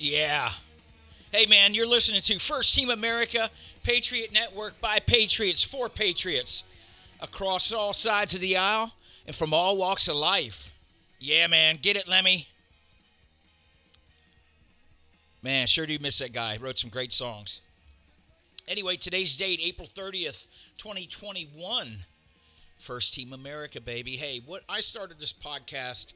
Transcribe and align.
Yeah. 0.00 0.52
Hey, 1.30 1.44
man, 1.44 1.74
you're 1.74 1.86
listening 1.86 2.22
to 2.22 2.38
First 2.38 2.74
Team 2.74 2.88
America, 2.88 3.50
Patriot 3.82 4.32
Network 4.32 4.80
by 4.80 4.98
Patriots 4.98 5.62
for 5.62 5.90
Patriots 5.90 6.64
across 7.20 7.70
all 7.70 7.92
sides 7.92 8.32
of 8.32 8.40
the 8.40 8.56
aisle 8.56 8.92
and 9.26 9.36
from 9.36 9.52
all 9.52 9.76
walks 9.76 10.08
of 10.08 10.16
life. 10.16 10.74
Yeah, 11.18 11.48
man, 11.48 11.78
get 11.82 11.98
it, 11.98 12.08
Lemmy. 12.08 12.48
Man, 15.42 15.66
sure 15.66 15.84
do 15.84 15.98
miss 16.00 16.18
that 16.20 16.32
guy. 16.32 16.56
Wrote 16.56 16.78
some 16.78 16.88
great 16.88 17.12
songs. 17.12 17.60
Anyway, 18.66 18.96
today's 18.96 19.36
date, 19.36 19.60
April 19.62 19.86
30th, 19.86 20.46
2021. 20.78 22.06
First 22.78 23.12
Team 23.12 23.34
America, 23.34 23.82
baby. 23.82 24.16
Hey, 24.16 24.40
what 24.46 24.62
I 24.66 24.80
started 24.80 25.20
this 25.20 25.34
podcast 25.34 26.14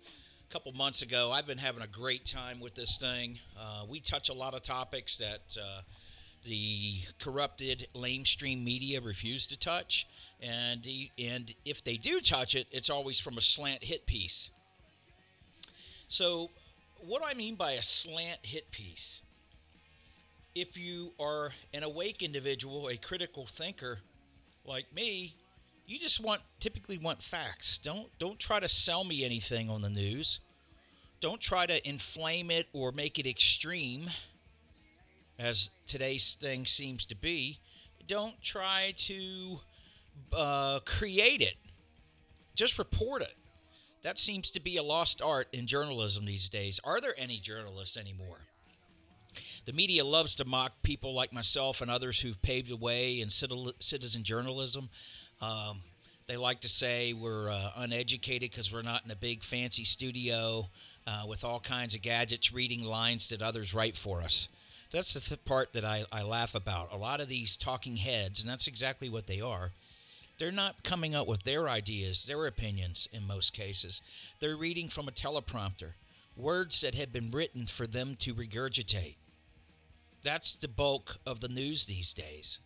couple 0.55 0.71
months 0.71 1.03
ago. 1.03 1.33
I've 1.33 1.49
been 1.49 1.59
having 1.59 1.83
a 1.83 1.89
great 1.89 2.25
time 2.25 2.61
with 2.61 2.77
this 2.77 2.97
thing. 2.97 3.41
Uh, 3.59 3.87
we 3.89 3.99
touch 3.99 4.29
a 4.29 4.33
lot 4.33 4.55
of 4.55 4.63
topics 4.63 5.19
that 5.19 5.57
uh, 5.61 5.81
the 6.45 7.01
corrupted 7.19 7.89
lamestream 7.93 8.63
media 8.63 9.01
refuse 9.01 9.49
to 9.49 9.59
touch, 9.59 10.07
and 10.41 10.87
and 11.19 11.53
if 11.65 11.83
they 11.83 11.97
do 11.97 12.21
touch 12.21 12.55
it, 12.55 12.69
it's 12.71 12.89
always 12.89 13.19
from 13.19 13.37
a 13.37 13.41
slant 13.41 13.83
hit 13.83 14.07
piece. 14.07 14.51
So, 16.07 16.51
what 17.05 17.21
do 17.21 17.27
I 17.29 17.35
mean 17.35 17.57
by 17.57 17.73
a 17.73 17.83
slant 17.83 18.39
hit 18.43 18.71
piece? 18.71 19.23
If 20.55 20.77
you 20.77 21.15
are 21.19 21.51
an 21.73 21.83
awake 21.83 22.23
individual, 22.23 22.87
a 22.87 22.97
critical 22.97 23.45
thinker 23.49 23.99
like 24.65 24.87
me, 24.95 25.35
you 25.89 25.99
just 25.99 26.21
want 26.21 26.43
typically 26.61 26.97
want 26.97 27.25
facts. 27.25 27.79
Don't 27.79 28.07
don't 28.21 28.39
try 28.39 28.61
to 28.61 28.69
sell 28.69 29.03
me 29.03 29.25
anything 29.25 29.69
on 29.69 29.83
the 29.83 29.91
news. 29.91 30.39
Don't 31.25 31.41
try 31.41 31.65
to 31.65 31.89
inflame 31.89 32.51
it 32.51 32.67
or 32.75 32.93
make 32.93 33.19
it 33.19 33.27
extreme 33.27 34.11
as 35.39 35.71
today's 35.87 36.37
thing 36.39 36.67
seems 36.67 37.07
to 37.07 37.17
be. 37.17 37.61
Don't 38.07 38.35
try 38.43 38.93
to 39.07 39.61
uh, 40.37 40.81
create 40.81 41.41
it. 41.41 41.55
Just 42.55 42.79
report 42.79 43.23
it. 43.23 43.35
That 44.03 44.19
seems 44.19 44.51
to 44.51 44.61
be 44.61 44.77
a 44.77 44.83
lost 44.83 45.23
art 45.23 45.49
in 45.51 45.67
journalism 45.67 46.27
these 46.27 46.51
days. 46.51 46.79
Are 46.85 47.01
there 47.01 47.15
any 47.17 47.39
journalists 47.39 47.97
anymore? 47.97 48.41
The 49.65 49.73
media 49.73 50.05
loves 50.05 50.35
to 50.35 50.45
mock 50.45 50.73
people 50.83 51.15
like 51.15 51.33
myself 51.33 51.81
and 51.81 51.91
others 51.91 52.21
who've 52.21 52.43
paved 52.43 52.69
the 52.69 52.77
way 52.77 53.23
in 53.23 53.31
citizen 53.31 54.25
journalism. 54.25 54.91
Um, 55.41 55.81
they 56.27 56.37
like 56.37 56.61
to 56.61 56.69
say 56.69 57.15
we're 57.15 57.49
uh, 57.49 57.71
uneducated 57.77 58.51
because 58.51 58.71
we're 58.71 58.83
not 58.83 59.07
in 59.07 59.11
a 59.11 59.17
big 59.17 59.43
fancy 59.43 59.85
studio 59.85 60.69
uh, 61.07 61.25
with 61.29 61.45
all 61.45 61.61
kinds 61.61 61.95
of 61.95 62.03
gadgets 62.03 62.53
reading 62.53 62.83
lines 62.83 63.29
that 63.29 63.43
others 63.43 63.75
write 63.75 63.97
for 63.97 64.23
us. 64.23 64.49
That's 64.91 65.15
the 65.15 65.21
th- 65.21 65.45
part 65.45 65.73
that 65.73 65.85
I, 65.85 66.05
I 66.13 66.23
laugh 66.23 66.55
about. 66.55 66.93
A 66.93 66.97
lot 66.97 67.21
of 67.21 67.29
these 67.29 67.57
talking 67.57 67.97
heads, 67.97 68.41
and 68.41 68.51
that's 68.51 68.67
exactly 68.67 69.09
what 69.09 69.27
they 69.27 69.41
are, 69.41 69.73
they're 70.39 70.53
not 70.53 70.83
coming 70.83 71.15
up 71.15 71.27
with 71.27 71.45
their 71.45 71.69
ideas, 71.69 72.25
their 72.25 72.47
opinions 72.47 73.09
in 73.13 73.27
most 73.27 73.53
cases. 73.53 74.03
They're 74.41 74.57
reading 74.57 74.89
from 74.89 75.09
a 75.09 75.13
teleprompter, 75.13 75.93
words 76.37 76.81
that 76.81 76.95
have 76.95 77.13
been 77.13 77.31
written 77.31 77.67
for 77.67 77.87
them 77.87 78.17
to 78.21 78.35
regurgitate. 78.35 79.15
That's 80.23 80.55
the 80.55 80.69
bulk 80.69 81.19
of 81.27 81.41
the 81.41 81.49
news 81.49 81.85
these 81.85 82.13
days. 82.13 82.59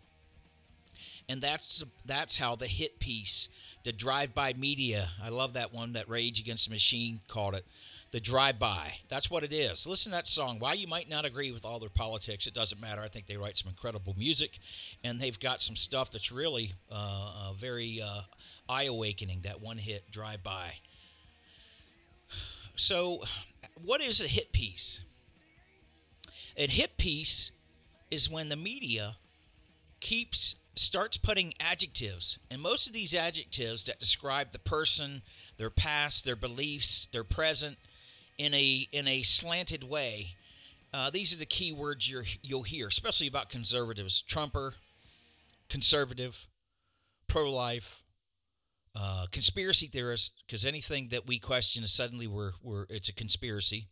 And 1.28 1.42
that's 1.42 1.84
that's 2.06 2.36
how 2.36 2.56
the 2.56 2.68
hit 2.68 2.98
piece, 3.00 3.50
the 3.84 3.92
drive-by 3.92 4.54
media. 4.54 5.10
I 5.22 5.28
love 5.28 5.52
that 5.52 5.74
one 5.74 5.92
that 5.92 6.08
Rage 6.08 6.40
Against 6.40 6.68
the 6.68 6.74
Machine 6.74 7.20
called 7.28 7.54
it 7.54 7.66
the 8.10 8.20
drive-by. 8.20 8.94
That's 9.08 9.30
what 9.30 9.44
it 9.44 9.52
is. 9.52 9.86
Listen 9.86 10.12
to 10.12 10.16
that 10.16 10.26
song. 10.26 10.58
Why 10.58 10.74
you 10.74 10.86
might 10.86 11.08
not 11.08 11.24
agree 11.24 11.52
with 11.52 11.64
all 11.64 11.78
their 11.78 11.88
politics, 11.88 12.46
it 12.46 12.54
doesn't 12.54 12.80
matter. 12.80 13.02
I 13.02 13.08
think 13.08 13.26
they 13.26 13.36
write 13.36 13.58
some 13.58 13.68
incredible 13.68 14.14
music, 14.16 14.58
and 15.04 15.20
they've 15.20 15.38
got 15.38 15.60
some 15.60 15.76
stuff 15.76 16.10
that's 16.10 16.32
really 16.32 16.74
uh, 16.90 16.94
uh, 16.94 17.52
very 17.52 18.00
uh, 18.00 18.22
eye-awakening. 18.68 19.42
That 19.42 19.60
one 19.60 19.78
hit 19.78 20.10
drive-by. 20.10 20.74
So, 22.76 23.24
what 23.82 24.00
is 24.00 24.20
a 24.20 24.28
hit 24.28 24.52
piece? 24.52 25.00
A 26.56 26.66
hit 26.66 26.96
piece 26.96 27.50
is 28.10 28.30
when 28.30 28.48
the 28.48 28.56
media 28.56 29.16
keeps 30.00 30.56
starts 30.76 31.16
putting 31.16 31.54
adjectives, 31.58 32.38
and 32.50 32.62
most 32.62 32.86
of 32.86 32.92
these 32.92 33.12
adjectives 33.12 33.84
that 33.84 33.98
describe 33.98 34.52
the 34.52 34.58
person, 34.58 35.22
their 35.56 35.70
past, 35.70 36.24
their 36.24 36.36
beliefs, 36.36 37.08
their 37.12 37.24
present, 37.24 37.76
in 38.38 38.54
a 38.54 38.88
in 38.92 39.06
a 39.06 39.22
slanted 39.22 39.84
way. 39.84 40.36
Uh, 40.94 41.10
these 41.10 41.34
are 41.34 41.38
the 41.38 41.46
key 41.46 41.72
words 41.72 42.08
you 42.08 42.22
you'll 42.42 42.62
hear, 42.62 42.86
especially 42.88 43.26
about 43.26 43.50
conservatives: 43.50 44.22
Trumper, 44.22 44.74
conservative, 45.68 46.46
pro-life, 47.26 48.02
uh, 48.96 49.26
conspiracy 49.30 49.86
theorist. 49.86 50.32
Because 50.46 50.64
anything 50.64 51.08
that 51.08 51.26
we 51.26 51.38
question 51.38 51.82
is 51.82 51.92
suddenly 51.92 52.26
we're, 52.26 52.52
we're 52.62 52.86
it's 52.88 53.08
a 53.08 53.12
conspiracy. 53.12 53.88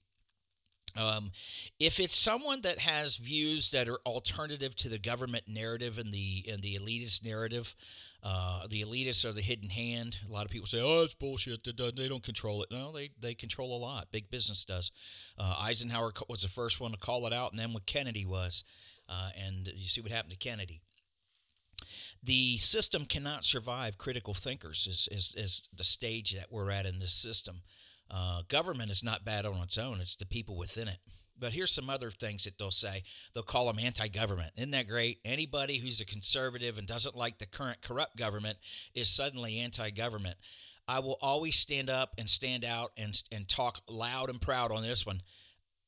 Um, 0.96 1.32
if 1.78 2.00
it's 2.00 2.16
someone 2.16 2.62
that 2.62 2.78
has 2.78 3.16
views 3.16 3.70
that 3.72 3.88
are 3.88 3.98
alternative 4.06 4.74
to 4.76 4.88
the 4.88 4.98
government 4.98 5.44
narrative 5.46 5.98
and 5.98 6.12
the 6.12 6.46
and 6.50 6.62
the 6.62 6.78
elitist 6.78 7.22
narrative, 7.22 7.74
uh, 8.22 8.66
the 8.68 8.82
elitists 8.82 9.24
are 9.24 9.32
the 9.32 9.42
hidden 9.42 9.70
hand. 9.70 10.18
A 10.28 10.32
lot 10.32 10.44
of 10.44 10.50
people 10.50 10.66
say, 10.66 10.80
"Oh, 10.80 11.02
it's 11.02 11.14
bullshit. 11.14 11.64
They 11.64 12.08
don't 12.08 12.22
control 12.22 12.62
it." 12.62 12.70
No, 12.70 12.92
they 12.92 13.10
they 13.20 13.34
control 13.34 13.76
a 13.76 13.80
lot. 13.80 14.10
Big 14.10 14.30
business 14.30 14.64
does. 14.64 14.90
Uh, 15.38 15.56
Eisenhower 15.58 16.12
was 16.28 16.42
the 16.42 16.48
first 16.48 16.80
one 16.80 16.92
to 16.92 16.96
call 16.96 17.26
it 17.26 17.32
out, 17.32 17.52
and 17.52 17.60
then 17.60 17.72
what 17.72 17.86
Kennedy 17.86 18.24
was, 18.24 18.64
uh, 19.08 19.30
and 19.36 19.68
you 19.74 19.88
see 19.88 20.00
what 20.00 20.12
happened 20.12 20.32
to 20.32 20.38
Kennedy. 20.38 20.80
The 22.22 22.58
system 22.58 23.04
cannot 23.04 23.44
survive 23.44 23.98
critical 23.98 24.34
thinkers. 24.34 24.88
Is 24.90 25.08
is, 25.10 25.34
is 25.36 25.68
the 25.74 25.84
stage 25.84 26.32
that 26.32 26.50
we're 26.50 26.70
at 26.70 26.86
in 26.86 26.98
this 26.98 27.14
system. 27.14 27.62
Uh, 28.10 28.42
government 28.48 28.90
is 28.90 29.02
not 29.02 29.24
bad 29.24 29.44
on 29.44 29.56
its 29.62 29.76
own. 29.78 30.00
It's 30.00 30.16
the 30.16 30.26
people 30.26 30.56
within 30.56 30.88
it. 30.88 30.98
But 31.38 31.52
here's 31.52 31.72
some 31.72 31.90
other 31.90 32.10
things 32.10 32.44
that 32.44 32.58
they'll 32.58 32.70
say. 32.70 33.02
They'll 33.34 33.42
call 33.42 33.66
them 33.66 33.78
anti 33.78 34.08
government. 34.08 34.52
Isn't 34.56 34.70
that 34.70 34.88
great? 34.88 35.18
Anybody 35.24 35.78
who's 35.78 36.00
a 36.00 36.06
conservative 36.06 36.78
and 36.78 36.86
doesn't 36.86 37.16
like 37.16 37.38
the 37.38 37.46
current 37.46 37.82
corrupt 37.82 38.16
government 38.16 38.58
is 38.94 39.08
suddenly 39.08 39.58
anti 39.58 39.90
government. 39.90 40.36
I 40.88 41.00
will 41.00 41.18
always 41.20 41.56
stand 41.56 41.90
up 41.90 42.14
and 42.16 42.30
stand 42.30 42.64
out 42.64 42.92
and, 42.96 43.20
and 43.32 43.48
talk 43.48 43.80
loud 43.88 44.30
and 44.30 44.40
proud 44.40 44.70
on 44.70 44.82
this 44.82 45.04
one. 45.04 45.20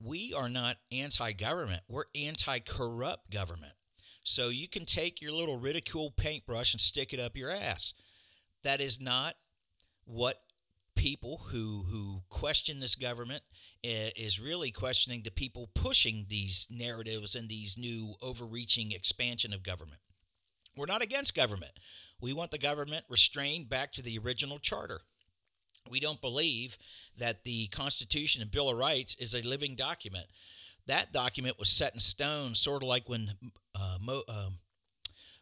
We 0.01 0.33
are 0.35 0.49
not 0.49 0.77
anti 0.93 1.33
government, 1.33 1.83
we're 1.89 2.05
anti 2.15 2.61
corrupt 2.61 3.31
government. 3.31 3.73
So 4.25 4.49
you 4.51 4.69
can 4.69 4.85
take 4.85 5.23
your 5.23 5.33
little 5.33 5.57
ridicule 5.57 6.11
paintbrush 6.11 6.75
and 6.75 6.81
stick 6.81 7.15
it 7.15 7.21
up 7.21 7.37
your 7.37 7.51
ass. 7.51 7.95
That 8.63 8.81
is 8.81 9.01
not 9.01 9.37
what 10.05 10.43
people 10.99 11.43
who 11.51 11.85
who 11.89 12.23
question 12.29 12.81
this 12.81 12.97
government 12.97 13.45
is 13.85 14.41
really 14.41 14.73
questioning 14.73 15.23
the 15.23 15.31
people 15.31 15.71
pushing 15.73 16.27
these 16.29 16.67
narratives 16.69 17.37
and 17.37 17.49
these 17.49 17.79
new 17.79 18.15
overreaching 18.21 18.91
expansion 18.91 19.53
of 19.53 19.63
government. 19.63 20.01
We're 20.77 20.87
not 20.87 21.01
against 21.01 21.37
government. 21.37 21.73
We 22.21 22.33
want 22.33 22.51
the 22.51 22.59
government 22.59 23.05
restrained 23.09 23.69
back 23.69 23.93
to 23.93 24.03
the 24.03 24.19
original 24.19 24.59
charter. 24.59 25.01
We 25.89 26.01
don't 26.01 26.21
believe 26.21 26.77
that 27.17 27.45
the 27.45 27.69
Constitution 27.69 28.43
and 28.43 28.51
Bill 28.51 28.69
of 28.69 28.77
Rights 28.77 29.15
is 29.21 29.35
a 29.35 29.43
living 29.43 29.77
document. 29.77 30.27
That 30.87 31.13
document 31.13 31.61
was 31.61 31.69
set 31.69 31.95
in 31.95 32.01
stone, 32.01 32.57
sort 32.57 32.83
of 32.83 32.89
like 32.89 33.09
when 33.09 33.35
uh, 33.73 33.99
Mo, 34.01 34.23
uh, 34.27 34.51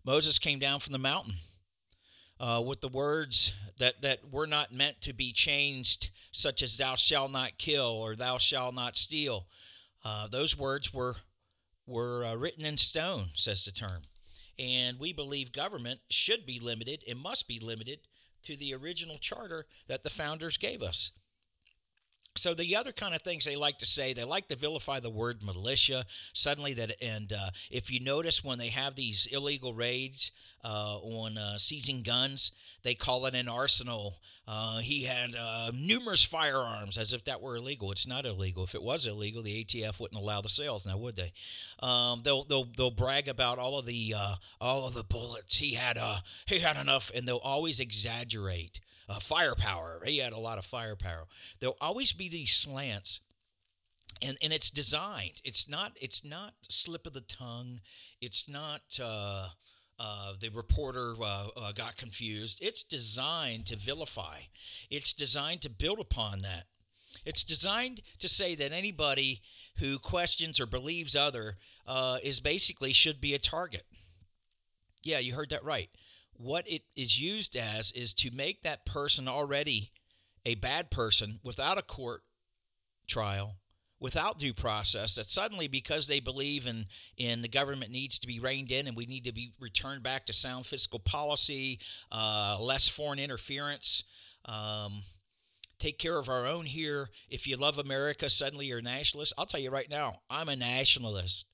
Moses 0.04 0.38
came 0.38 0.58
down 0.58 0.80
from 0.80 0.92
the 0.92 0.98
mountain 0.98 1.36
uh, 2.38 2.62
with 2.64 2.80
the 2.80 2.88
words 2.88 3.52
that, 3.78 4.02
that 4.02 4.30
were 4.30 4.46
not 4.46 4.72
meant 4.72 5.00
to 5.02 5.12
be 5.12 5.32
changed, 5.32 6.10
such 6.32 6.62
as 6.62 6.76
thou 6.76 6.96
shalt 6.96 7.30
not 7.30 7.58
kill 7.58 7.86
or 7.86 8.14
thou 8.14 8.38
shalt 8.38 8.74
not 8.74 8.96
steal. 8.96 9.46
Uh, 10.04 10.28
those 10.28 10.56
words 10.56 10.92
were, 10.92 11.16
were 11.86 12.24
uh, 12.24 12.34
written 12.34 12.64
in 12.64 12.76
stone, 12.76 13.30
says 13.34 13.64
the 13.64 13.72
term. 13.72 14.02
And 14.58 14.98
we 14.98 15.12
believe 15.12 15.52
government 15.52 16.00
should 16.08 16.46
be 16.46 16.60
limited 16.60 17.04
and 17.08 17.18
must 17.18 17.46
be 17.46 17.60
limited 17.60 18.00
to 18.44 18.56
the 18.56 18.74
original 18.74 19.18
charter 19.18 19.66
that 19.88 20.04
the 20.04 20.10
founders 20.10 20.56
gave 20.56 20.82
us. 20.82 21.10
So 22.38 22.54
the 22.54 22.76
other 22.76 22.92
kind 22.92 23.14
of 23.14 23.22
things 23.22 23.44
they 23.44 23.56
like 23.56 23.78
to 23.78 23.86
say, 23.86 24.12
they 24.12 24.24
like 24.24 24.48
to 24.48 24.56
vilify 24.56 25.00
the 25.00 25.10
word 25.10 25.42
militia. 25.42 26.06
Suddenly, 26.32 26.74
that 26.74 27.02
and 27.02 27.32
uh, 27.32 27.50
if 27.70 27.90
you 27.90 28.00
notice 28.00 28.44
when 28.44 28.58
they 28.58 28.68
have 28.68 28.94
these 28.94 29.26
illegal 29.30 29.74
raids, 29.74 30.30
uh, 30.66 30.98
on 30.98 31.38
uh, 31.38 31.58
seizing 31.58 32.02
guns. 32.02 32.50
They 32.82 32.94
call 32.94 33.26
it 33.26 33.36
an 33.36 33.48
arsenal. 33.48 34.16
Uh, 34.48 34.78
he 34.78 35.04
had 35.04 35.36
uh, 35.36 35.70
numerous 35.72 36.24
firearms, 36.24 36.98
as 36.98 37.12
if 37.12 37.24
that 37.24 37.40
were 37.40 37.56
illegal. 37.56 37.92
It's 37.92 38.06
not 38.06 38.26
illegal. 38.26 38.64
If 38.64 38.74
it 38.74 38.82
was 38.82 39.06
illegal, 39.06 39.42
the 39.42 39.64
ATF 39.64 40.00
wouldn't 40.00 40.20
allow 40.20 40.40
the 40.40 40.48
sales 40.48 40.84
now, 40.84 40.96
would 40.96 41.14
they? 41.14 41.32
Um, 41.80 42.22
they'll 42.24 42.42
they'll 42.44 42.66
they'll 42.76 42.90
brag 42.90 43.28
about 43.28 43.60
all 43.60 43.78
of 43.78 43.86
the 43.86 44.14
uh, 44.16 44.34
all 44.60 44.86
of 44.86 44.94
the 44.94 45.04
bullets 45.04 45.58
he 45.58 45.74
had. 45.74 45.98
He 46.46 46.58
had 46.58 46.76
enough, 46.76 47.12
and 47.14 47.28
they'll 47.28 47.36
always 47.36 47.78
exaggerate. 47.78 48.80
Firepower. 49.20 50.00
He 50.04 50.18
had 50.18 50.32
a 50.32 50.38
lot 50.38 50.58
of 50.58 50.64
firepower. 50.64 51.26
There'll 51.60 51.76
always 51.80 52.12
be 52.12 52.28
these 52.28 52.52
slants 52.52 53.20
and 54.22 54.36
and 54.42 54.52
it's 54.52 54.70
designed. 54.70 55.40
It's 55.44 55.68
not 55.68 55.92
it's 56.00 56.24
not 56.24 56.54
slip 56.68 57.06
of 57.06 57.12
the 57.12 57.20
tongue. 57.20 57.80
It's 58.20 58.48
not. 58.48 58.82
Uh, 59.00 59.48
uh, 59.98 60.34
the 60.38 60.50
reporter 60.50 61.14
uh, 61.22 61.48
uh, 61.56 61.72
got 61.72 61.96
confused. 61.96 62.58
It's 62.60 62.82
designed 62.82 63.64
to 63.68 63.76
vilify. 63.76 64.40
It's 64.90 65.14
designed 65.14 65.62
to 65.62 65.70
build 65.70 66.00
upon 66.00 66.42
that. 66.42 66.64
It's 67.24 67.42
designed 67.42 68.02
to 68.18 68.28
say 68.28 68.54
that 68.56 68.72
anybody 68.72 69.40
who 69.78 69.98
questions 69.98 70.60
or 70.60 70.66
believes 70.66 71.16
other 71.16 71.56
uh, 71.86 72.18
is 72.22 72.40
basically 72.40 72.92
should 72.92 73.22
be 73.22 73.32
a 73.32 73.38
target. 73.38 73.84
Yeah, 75.02 75.18
you 75.18 75.32
heard 75.32 75.48
that 75.48 75.64
right. 75.64 75.88
What 76.38 76.68
it 76.68 76.82
is 76.94 77.20
used 77.20 77.56
as 77.56 77.92
is 77.92 78.12
to 78.14 78.30
make 78.30 78.62
that 78.62 78.84
person 78.84 79.28
already 79.28 79.92
a 80.44 80.54
bad 80.54 80.90
person 80.90 81.40
without 81.42 81.78
a 81.78 81.82
court 81.82 82.22
trial 83.06 83.56
without 83.98 84.38
due 84.38 84.52
process 84.52 85.14
that 85.14 85.30
suddenly 85.30 85.68
because 85.68 86.06
they 86.06 86.20
believe 86.20 86.66
in 86.66 86.86
in 87.16 87.42
the 87.42 87.48
government 87.48 87.90
needs 87.90 88.18
to 88.18 88.26
be 88.26 88.38
reined 88.38 88.70
in 88.70 88.86
and 88.86 88.96
we 88.96 89.06
need 89.06 89.24
to 89.24 89.32
be 89.32 89.52
returned 89.58 90.02
back 90.02 90.26
to 90.26 90.32
sound 90.32 90.66
fiscal 90.66 90.98
policy 90.98 91.78
uh, 92.12 92.56
less 92.60 92.88
foreign 92.88 93.18
interference 93.18 94.04
um, 94.44 95.02
take 95.78 95.98
care 95.98 96.18
of 96.18 96.28
our 96.28 96.46
own 96.46 96.64
here. 96.64 97.08
If 97.30 97.46
you 97.46 97.56
love 97.56 97.78
america 97.78 98.28
suddenly 98.28 98.66
you're 98.66 98.80
a 98.80 98.82
nationalist. 98.82 99.32
I'll 99.38 99.46
tell 99.46 99.60
you 99.60 99.70
right 99.70 99.88
now 99.90 100.20
i'm 100.28 100.48
a 100.48 100.56
nationalist 100.56 101.46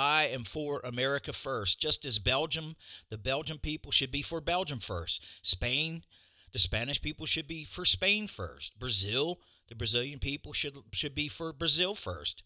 I 0.00 0.28
am 0.28 0.44
for 0.44 0.80
America 0.82 1.30
first, 1.30 1.78
just 1.78 2.06
as 2.06 2.18
Belgium, 2.18 2.76
the 3.10 3.18
Belgian 3.18 3.58
people 3.58 3.92
should 3.92 4.10
be 4.10 4.22
for 4.22 4.40
Belgium 4.40 4.80
first. 4.80 5.22
Spain, 5.42 6.04
the 6.52 6.58
Spanish 6.58 7.02
people 7.02 7.26
should 7.26 7.46
be 7.46 7.64
for 7.64 7.84
Spain 7.84 8.26
first. 8.26 8.78
Brazil, 8.78 9.40
the 9.68 9.74
Brazilian 9.74 10.18
people 10.18 10.54
should 10.54 10.78
should 10.92 11.14
be 11.14 11.28
for 11.28 11.52
Brazil 11.52 11.94
first. 11.94 12.42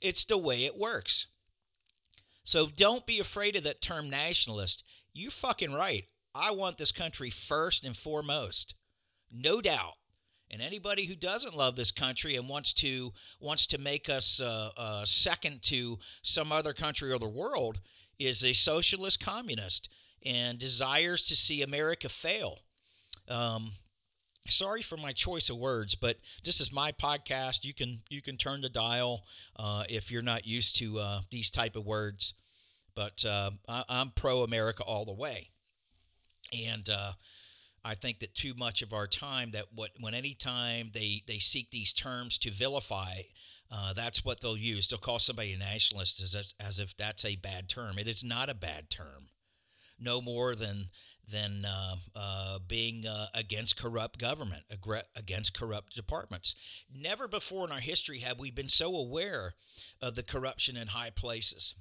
It's 0.00 0.24
the 0.24 0.38
way 0.38 0.64
it 0.64 0.78
works. 0.78 1.26
So 2.42 2.68
don't 2.74 3.04
be 3.04 3.20
afraid 3.20 3.54
of 3.54 3.64
that 3.64 3.82
term 3.82 4.08
nationalist. 4.08 4.82
You're 5.12 5.30
fucking 5.30 5.74
right. 5.74 6.06
I 6.34 6.52
want 6.52 6.78
this 6.78 6.90
country 6.90 7.28
first 7.28 7.84
and 7.84 7.94
foremost. 7.94 8.74
No 9.30 9.60
doubt. 9.60 9.94
And 10.50 10.62
anybody 10.62 11.06
who 11.06 11.16
doesn't 11.16 11.56
love 11.56 11.74
this 11.74 11.90
country 11.90 12.36
and 12.36 12.48
wants 12.48 12.72
to 12.74 13.12
wants 13.40 13.66
to 13.68 13.78
make 13.78 14.08
us 14.08 14.40
uh, 14.40 14.70
uh, 14.76 15.04
second 15.04 15.62
to 15.62 15.98
some 16.22 16.52
other 16.52 16.72
country 16.72 17.10
or 17.10 17.18
the 17.18 17.28
world 17.28 17.80
is 18.18 18.44
a 18.44 18.52
socialist 18.52 19.20
communist 19.20 19.88
and 20.24 20.58
desires 20.58 21.26
to 21.26 21.36
see 21.36 21.62
America 21.62 22.08
fail. 22.08 22.60
Um, 23.28 23.72
sorry 24.48 24.82
for 24.82 24.98
my 24.98 25.12
choice 25.12 25.48
of 25.48 25.56
words 25.56 25.94
but 25.94 26.18
this 26.44 26.60
is 26.60 26.72
my 26.72 26.92
podcast. 26.92 27.64
You 27.64 27.74
can 27.74 28.02
you 28.08 28.22
can 28.22 28.36
turn 28.36 28.60
the 28.60 28.68
dial 28.68 29.24
uh, 29.56 29.84
if 29.88 30.10
you're 30.10 30.22
not 30.22 30.46
used 30.46 30.76
to 30.76 30.98
uh, 30.98 31.20
these 31.30 31.50
type 31.50 31.76
of 31.76 31.84
words. 31.84 32.34
But 32.94 33.24
uh, 33.24 33.50
I, 33.68 33.84
am 33.88 34.12
pro 34.14 34.42
america 34.42 34.84
all 34.84 35.04
the 35.04 35.12
way. 35.12 35.50
And 36.52 36.88
uh, 36.88 37.12
i 37.84 37.94
think 37.94 38.20
that 38.20 38.34
too 38.34 38.54
much 38.56 38.82
of 38.82 38.92
our 38.92 39.06
time 39.06 39.50
that 39.52 39.66
what 39.74 39.90
when 40.00 40.14
any 40.14 40.34
time 40.34 40.90
they 40.92 41.22
they 41.26 41.38
seek 41.38 41.70
these 41.70 41.92
terms 41.92 42.38
to 42.38 42.50
vilify 42.50 43.22
uh, 43.70 43.92
that's 43.92 44.24
what 44.24 44.40
they'll 44.40 44.56
use 44.56 44.88
they'll 44.88 44.98
call 44.98 45.18
somebody 45.18 45.52
a 45.52 45.58
nationalist 45.58 46.20
as, 46.20 46.54
as 46.60 46.78
if 46.78 46.96
that's 46.96 47.24
a 47.24 47.36
bad 47.36 47.68
term 47.68 47.98
it 47.98 48.06
is 48.08 48.22
not 48.22 48.48
a 48.48 48.54
bad 48.54 48.90
term 48.90 49.28
no 49.98 50.20
more 50.20 50.54
than 50.54 50.88
than 51.30 51.64
uh, 51.64 51.96
uh, 52.14 52.58
being 52.66 53.06
uh, 53.06 53.26
against 53.34 53.76
corrupt 53.76 54.18
government, 54.18 54.64
against 55.16 55.58
corrupt 55.58 55.94
departments. 55.94 56.54
Never 56.94 57.26
before 57.26 57.64
in 57.66 57.72
our 57.72 57.80
history 57.80 58.20
have 58.20 58.38
we 58.38 58.50
been 58.50 58.68
so 58.68 58.94
aware 58.94 59.54
of 60.00 60.14
the 60.14 60.22
corruption 60.22 60.76
in 60.76 60.88
high 60.88 61.10
places, 61.10 61.74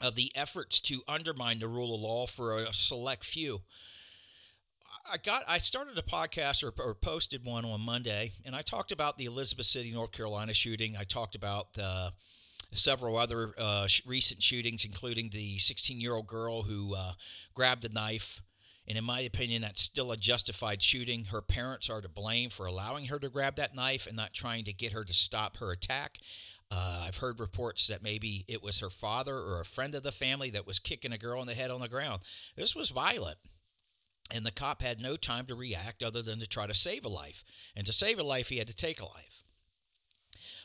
of 0.00 0.16
the 0.16 0.32
efforts 0.34 0.80
to 0.80 1.02
undermine 1.06 1.60
the 1.60 1.68
rule 1.68 1.94
of 1.94 2.00
law 2.00 2.26
for 2.26 2.56
a 2.56 2.74
select 2.74 3.24
few. 3.24 3.62
I 5.10 5.16
got 5.16 5.44
I 5.46 5.58
started 5.58 5.96
a 5.98 6.02
podcast 6.02 6.62
or, 6.62 6.72
or, 6.82 6.94
posted 6.94 7.44
one 7.44 7.64
on 7.64 7.80
Monday, 7.80 8.32
and 8.44 8.54
I 8.54 8.62
talked 8.62 8.92
about 8.92 9.18
the 9.18 9.24
Elizabeth 9.24 9.66
City, 9.66 9.92
North 9.92 10.12
Carolina 10.12 10.54
shooting. 10.54 10.96
I 10.96 11.04
talked 11.04 11.34
about 11.34 11.74
the 11.74 12.12
several 12.72 13.16
other 13.16 13.54
uh, 13.58 13.86
sh- 13.86 14.02
recent 14.06 14.42
shootings, 14.42 14.84
including 14.84 15.30
the 15.30 15.58
16 15.58 16.00
year 16.00 16.14
old 16.14 16.26
girl 16.26 16.62
who 16.62 16.94
uh, 16.94 17.12
grabbed 17.54 17.84
a 17.84 17.88
knife 17.88 18.42
and 18.88 18.96
in 18.96 19.04
my 19.04 19.20
opinion, 19.20 19.60
that's 19.62 19.82
still 19.82 20.12
a 20.12 20.16
justified 20.16 20.82
shooting. 20.82 21.26
Her 21.26 21.42
parents 21.42 21.90
are 21.90 22.00
to 22.00 22.08
blame 22.08 22.48
for 22.48 22.64
allowing 22.64 23.04
her 23.06 23.18
to 23.18 23.28
grab 23.28 23.56
that 23.56 23.74
knife 23.74 24.06
and 24.06 24.16
not 24.16 24.32
trying 24.32 24.64
to 24.64 24.72
get 24.72 24.92
her 24.92 25.04
to 25.04 25.12
stop 25.12 25.58
her 25.58 25.70
attack. 25.70 26.18
Uh, 26.70 27.04
I've 27.06 27.18
heard 27.18 27.38
reports 27.38 27.86
that 27.88 28.02
maybe 28.02 28.46
it 28.48 28.62
was 28.62 28.80
her 28.80 28.88
father 28.88 29.36
or 29.36 29.60
a 29.60 29.64
friend 29.66 29.94
of 29.94 30.02
the 30.02 30.12
family 30.12 30.48
that 30.50 30.66
was 30.66 30.78
kicking 30.78 31.12
a 31.12 31.18
girl 31.18 31.42
in 31.42 31.46
the 31.46 31.54
head 31.54 31.70
on 31.70 31.82
the 31.82 31.88
ground. 31.88 32.22
This 32.56 32.74
was 32.74 32.88
violent. 32.88 33.36
And 34.30 34.44
the 34.44 34.50
cop 34.50 34.82
had 34.82 35.00
no 35.00 35.16
time 35.16 35.46
to 35.46 35.54
react 35.54 36.02
other 36.02 36.22
than 36.22 36.38
to 36.40 36.46
try 36.46 36.66
to 36.66 36.74
save 36.74 37.04
a 37.04 37.08
life. 37.08 37.44
And 37.74 37.86
to 37.86 37.92
save 37.92 38.18
a 38.18 38.22
life, 38.22 38.48
he 38.48 38.58
had 38.58 38.66
to 38.66 38.74
take 38.74 39.00
a 39.00 39.06
life. 39.06 39.44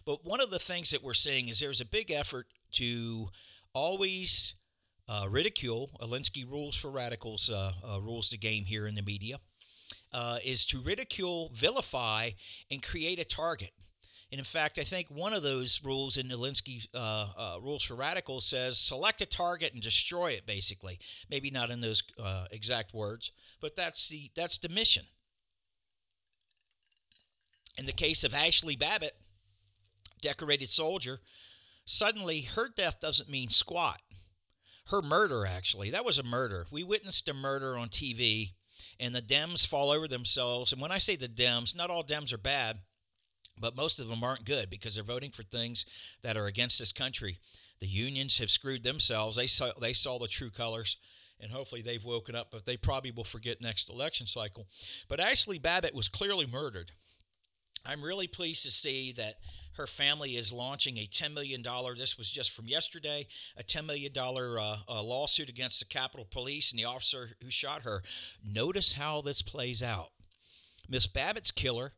But 0.06 0.26
one 0.26 0.42
of 0.42 0.50
the 0.50 0.60
things 0.60 0.92
that 0.92 1.04
we're 1.04 1.14
seeing 1.14 1.48
is 1.48 1.60
there's 1.60 1.80
a 1.80 1.86
big 1.86 2.12
effort 2.12 2.48
to 2.74 3.30
always 3.74 4.56
uh, 5.08 5.28
ridicule, 5.30 5.92
Alinsky 6.02 6.50
rules 6.50 6.76
for 6.76 6.90
radicals, 6.90 7.50
uh, 7.50 7.74
uh, 7.88 8.02
rules 8.02 8.30
the 8.30 8.38
game 8.38 8.66
here 8.66 8.88
in 8.88 8.96
the 8.96 9.02
media, 9.02 9.40
uh, 10.12 10.40
is 10.44 10.66
to 10.68 10.82
ridicule, 10.82 11.52
vilify, 11.54 12.32
and 12.70 12.84
create 12.84 13.20
a 13.20 13.26
target. 13.26 13.72
And 14.34 14.40
in 14.40 14.46
fact, 14.46 14.80
I 14.80 14.84
think 14.84 15.12
one 15.12 15.32
of 15.32 15.44
those 15.44 15.80
rules 15.84 16.18
in 16.18 16.30
Alinsky 16.30 16.88
uh, 16.96 16.98
uh, 16.98 17.58
rules 17.62 17.84
for 17.84 17.94
radicals 17.94 18.48
says 18.48 18.80
select 18.80 19.22
a 19.22 19.28
target 19.28 19.74
and 19.74 19.82
destroy 19.84 20.32
it. 20.32 20.48
Basically, 20.48 20.98
maybe 21.30 21.52
not 21.52 21.70
in 21.70 21.82
those 21.82 22.02
exact 22.50 22.96
words, 22.96 23.32
but 23.62 23.76
that's 23.76 24.10
the 24.10 24.32
that's 24.36 24.58
the 24.58 24.70
mission. 24.70 25.04
In 27.78 27.86
the 27.86 27.92
case 27.92 28.24
of 28.24 28.32
Ashli 28.32 28.78
Babbitt, 28.78 29.16
decorated 30.20 30.70
soldier, 30.70 31.20
suddenly 31.86 32.42
her 32.42 32.70
death 32.76 33.00
doesn't 33.00 33.30
mean 33.30 33.50
squat 33.50 34.02
her 34.88 35.04
murder, 35.04 35.46
actually. 35.46 35.92
That 35.92 36.06
was 36.06 36.18
a 36.18 36.24
murder. 36.24 36.66
We 36.72 36.82
witnessed 36.82 37.30
a 37.30 37.36
murder 37.36 37.78
on 37.78 37.90
TV, 37.90 38.54
and 39.00 39.14
the 39.14 39.22
Dems 39.22 39.64
fall 39.64 39.92
over 39.92 40.08
themselves. 40.08 40.74
And 40.74 40.82
when 40.82 40.92
I 40.92 40.98
say 40.98 41.16
the 41.16 41.28
Dems, 41.28 41.76
not 41.76 41.92
all 41.92 42.04
Dems 42.04 42.34
are 42.34 42.40
bad, 42.40 42.80
but 43.60 43.76
most 43.76 44.00
of 44.00 44.08
them 44.08 44.24
aren't 44.24 44.46
good 44.46 44.70
because 44.70 44.96
they're 44.96 45.04
voting 45.04 45.32
for 45.32 45.44
things 45.44 45.86
that 46.22 46.38
are 46.38 46.48
against 46.48 46.80
this 46.80 46.92
country. 46.92 47.38
The 47.80 47.88
unions 47.88 48.38
have 48.40 48.50
screwed 48.50 48.84
themselves. 48.84 49.36
They 49.36 49.48
saw, 49.48 49.72
they 49.80 49.94
saw 49.94 50.18
the 50.18 50.28
true 50.28 50.50
colors, 50.50 50.98
and 51.40 51.52
hopefully 51.52 51.82
they've 51.82 52.04
woken 52.04 52.36
up, 52.36 52.48
but 52.52 52.66
they 52.66 52.78
probably 52.78 53.12
will 53.12 53.24
forget 53.24 53.62
next 53.62 53.90
election 53.90 54.28
cycle. 54.28 54.68
But 55.10 55.20
Ashli 55.20 55.62
Babbitt 55.62 55.94
was 55.94 56.08
clearly 56.08 56.46
murdered. 56.46 56.92
I'm 57.86 58.02
really 58.02 58.28
pleased 58.28 58.64
to 58.64 58.72
see 58.72 59.12
that 59.18 59.36
her 59.76 59.88
family 59.88 60.38
is 60.38 60.54
launching 60.54 60.98
a 60.98 61.08
$10 61.08 61.34
million, 61.34 61.64
this 61.98 62.18
was 62.18 62.30
just 62.30 62.52
from 62.52 62.68
yesterday, 62.68 63.28
a 63.58 63.64
$10 63.64 63.86
million 63.86 64.12
uh, 64.16 64.78
uh, 64.88 65.04
lawsuit 65.04 65.50
against 65.50 65.80
the 65.80 65.86
Capitol 65.86 66.28
Police 66.30 66.72
and 66.72 66.80
the 66.80 66.86
officer 66.86 67.32
who 67.42 67.50
shot 67.50 67.82
her. 67.82 68.04
Notice 68.44 68.94
how 68.94 69.22
this 69.22 69.42
plays 69.42 69.82
out. 69.82 70.12
Miss 70.88 71.08
Babbitt's 71.08 71.52
killer 71.52 71.94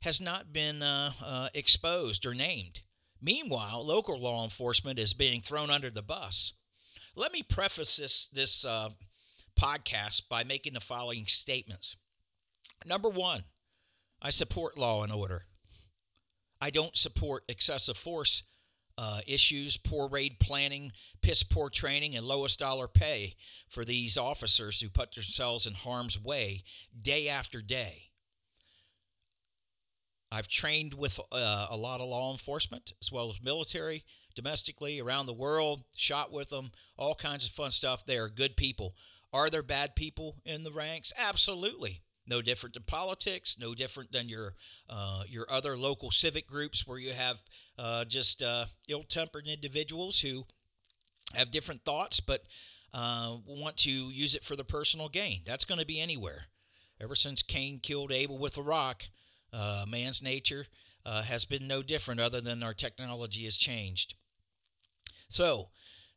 has 0.00 0.20
not 0.20 0.52
been 0.52 0.82
uh, 0.82 1.12
uh, 1.24 1.48
exposed 1.54 2.24
or 2.24 2.34
named. 2.34 2.80
Meanwhile, 3.20 3.84
local 3.84 4.20
law 4.20 4.44
enforcement 4.44 4.98
is 4.98 5.12
being 5.12 5.40
thrown 5.40 5.70
under 5.70 5.90
the 5.90 6.02
bus. 6.02 6.52
Let 7.16 7.32
me 7.32 7.42
preface 7.42 7.96
this, 7.96 8.28
this 8.28 8.64
uh, 8.64 8.90
podcast 9.60 10.28
by 10.28 10.44
making 10.44 10.74
the 10.74 10.80
following 10.80 11.26
statements. 11.26 11.96
Number 12.86 13.08
one, 13.08 13.44
I 14.22 14.30
support 14.30 14.78
law 14.78 15.02
and 15.02 15.12
order. 15.12 15.42
I 16.60 16.70
don't 16.70 16.96
support 16.96 17.44
excessive 17.48 17.96
force 17.96 18.42
uh, 18.98 19.20
issues, 19.28 19.76
poor 19.76 20.08
raid 20.08 20.40
planning, 20.40 20.90
piss 21.22 21.44
poor 21.44 21.70
training, 21.70 22.16
and 22.16 22.26
lowest 22.26 22.58
dollar 22.58 22.88
pay 22.88 23.36
for 23.68 23.84
these 23.84 24.18
officers 24.18 24.80
who 24.80 24.88
put 24.88 25.14
themselves 25.14 25.66
in 25.66 25.74
harm's 25.74 26.20
way 26.20 26.64
day 27.00 27.28
after 27.28 27.62
day. 27.62 28.07
I've 30.30 30.48
trained 30.48 30.94
with 30.94 31.18
uh, 31.32 31.66
a 31.70 31.76
lot 31.76 32.00
of 32.00 32.08
law 32.08 32.32
enforcement 32.32 32.92
as 33.00 33.10
well 33.10 33.30
as 33.30 33.42
military, 33.42 34.04
domestically, 34.34 35.00
around 35.00 35.26
the 35.26 35.32
world, 35.32 35.84
shot 35.96 36.30
with 36.32 36.50
them, 36.50 36.72
all 36.96 37.14
kinds 37.14 37.46
of 37.46 37.52
fun 37.52 37.70
stuff. 37.70 38.04
They 38.04 38.18
are 38.18 38.28
good 38.28 38.56
people. 38.56 38.94
Are 39.32 39.50
there 39.50 39.62
bad 39.62 39.94
people 39.94 40.36
in 40.44 40.64
the 40.64 40.72
ranks? 40.72 41.12
Absolutely. 41.16 42.02
No 42.26 42.42
different 42.42 42.74
than 42.74 42.82
politics, 42.82 43.56
no 43.58 43.74
different 43.74 44.12
than 44.12 44.28
your 44.28 44.54
uh, 44.90 45.22
your 45.26 45.50
other 45.50 45.78
local 45.78 46.10
civic 46.10 46.46
groups 46.46 46.86
where 46.86 46.98
you 46.98 47.12
have 47.12 47.38
uh, 47.78 48.04
just 48.04 48.42
uh, 48.42 48.66
ill-tempered 48.86 49.46
individuals 49.46 50.20
who 50.20 50.44
have 51.34 51.50
different 51.50 51.84
thoughts 51.84 52.20
but 52.20 52.42
uh, 52.92 53.36
want 53.46 53.76
to 53.78 53.90
use 53.90 54.34
it 54.34 54.44
for 54.44 54.56
the 54.56 54.64
personal 54.64 55.08
gain. 55.08 55.40
That's 55.46 55.64
going 55.64 55.80
to 55.80 55.86
be 55.86 56.00
anywhere. 56.00 56.44
Ever 57.00 57.14
since 57.14 57.42
Cain 57.42 57.80
killed 57.82 58.12
Abel 58.12 58.38
with 58.38 58.56
a 58.56 58.62
rock, 58.62 59.04
uh, 59.52 59.84
man's 59.88 60.22
nature 60.22 60.66
uh, 61.04 61.22
has 61.22 61.44
been 61.44 61.66
no 61.66 61.82
different, 61.82 62.20
other 62.20 62.40
than 62.40 62.62
our 62.62 62.74
technology 62.74 63.44
has 63.44 63.56
changed. 63.56 64.14
So, 65.28 65.68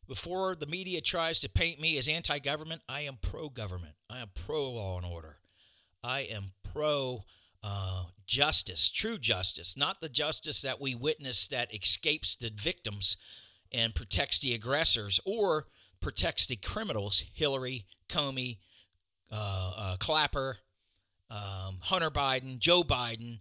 before 0.08 0.54
the 0.54 0.66
media 0.66 1.00
tries 1.00 1.40
to 1.40 1.48
paint 1.48 1.80
me 1.80 1.96
as 1.96 2.08
anti 2.08 2.38
government, 2.38 2.82
I 2.88 3.02
am 3.02 3.18
pro 3.20 3.48
government. 3.48 3.94
I 4.10 4.18
am 4.18 4.30
pro 4.34 4.70
law 4.70 4.98
and 4.98 5.06
order. 5.06 5.36
I 6.02 6.20
am 6.20 6.52
pro 6.72 7.24
uh, 7.62 8.04
justice, 8.26 8.90
true 8.90 9.18
justice, 9.18 9.76
not 9.76 10.00
the 10.00 10.08
justice 10.08 10.62
that 10.62 10.80
we 10.80 10.94
witness 10.94 11.46
that 11.48 11.72
escapes 11.74 12.34
the 12.34 12.50
victims 12.54 13.16
and 13.70 13.94
protects 13.94 14.40
the 14.40 14.52
aggressors 14.52 15.20
or 15.24 15.66
protects 16.00 16.46
the 16.46 16.56
criminals 16.56 17.22
Hillary, 17.32 17.86
Comey, 18.08 18.58
uh, 19.30 19.72
uh, 19.76 19.96
Clapper, 19.98 20.58
um, 21.32 21.78
Hunter 21.80 22.10
Biden, 22.10 22.58
Joe 22.58 22.82
Biden, 22.82 23.40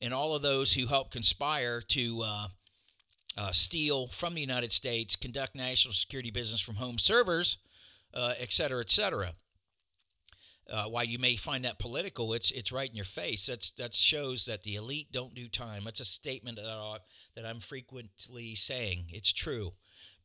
and 0.00 0.14
all 0.14 0.34
of 0.34 0.42
those 0.42 0.72
who 0.72 0.86
helped 0.86 1.12
conspire 1.12 1.82
to 1.88 2.22
uh, 2.22 2.48
uh, 3.36 3.52
steal 3.52 4.06
from 4.08 4.34
the 4.34 4.40
United 4.40 4.72
States, 4.72 5.16
conduct 5.16 5.54
national 5.54 5.94
security 5.94 6.30
business 6.30 6.60
from 6.60 6.76
home 6.76 6.98
servers, 6.98 7.58
uh, 8.14 8.32
et 8.38 8.52
cetera, 8.52 8.80
et 8.80 8.90
cetera. 8.90 9.32
Uh, 10.68 10.86
while 10.86 11.04
you 11.04 11.18
may 11.18 11.36
find 11.36 11.64
that 11.64 11.78
political, 11.78 12.32
it's 12.32 12.50
it's 12.50 12.72
right 12.72 12.90
in 12.90 12.96
your 12.96 13.04
face. 13.04 13.46
That's 13.46 13.70
that 13.72 13.94
shows 13.94 14.46
that 14.46 14.62
the 14.62 14.74
elite 14.74 15.12
don't 15.12 15.34
do 15.34 15.48
time. 15.48 15.84
That's 15.84 16.00
a 16.00 16.04
statement 16.04 16.56
that, 16.56 16.66
I, 16.66 16.96
that 17.36 17.46
I'm 17.46 17.60
frequently 17.60 18.56
saying. 18.56 19.04
It's 19.10 19.32
true. 19.32 19.74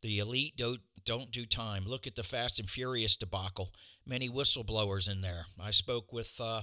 The 0.02 0.18
elite 0.18 0.56
don't 0.58 0.82
don't 1.06 1.32
do 1.32 1.46
time. 1.46 1.86
Look 1.86 2.08
at 2.08 2.16
the 2.16 2.24
Fast 2.24 2.60
and 2.60 2.68
Furious 2.68 3.16
debacle. 3.16 3.70
Many 4.04 4.30
whistleblowers 4.30 5.08
in 5.08 5.22
there. 5.22 5.46
I 5.60 5.72
spoke 5.72 6.12
with 6.12 6.40
uh, 6.40 6.62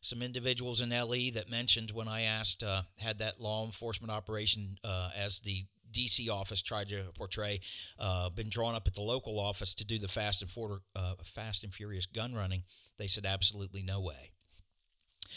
some 0.00 0.22
individuals 0.22 0.80
in 0.80 0.90
LE 0.90 1.30
that 1.34 1.50
mentioned 1.50 1.90
when 1.90 2.08
I 2.08 2.22
asked, 2.22 2.62
uh, 2.62 2.82
had 2.96 3.18
that 3.18 3.40
law 3.40 3.64
enforcement 3.64 4.10
operation 4.10 4.78
uh, 4.84 5.10
as 5.16 5.40
the 5.40 5.64
DC 5.92 6.28
office 6.30 6.62
tried 6.62 6.88
to 6.88 7.04
portray, 7.16 7.60
uh, 7.98 8.30
been 8.30 8.50
drawn 8.50 8.74
up 8.74 8.86
at 8.86 8.94
the 8.94 9.02
local 9.02 9.40
office 9.40 9.74
to 9.74 9.84
do 9.84 9.98
the 9.98 10.08
Fast 10.08 10.42
and, 10.42 10.80
uh, 10.94 11.14
Fast 11.24 11.64
and 11.64 11.72
Furious 11.72 12.06
gun 12.06 12.34
running. 12.34 12.62
They 12.98 13.08
said 13.08 13.26
absolutely 13.26 13.82
no 13.82 14.00
way. 14.00 14.32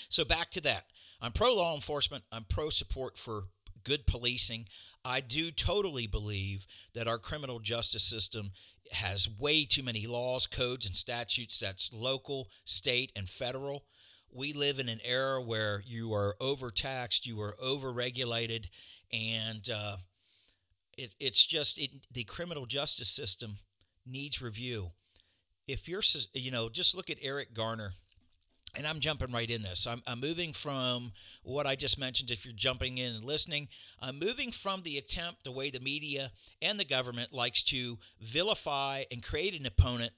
So 0.09 0.23
back 0.25 0.51
to 0.51 0.61
that. 0.61 0.85
I'm 1.21 1.31
pro 1.31 1.53
law 1.53 1.75
enforcement. 1.75 2.23
I'm 2.31 2.45
pro 2.45 2.69
support 2.69 3.17
for 3.17 3.43
good 3.83 4.05
policing. 4.05 4.67
I 5.03 5.21
do 5.21 5.51
totally 5.51 6.07
believe 6.07 6.65
that 6.93 7.07
our 7.07 7.17
criminal 7.17 7.59
justice 7.59 8.03
system 8.03 8.51
has 8.91 9.27
way 9.39 9.65
too 9.65 9.83
many 9.83 10.05
laws, 10.05 10.47
codes, 10.47 10.85
and 10.85 10.95
statutes 10.95 11.59
that's 11.59 11.93
local, 11.93 12.49
state, 12.65 13.11
and 13.15 13.29
federal. 13.29 13.85
We 14.33 14.53
live 14.53 14.79
in 14.79 14.87
an 14.87 15.01
era 15.03 15.41
where 15.41 15.83
you 15.85 16.13
are 16.13 16.35
overtaxed, 16.39 17.27
you 17.27 17.41
are 17.41 17.55
overregulated, 17.61 18.67
and 19.11 19.69
uh, 19.69 19.97
it, 20.97 21.15
it's 21.19 21.45
just 21.45 21.77
it, 21.77 21.91
the 22.11 22.23
criminal 22.23 22.65
justice 22.65 23.09
system 23.09 23.57
needs 24.05 24.41
review. 24.41 24.91
If 25.67 25.87
you're, 25.87 26.03
you 26.33 26.51
know, 26.51 26.69
just 26.69 26.95
look 26.95 27.09
at 27.09 27.17
Eric 27.21 27.53
Garner, 27.53 27.91
and 28.75 28.87
I'm 28.87 29.01
jumping 29.01 29.33
right 29.33 29.49
in 29.49 29.63
this. 29.63 29.85
I'm, 29.85 30.01
I'm 30.07 30.21
moving 30.21 30.53
from 30.53 31.11
what 31.43 31.67
I 31.67 31.75
just 31.75 31.99
mentioned. 31.99 32.31
If 32.31 32.45
you're 32.45 32.53
jumping 32.53 32.99
in 32.99 33.15
and 33.15 33.25
listening, 33.25 33.67
I'm 33.99 34.17
moving 34.17 34.51
from 34.51 34.83
the 34.83 34.97
attempt, 34.97 35.43
the 35.43 35.51
way 35.51 35.69
the 35.69 35.81
media 35.81 36.31
and 36.61 36.79
the 36.79 36.85
government 36.85 37.33
likes 37.33 37.63
to 37.63 37.99
vilify 38.21 39.03
and 39.11 39.21
create 39.21 39.59
an 39.59 39.65
opponent, 39.65 40.13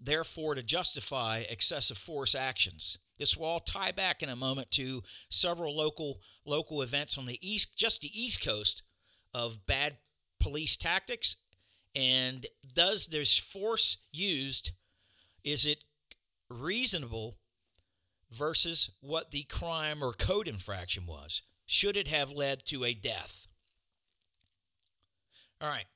therefore 0.00 0.54
to 0.54 0.62
justify 0.62 1.44
excessive 1.48 1.98
force 1.98 2.34
actions. 2.34 2.98
This 3.20 3.36
will 3.36 3.44
all 3.44 3.60
tie 3.60 3.92
back 3.92 4.22
in 4.22 4.30
a 4.30 4.34
moment 4.34 4.70
to 4.72 5.02
several 5.28 5.76
local 5.76 6.20
local 6.46 6.80
events 6.80 7.18
on 7.18 7.26
the 7.26 7.38
east, 7.46 7.76
just 7.76 8.00
the 8.00 8.20
East 8.20 8.42
Coast, 8.42 8.82
of 9.34 9.66
bad 9.66 9.98
police 10.40 10.74
tactics. 10.74 11.36
And 11.94 12.46
does 12.74 13.08
this 13.08 13.36
force 13.36 13.98
used 14.10 14.70
is 15.44 15.66
it 15.66 15.84
reasonable 16.48 17.36
versus 18.32 18.90
what 19.00 19.32
the 19.32 19.42
crime 19.42 20.02
or 20.02 20.14
code 20.14 20.48
infraction 20.48 21.04
was? 21.04 21.42
Should 21.66 21.98
it 21.98 22.08
have 22.08 22.32
led 22.32 22.64
to 22.66 22.84
a 22.84 22.94
death? 22.94 23.46
All 25.60 25.68
right 25.68 25.86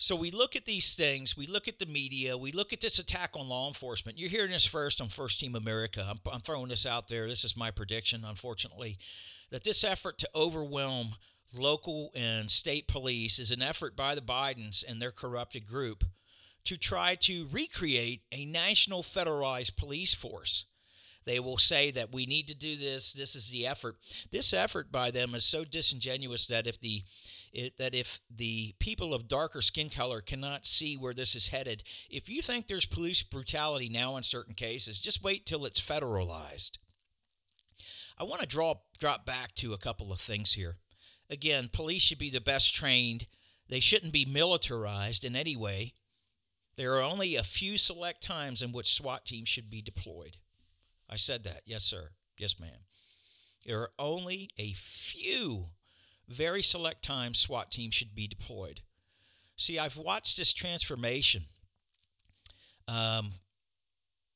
so 0.00 0.16
we 0.16 0.30
look 0.30 0.56
at 0.56 0.64
these 0.64 0.94
things 0.94 1.36
we 1.36 1.46
look 1.46 1.68
at 1.68 1.78
the 1.78 1.86
media 1.86 2.36
we 2.36 2.50
look 2.50 2.72
at 2.72 2.80
this 2.80 2.98
attack 2.98 3.30
on 3.34 3.48
law 3.48 3.68
enforcement. 3.68 4.18
You're 4.18 4.30
hearing 4.30 4.50
this 4.50 4.66
first 4.66 5.00
on 5.00 5.08
first 5.08 5.38
team 5.38 5.54
america. 5.54 6.04
I'm, 6.08 6.18
I'm 6.32 6.40
throwing 6.40 6.70
this 6.70 6.86
out 6.86 7.06
there. 7.08 7.28
This 7.28 7.44
is 7.44 7.56
my 7.56 7.70
prediction 7.70 8.24
unfortunately 8.24 8.98
that 9.50 9.62
this 9.62 9.84
effort 9.84 10.18
to 10.18 10.28
overwhelm 10.34 11.16
local 11.52 12.10
and 12.14 12.50
state 12.50 12.88
police 12.88 13.38
is 13.38 13.50
an 13.50 13.60
effort 13.60 13.94
by 13.94 14.14
the 14.14 14.20
Bidens 14.20 14.82
and 14.86 15.02
their 15.02 15.10
corrupted 15.10 15.66
group 15.66 16.04
to 16.64 16.76
try 16.76 17.14
to 17.16 17.48
recreate 17.50 18.22
a 18.32 18.44
national 18.44 19.02
federalized 19.02 19.76
police 19.76 20.14
force. 20.14 20.66
They 21.30 21.38
will 21.38 21.58
say 21.58 21.92
that 21.92 22.12
we 22.12 22.26
need 22.26 22.48
to 22.48 22.56
do 22.56 22.76
this. 22.76 23.12
This 23.12 23.36
is 23.36 23.50
the 23.50 23.64
effort. 23.64 23.94
This 24.32 24.52
effort 24.52 24.90
by 24.90 25.12
them 25.12 25.36
is 25.36 25.44
so 25.44 25.64
disingenuous 25.64 26.48
that 26.48 26.66
if 26.66 26.80
the 26.80 27.04
it, 27.52 27.78
that 27.78 27.94
if 27.94 28.18
the 28.28 28.74
people 28.80 29.14
of 29.14 29.28
darker 29.28 29.62
skin 29.62 29.90
color 29.90 30.20
cannot 30.20 30.66
see 30.66 30.96
where 30.96 31.14
this 31.14 31.36
is 31.36 31.46
headed, 31.46 31.84
if 32.10 32.28
you 32.28 32.42
think 32.42 32.66
there's 32.66 32.84
police 32.84 33.22
brutality 33.22 33.88
now 33.88 34.16
in 34.16 34.24
certain 34.24 34.54
cases, 34.54 34.98
just 34.98 35.22
wait 35.22 35.46
till 35.46 35.64
it's 35.64 35.80
federalized. 35.80 36.78
I 38.18 38.24
want 38.24 38.40
to 38.40 38.46
draw 38.48 38.80
drop 38.98 39.24
back 39.24 39.54
to 39.56 39.72
a 39.72 39.78
couple 39.78 40.10
of 40.10 40.18
things 40.18 40.54
here 40.54 40.78
again, 41.28 41.70
police 41.72 42.02
should 42.02 42.18
be 42.18 42.30
the 42.30 42.40
best 42.40 42.74
trained. 42.74 43.28
They 43.68 43.78
shouldn't 43.78 44.12
be 44.12 44.24
militarized 44.24 45.22
in 45.22 45.36
any 45.36 45.54
way. 45.54 45.94
There 46.74 46.94
are 46.94 47.02
only 47.02 47.36
a 47.36 47.44
few 47.44 47.78
select 47.78 48.20
times 48.20 48.62
in 48.62 48.72
which 48.72 48.94
SWAT 48.96 49.24
teams 49.26 49.48
should 49.48 49.70
be 49.70 49.80
deployed. 49.80 50.38
I 51.10 51.16
said 51.16 51.44
that. 51.44 51.62
Yes, 51.66 51.84
sir. 51.84 52.10
Yes, 52.38 52.58
ma'am. 52.60 52.86
There 53.66 53.80
are 53.80 53.90
only 53.98 54.50
a 54.56 54.72
few 54.72 55.66
very 56.28 56.62
select 56.62 57.02
times 57.04 57.38
SWAT 57.38 57.70
teams 57.70 57.94
should 57.94 58.14
be 58.14 58.28
deployed. 58.28 58.80
See, 59.56 59.78
I've 59.78 59.96
watched 59.96 60.38
this 60.38 60.52
transformation 60.52 61.44
um, 62.88 63.32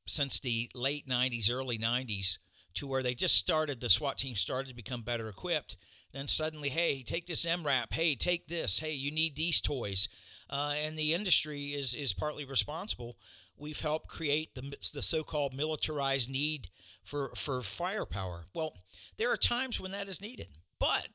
since 0.06 0.40
the 0.40 0.70
late 0.74 1.08
90s, 1.08 1.50
early 1.50 1.78
90s, 1.78 2.38
to 2.74 2.86
where 2.86 3.02
they 3.02 3.14
just 3.14 3.36
started, 3.36 3.80
the 3.80 3.88
SWAT 3.88 4.18
team 4.18 4.34
started 4.34 4.68
to 4.68 4.74
become 4.74 5.02
better 5.02 5.28
equipped 5.28 5.76
then 6.14 6.28
suddenly, 6.28 6.68
hey, 6.68 7.02
take 7.02 7.26
this 7.26 7.44
MRAP. 7.44 7.92
Hey, 7.92 8.14
take 8.14 8.46
this. 8.46 8.78
Hey, 8.78 8.92
you 8.92 9.10
need 9.10 9.34
these 9.34 9.60
toys. 9.60 10.08
Uh, 10.48 10.74
and 10.76 10.96
the 10.96 11.12
industry 11.12 11.74
is, 11.74 11.92
is 11.92 12.12
partly 12.12 12.44
responsible. 12.44 13.16
We've 13.56 13.80
helped 13.80 14.08
create 14.08 14.54
the, 14.54 14.74
the 14.92 15.02
so 15.02 15.22
called 15.22 15.54
militarized 15.54 16.28
need 16.28 16.68
for, 17.04 17.32
for 17.36 17.60
firepower. 17.60 18.46
Well, 18.54 18.74
there 19.16 19.30
are 19.30 19.36
times 19.36 19.78
when 19.78 19.92
that 19.92 20.08
is 20.08 20.20
needed, 20.20 20.48
but 20.78 21.08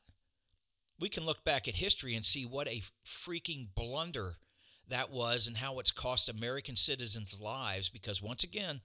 we 0.98 1.08
can 1.08 1.24
look 1.24 1.44
back 1.44 1.68
at 1.68 1.76
history 1.76 2.14
and 2.14 2.24
see 2.24 2.44
what 2.44 2.68
a 2.68 2.82
freaking 3.04 3.68
blunder 3.74 4.36
that 4.88 5.10
was 5.10 5.46
and 5.46 5.58
how 5.58 5.78
it's 5.78 5.90
cost 5.90 6.28
American 6.28 6.76
citizens 6.76 7.38
lives 7.40 7.88
because, 7.88 8.22
once 8.22 8.44
again, 8.44 8.80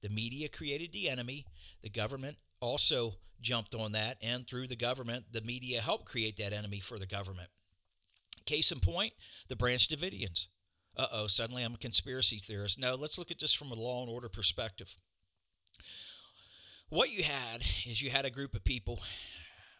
the 0.00 0.08
media 0.08 0.48
created 0.48 0.92
the 0.92 1.08
enemy, 1.08 1.46
the 1.82 1.90
government 1.90 2.36
also 2.60 3.14
jumped 3.40 3.74
on 3.74 3.92
that, 3.92 4.16
and 4.20 4.46
through 4.46 4.68
the 4.68 4.76
government, 4.76 5.26
the 5.32 5.40
media 5.40 5.80
helped 5.80 6.06
create 6.06 6.36
that 6.36 6.52
enemy 6.52 6.80
for 6.80 6.98
the 6.98 7.06
government. 7.06 7.48
Case 8.46 8.72
in 8.72 8.80
point, 8.80 9.12
the 9.48 9.56
Branch 9.56 9.86
Davidians. 9.86 10.46
Uh 10.98 11.06
oh, 11.12 11.26
suddenly 11.28 11.62
I'm 11.62 11.74
a 11.74 11.78
conspiracy 11.78 12.38
theorist. 12.38 12.78
No, 12.78 12.96
let's 12.96 13.18
look 13.18 13.30
at 13.30 13.38
this 13.38 13.52
from 13.52 13.70
a 13.70 13.74
law 13.74 14.02
and 14.02 14.10
order 14.10 14.28
perspective. 14.28 14.96
What 16.88 17.10
you 17.10 17.22
had 17.22 17.62
is 17.86 18.02
you 18.02 18.10
had 18.10 18.24
a 18.24 18.30
group 18.30 18.54
of 18.54 18.64
people, 18.64 19.00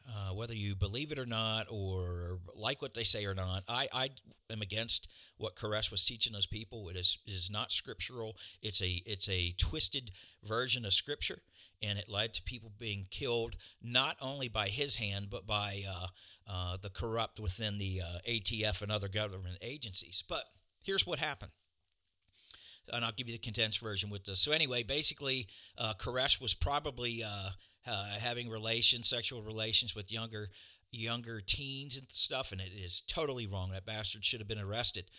uh, 0.09 0.33
whether 0.33 0.55
you 0.55 0.77
believe 0.77 1.11
it 1.11 1.19
or 1.19 1.27
not, 1.27 1.67
or 1.71 2.39
like 2.55 2.81
what 2.81 2.95
they 2.95 3.03
say 3.03 3.25
or 3.25 3.35
not. 3.35 3.65
I, 3.67 3.89
I 3.93 4.11
am 4.49 4.63
against 4.63 5.09
what 5.39 5.57
Koresh 5.57 5.91
was 5.91 6.05
teaching 6.05 6.35
those 6.35 6.47
people. 6.47 6.89
It 6.89 6.97
is, 6.97 7.19
it 7.27 7.33
is 7.33 7.51
not 7.51 7.73
scriptural. 7.73 8.37
It's 8.63 8.81
a 8.81 9.03
it's 9.05 9.29
a 9.29 9.55
twisted 9.59 10.13
version 10.45 10.85
of 10.85 10.93
scripture 10.93 11.41
and 11.83 11.99
it 11.99 12.09
led 12.09 12.35
to 12.35 12.43
people 12.43 12.73
being 12.79 13.07
killed 13.11 13.57
not 13.83 14.17
only 14.21 14.49
by 14.49 14.69
his 14.69 14.97
hand 14.97 15.29
but 15.31 15.47
by 15.47 15.85
uh, 15.89 16.07
uh, 16.49 16.77
the 16.81 16.91
corrupt 16.91 17.41
within 17.41 17.79
the 17.79 18.03
uh, 18.03 18.19
ATF 18.29 18.83
and 18.83 18.91
other 18.91 19.09
government 19.09 19.59
agencies. 19.61 20.23
But 20.29 20.45
here's 20.89 21.07
what 21.07 21.19
happened. 21.19 21.53
And 22.91 23.05
I'll 23.05 23.13
give 23.13 23.29
you 23.29 23.35
the 23.35 23.39
condensed 23.39 23.81
version 23.81 24.09
with 24.09 24.25
this. 24.25 24.41
So, 24.41 24.53
anyway, 24.53 24.83
basically, 24.83 25.47
uh, 25.77 25.93
Koresh 25.93 26.41
was 26.41 26.55
probably 26.55 27.23
uh, 27.23 27.51
uh, 27.87 28.05
having 28.19 28.49
relations, 28.49 29.11
sexual 29.11 29.43
relations 29.43 29.95
with 29.95 30.11
younger 30.11 30.49
younger 30.91 31.43
teens 31.47 31.99
and 31.99 32.07
stuff, 32.09 32.51
and 32.51 32.63
it 32.63 32.73
is 32.75 33.03
totally 33.07 33.47
wrong. 33.47 33.71
That 33.73 33.85
bastard 33.85 34.25
should 34.25 34.41
have 34.41 34.49
been 34.49 34.59
arrested. 34.59 35.11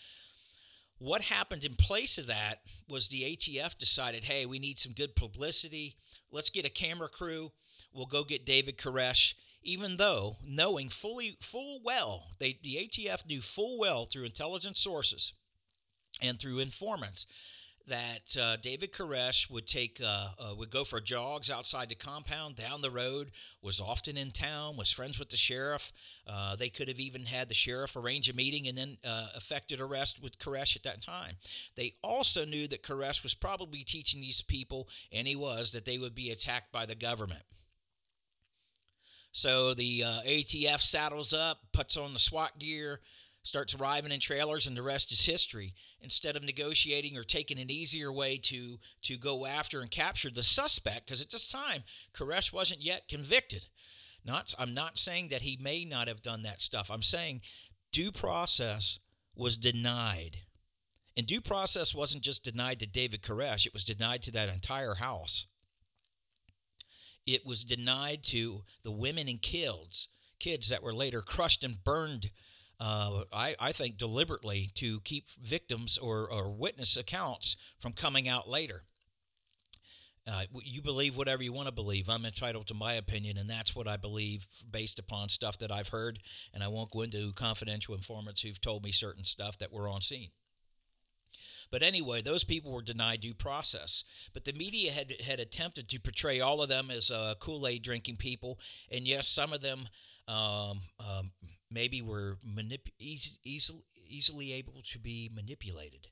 What 0.97 1.21
happened 1.21 1.63
in 1.63 1.75
place 1.75 2.17
of 2.17 2.25
that 2.25 2.61
was 2.87 3.07
the 3.07 3.21
ATF 3.21 3.77
decided, 3.77 4.23
hey, 4.23 4.47
we 4.47 4.57
need 4.57 4.79
some 4.79 4.93
good 4.93 5.15
publicity. 5.15 5.95
Let's 6.31 6.49
get 6.49 6.65
a 6.65 6.69
camera 6.69 7.07
crew. 7.07 7.51
We'll 7.93 8.07
go 8.07 8.23
get 8.23 8.47
David 8.47 8.79
Koresh. 8.79 9.35
even 9.61 9.97
though 9.97 10.37
knowing 10.43 10.89
fully 10.89 11.37
full 11.41 11.81
well 11.83 12.29
they 12.39 12.57
the 12.63 12.75
ATF 12.75 13.27
knew 13.27 13.41
full 13.41 13.77
well 13.77 14.05
through 14.05 14.23
intelligence 14.23 14.79
sources 14.79 15.33
and 16.21 16.39
through 16.39 16.59
informants 16.59 17.27
that 17.89 18.37
uh, 18.39 18.55
David 18.57 18.93
Koresh 18.93 19.49
would 19.49 19.67
take 19.67 19.99
uh, 20.03 20.29
uh, 20.39 20.55
would 20.55 20.69
go 20.69 20.83
for 20.83 21.01
jogs 21.01 21.49
outside 21.49 21.89
the 21.89 21.95
compound 21.95 22.55
down 22.55 22.81
the 22.81 22.91
road 22.91 23.31
was 23.61 23.79
often 23.79 24.15
in 24.15 24.31
town 24.31 24.77
was 24.77 24.91
friends 24.91 25.19
with 25.19 25.29
the 25.29 25.37
sheriff. 25.37 25.91
Uh, 26.27 26.55
they 26.55 26.69
could 26.69 26.87
have 26.87 26.99
even 26.99 27.25
had 27.25 27.49
the 27.49 27.55
sheriff 27.55 27.95
arrange 27.95 28.29
a 28.29 28.33
meeting 28.33 28.67
and 28.67 28.77
then 28.77 28.97
uh, 29.03 29.29
effected 29.35 29.81
arrest 29.81 30.21
with 30.21 30.39
Koresh 30.39 30.75
at 30.75 30.83
that 30.83 31.01
time. 31.01 31.35
They 31.75 31.95
also 32.03 32.45
knew 32.45 32.67
that 32.67 32.83
Koresh 32.83 33.23
was 33.23 33.33
probably 33.33 33.83
teaching 33.83 34.21
these 34.21 34.41
people 34.41 34.87
and 35.11 35.27
he 35.27 35.35
was 35.35 35.71
that 35.71 35.85
they 35.85 35.97
would 35.97 36.15
be 36.15 36.29
attacked 36.29 36.71
by 36.71 36.85
the 36.85 36.95
government. 36.95 37.43
So 39.31 39.73
the 39.73 40.03
uh, 40.03 40.21
ATF 40.27 40.81
saddles 40.81 41.33
up 41.33 41.59
puts 41.71 41.97
on 41.97 42.13
the 42.13 42.19
SWAT 42.19 42.57
gear 42.59 42.99
starts 43.49 43.73
arriving 43.73 44.11
in 44.11 44.19
trailers, 44.19 44.67
and 44.67 44.77
the 44.77 44.83
rest 44.83 45.11
is 45.11 45.25
history. 45.25 45.73
Instead 46.01 46.37
of 46.37 46.43
negotiating 46.43 47.17
or 47.17 47.23
taking 47.23 47.59
an 47.59 47.69
easier 47.69 48.13
way 48.13 48.37
to 48.37 48.77
to 49.01 49.17
go 49.17 49.45
after 49.45 49.81
and 49.81 49.91
capture 49.91 50.29
the 50.29 50.43
suspect, 50.43 51.05
because 51.05 51.19
at 51.19 51.31
this 51.31 51.49
time 51.49 51.83
Koresh 52.13 52.53
wasn't 52.53 52.81
yet 52.81 53.09
convicted. 53.09 53.65
Not, 54.23 54.53
I'm 54.59 54.73
not 54.73 54.97
saying 54.97 55.29
that 55.29 55.41
he 55.41 55.57
may 55.61 55.85
not 55.85 56.07
have 56.07 56.21
done 56.21 56.43
that 56.43 56.61
stuff. 56.61 56.91
I'm 56.91 57.03
saying 57.03 57.41
due 57.91 58.11
process 58.11 58.99
was 59.35 59.57
denied. 59.57 60.37
And 61.17 61.25
due 61.25 61.41
process 61.41 61.95
wasn't 61.95 62.23
just 62.23 62.43
denied 62.43 62.79
to 62.79 62.85
David 62.85 63.21
Koresh, 63.21 63.65
it 63.65 63.73
was 63.73 63.83
denied 63.83 64.21
to 64.23 64.31
that 64.31 64.49
entire 64.49 64.95
house. 64.95 65.47
It 67.25 67.45
was 67.45 67.63
denied 67.63 68.23
to 68.25 68.63
the 68.83 68.91
women 68.91 69.27
and 69.27 69.41
kids, 69.41 70.07
kids 70.39 70.69
that 70.69 70.83
were 70.83 70.93
later 70.93 71.21
crushed 71.21 71.63
and 71.63 71.83
burned 71.83 72.31
uh, 72.79 73.23
I, 73.33 73.55
I 73.59 73.71
think 73.71 73.97
deliberately 73.97 74.69
to 74.75 75.01
keep 75.01 75.25
victims 75.41 75.97
or, 75.97 76.31
or 76.31 76.49
witness 76.49 76.95
accounts 76.95 77.55
from 77.79 77.93
coming 77.93 78.27
out 78.27 78.47
later. 78.47 78.83
Uh, 80.27 80.43
you 80.63 80.81
believe 80.81 81.17
whatever 81.17 81.41
you 81.41 81.51
want 81.51 81.67
to 81.67 81.73
believe. 81.73 82.07
I'm 82.07 82.25
entitled 82.25 82.67
to 82.67 82.73
my 82.73 82.93
opinion, 82.93 83.37
and 83.37 83.49
that's 83.49 83.75
what 83.75 83.87
I 83.87 83.97
believe 83.97 84.47
based 84.69 84.99
upon 84.99 85.29
stuff 85.29 85.57
that 85.57 85.71
I've 85.71 85.87
heard. 85.87 86.19
And 86.53 86.63
I 86.63 86.67
won't 86.67 86.91
go 86.91 87.01
into 87.01 87.33
confidential 87.33 87.95
informants 87.95 88.41
who've 88.41 88.61
told 88.61 88.83
me 88.83 88.91
certain 88.91 89.23
stuff 89.23 89.57
that 89.57 89.73
were 89.73 89.89
on 89.89 90.01
scene. 90.01 90.29
But 91.71 91.83
anyway, 91.83 92.21
those 92.21 92.43
people 92.43 92.71
were 92.71 92.81
denied 92.81 93.21
due 93.21 93.33
process. 93.33 94.03
But 94.33 94.45
the 94.45 94.53
media 94.53 94.91
had 94.91 95.13
had 95.21 95.39
attempted 95.39 95.89
to 95.89 95.99
portray 95.99 96.39
all 96.39 96.61
of 96.61 96.69
them 96.69 96.91
as 96.91 97.11
uh, 97.11 97.35
Kool 97.39 97.67
Aid 97.67 97.83
drinking 97.83 98.17
people, 98.17 98.59
and 98.91 99.07
yes, 99.07 99.27
some 99.27 99.51
of 99.51 99.61
them 99.61 99.87
um, 100.27 100.81
um, 100.99 101.31
maybe 101.71 102.01
were 102.01 102.37
manip- 102.45 102.91
easy, 102.99 103.37
easily, 103.43 103.83
easily 104.07 104.53
able 104.53 104.81
to 104.91 104.99
be 104.99 105.29
manipulated 105.33 106.07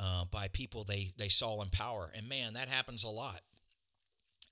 uh, 0.00 0.24
by 0.24 0.48
people 0.48 0.84
they, 0.84 1.12
they 1.18 1.28
saw 1.28 1.62
in 1.62 1.68
power. 1.70 2.10
And 2.14 2.28
man, 2.28 2.54
that 2.54 2.68
happens 2.68 3.04
a 3.04 3.08
lot. 3.08 3.40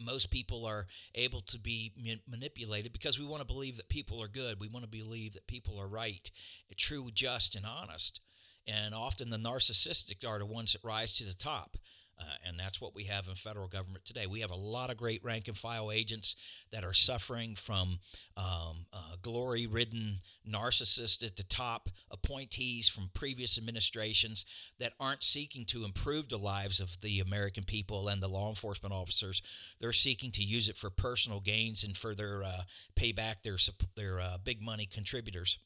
Most 0.02 0.30
people 0.30 0.64
are 0.64 0.86
able 1.14 1.42
to 1.42 1.58
be 1.58 1.92
manipulated 2.26 2.92
because 2.92 3.18
we 3.18 3.26
want 3.26 3.42
to 3.42 3.46
believe 3.46 3.76
that 3.76 3.90
people 3.90 4.22
are 4.22 4.28
good. 4.28 4.58
We 4.58 4.68
want 4.68 4.84
to 4.84 4.90
believe 4.90 5.34
that 5.34 5.46
people 5.46 5.78
are 5.78 5.86
right, 5.86 6.30
true, 6.78 7.10
just, 7.12 7.54
and 7.54 7.66
honest. 7.66 8.20
And 8.66 8.94
often 8.94 9.28
the 9.28 9.36
narcissistic 9.36 10.26
are 10.26 10.38
the 10.38 10.46
ones 10.46 10.72
that 10.72 10.84
rise 10.84 11.16
to 11.16 11.24
the 11.24 11.34
top. 11.34 11.76
Uh, 12.20 12.24
and 12.46 12.58
that's 12.58 12.80
what 12.80 12.94
we 12.94 13.04
have 13.04 13.26
in 13.28 13.34
federal 13.34 13.66
government 13.66 14.04
today. 14.04 14.26
We 14.26 14.40
have 14.40 14.50
a 14.50 14.56
lot 14.56 14.90
of 14.90 14.98
great 14.98 15.24
rank 15.24 15.48
and 15.48 15.56
file 15.56 15.90
agents 15.90 16.36
that 16.70 16.84
are 16.84 16.92
suffering 16.92 17.54
from 17.56 18.00
um, 18.36 18.86
uh, 18.92 19.16
glory 19.22 19.66
ridden 19.66 20.20
narcissists 20.46 21.24
at 21.24 21.36
the 21.36 21.42
top, 21.44 21.88
appointees 22.10 22.88
from 22.88 23.10
previous 23.14 23.56
administrations 23.56 24.44
that 24.78 24.92
aren't 25.00 25.24
seeking 25.24 25.64
to 25.66 25.84
improve 25.84 26.28
the 26.28 26.38
lives 26.38 26.78
of 26.78 26.98
the 27.00 27.20
American 27.20 27.64
people 27.64 28.08
and 28.08 28.22
the 28.22 28.28
law 28.28 28.50
enforcement 28.50 28.94
officers. 28.94 29.40
They're 29.80 29.92
seeking 29.92 30.30
to 30.32 30.42
use 30.42 30.68
it 30.68 30.76
for 30.76 30.90
personal 30.90 31.40
gains 31.40 31.84
and 31.84 31.96
for 31.96 32.14
their 32.14 32.44
uh, 32.44 32.62
pay 32.96 33.12
back 33.12 33.42
their, 33.42 33.56
their 33.96 34.20
uh, 34.20 34.38
big 34.44 34.60
money 34.60 34.86
contributors. 34.86 35.58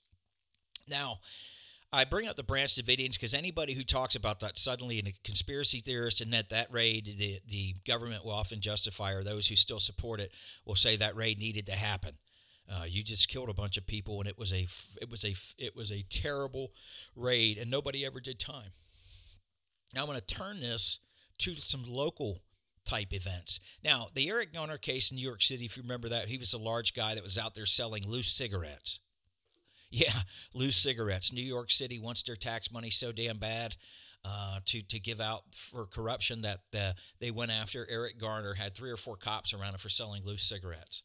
Now, 0.88 1.18
I 1.94 2.04
bring 2.04 2.26
up 2.26 2.34
the 2.34 2.42
Branch 2.42 2.74
Davidians 2.74 3.12
because 3.12 3.34
anybody 3.34 3.72
who 3.74 3.84
talks 3.84 4.16
about 4.16 4.40
that 4.40 4.58
suddenly 4.58 4.98
in 4.98 5.06
a 5.06 5.14
conspiracy 5.22 5.80
theorist 5.80 6.20
and 6.20 6.32
that 6.32 6.50
that 6.50 6.72
raid 6.72 7.14
the 7.18 7.40
the 7.48 7.74
government 7.86 8.24
will 8.24 8.32
often 8.32 8.60
justify 8.60 9.12
or 9.12 9.22
those 9.22 9.46
who 9.46 9.54
still 9.54 9.78
support 9.78 10.18
it 10.18 10.32
will 10.64 10.74
say 10.74 10.96
that 10.96 11.14
raid 11.14 11.38
needed 11.38 11.66
to 11.66 11.72
happen. 11.72 12.16
Uh, 12.68 12.84
you 12.84 13.04
just 13.04 13.28
killed 13.28 13.48
a 13.48 13.54
bunch 13.54 13.76
of 13.76 13.86
people 13.86 14.18
and 14.18 14.28
it 14.28 14.36
was 14.36 14.52
a 14.52 14.66
it 15.00 15.08
was 15.08 15.24
a 15.24 15.36
it 15.56 15.76
was 15.76 15.92
a 15.92 16.02
terrible 16.10 16.72
raid 17.14 17.58
and 17.58 17.70
nobody 17.70 18.04
ever 18.04 18.18
did 18.18 18.40
time. 18.40 18.72
Now 19.94 20.00
I'm 20.00 20.08
going 20.08 20.20
to 20.20 20.26
turn 20.26 20.60
this 20.60 20.98
to 21.38 21.54
some 21.56 21.84
local 21.86 22.42
type 22.84 23.12
events. 23.12 23.60
Now, 23.84 24.08
the 24.12 24.28
Eric 24.28 24.52
Garner 24.52 24.78
case 24.78 25.10
in 25.10 25.16
New 25.16 25.22
York 25.22 25.42
City, 25.42 25.64
if 25.64 25.76
you 25.76 25.82
remember 25.82 26.08
that, 26.08 26.28
he 26.28 26.38
was 26.38 26.52
a 26.52 26.58
large 26.58 26.92
guy 26.92 27.14
that 27.14 27.22
was 27.22 27.38
out 27.38 27.54
there 27.54 27.66
selling 27.66 28.06
loose 28.06 28.28
cigarettes. 28.28 28.98
Yeah, 29.94 30.22
loose 30.54 30.76
cigarettes. 30.76 31.32
New 31.32 31.40
York 31.40 31.70
City 31.70 32.00
wants 32.00 32.24
their 32.24 32.34
tax 32.34 32.72
money 32.72 32.90
so 32.90 33.12
damn 33.12 33.38
bad 33.38 33.76
uh, 34.24 34.58
to 34.66 34.82
to 34.82 34.98
give 34.98 35.20
out 35.20 35.44
for 35.70 35.86
corruption 35.86 36.42
that 36.42 36.62
the, 36.72 36.96
they 37.20 37.30
went 37.30 37.52
after 37.52 37.86
Eric 37.88 38.18
Garner. 38.18 38.54
Had 38.54 38.74
three 38.74 38.90
or 38.90 38.96
four 38.96 39.16
cops 39.16 39.54
around 39.54 39.74
him 39.74 39.78
for 39.78 39.88
selling 39.88 40.24
loose 40.24 40.42
cigarettes. 40.42 41.02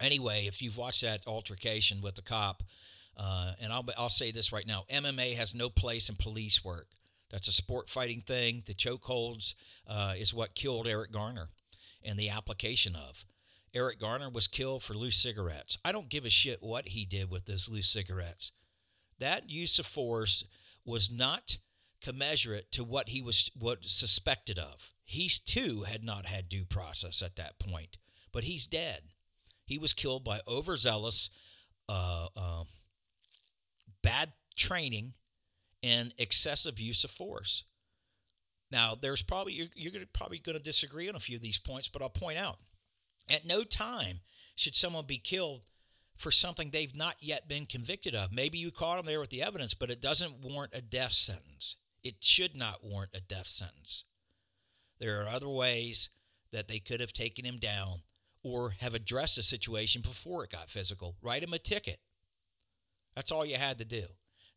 Anyway, 0.00 0.46
if 0.46 0.62
you've 0.62 0.76
watched 0.76 1.02
that 1.02 1.26
altercation 1.26 2.00
with 2.00 2.14
the 2.14 2.22
cop, 2.22 2.62
uh, 3.16 3.54
and 3.60 3.72
I'll 3.72 3.84
I'll 3.96 4.08
say 4.08 4.30
this 4.30 4.52
right 4.52 4.66
now: 4.66 4.84
MMA 4.88 5.34
has 5.34 5.52
no 5.52 5.68
place 5.68 6.08
in 6.08 6.14
police 6.14 6.64
work. 6.64 6.86
That's 7.28 7.48
a 7.48 7.52
sport 7.52 7.90
fighting 7.90 8.20
thing. 8.20 8.62
The 8.66 8.74
chokeholds 8.74 9.54
uh, 9.84 10.14
is 10.16 10.32
what 10.32 10.54
killed 10.54 10.86
Eric 10.86 11.10
Garner, 11.10 11.48
and 12.04 12.16
the 12.16 12.28
application 12.28 12.94
of. 12.94 13.24
Eric 13.74 14.00
Garner 14.00 14.30
was 14.30 14.46
killed 14.46 14.82
for 14.82 14.94
loose 14.94 15.16
cigarettes. 15.16 15.78
I 15.84 15.92
don't 15.92 16.08
give 16.08 16.24
a 16.24 16.30
shit 16.30 16.62
what 16.62 16.88
he 16.88 17.04
did 17.04 17.30
with 17.30 17.46
those 17.46 17.68
loose 17.68 17.88
cigarettes. 17.88 18.52
That 19.18 19.50
use 19.50 19.78
of 19.78 19.86
force 19.86 20.44
was 20.84 21.10
not 21.10 21.58
commensurate 22.00 22.70
to 22.72 22.84
what 22.84 23.10
he 23.10 23.20
was 23.20 23.50
what 23.58 23.84
suspected 23.84 24.58
of. 24.58 24.92
He 25.04 25.28
too 25.28 25.82
had 25.82 26.04
not 26.04 26.26
had 26.26 26.48
due 26.48 26.64
process 26.64 27.22
at 27.22 27.36
that 27.36 27.58
point, 27.58 27.96
but 28.32 28.44
he's 28.44 28.66
dead. 28.66 29.02
He 29.64 29.78
was 29.78 29.92
killed 29.92 30.24
by 30.24 30.40
overzealous, 30.46 31.28
uh, 31.88 32.28
uh, 32.36 32.64
bad 34.02 34.32
training, 34.56 35.14
and 35.82 36.14
excessive 36.18 36.80
use 36.80 37.04
of 37.04 37.10
force. 37.10 37.64
Now, 38.70 38.96
there's 39.00 39.22
probably 39.22 39.54
you're, 39.54 39.68
you're 39.74 39.92
probably 40.12 40.38
going 40.38 40.56
to 40.56 40.62
disagree 40.62 41.08
on 41.08 41.14
a 41.14 41.20
few 41.20 41.36
of 41.36 41.42
these 41.42 41.58
points, 41.58 41.88
but 41.88 42.02
I'll 42.02 42.08
point 42.08 42.38
out 42.38 42.58
at 43.30 43.46
no 43.46 43.64
time 43.64 44.20
should 44.54 44.74
someone 44.74 45.06
be 45.06 45.18
killed 45.18 45.62
for 46.16 46.30
something 46.30 46.70
they've 46.70 46.96
not 46.96 47.14
yet 47.20 47.48
been 47.48 47.64
convicted 47.64 48.14
of. 48.14 48.32
Maybe 48.32 48.58
you 48.58 48.70
caught 48.70 48.96
them 48.96 49.06
there 49.06 49.20
with 49.20 49.30
the 49.30 49.42
evidence, 49.42 49.72
but 49.74 49.90
it 49.90 50.00
doesn't 50.00 50.40
warrant 50.42 50.72
a 50.74 50.80
death 50.80 51.12
sentence. 51.12 51.76
It 52.02 52.16
should 52.20 52.56
not 52.56 52.82
warrant 52.82 53.12
a 53.14 53.20
death 53.20 53.46
sentence. 53.46 54.04
There 54.98 55.22
are 55.22 55.28
other 55.28 55.48
ways 55.48 56.08
that 56.52 56.66
they 56.66 56.80
could 56.80 57.00
have 57.00 57.12
taken 57.12 57.44
him 57.44 57.58
down 57.58 58.02
or 58.42 58.70
have 58.80 58.94
addressed 58.94 59.36
the 59.36 59.42
situation 59.42 60.02
before 60.02 60.44
it 60.44 60.50
got 60.50 60.70
physical. 60.70 61.14
Write 61.22 61.42
him 61.42 61.52
a 61.52 61.58
ticket. 61.58 62.00
That's 63.14 63.30
all 63.30 63.46
you 63.46 63.56
had 63.56 63.78
to 63.78 63.84
do. 63.84 64.04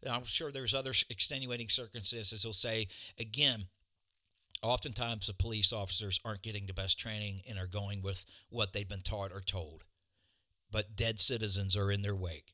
I'm 0.09 0.25
sure 0.25 0.51
there's 0.51 0.73
other 0.73 0.93
extenuating 1.09 1.69
circumstances. 1.69 2.41
He'll 2.41 2.53
say, 2.53 2.87
again, 3.19 3.65
oftentimes 4.61 5.27
the 5.27 5.33
police 5.33 5.73
officers 5.73 6.19
aren't 6.23 6.43
getting 6.43 6.67
the 6.67 6.73
best 6.73 6.99
training 6.99 7.41
and 7.47 7.57
are 7.57 7.67
going 7.67 8.01
with 8.01 8.25
what 8.49 8.73
they've 8.73 8.87
been 8.87 9.01
taught 9.01 9.31
or 9.31 9.41
told. 9.41 9.83
But 10.71 10.95
dead 10.95 11.19
citizens 11.19 11.75
are 11.75 11.91
in 11.91 12.01
their 12.01 12.15
wake. 12.15 12.53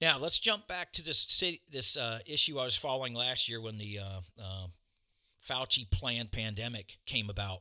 Now 0.00 0.18
let's 0.18 0.38
jump 0.38 0.66
back 0.66 0.92
to 0.92 1.04
this 1.04 1.18
city, 1.18 1.62
this 1.70 1.96
uh, 1.96 2.20
issue 2.26 2.58
I 2.58 2.64
was 2.64 2.76
following 2.76 3.14
last 3.14 3.48
year 3.48 3.60
when 3.60 3.76
the 3.76 3.98
uh, 3.98 4.20
uh, 4.42 4.66
Fauci 5.46 5.90
planned 5.90 6.32
pandemic 6.32 6.98
came 7.06 7.28
about. 7.28 7.60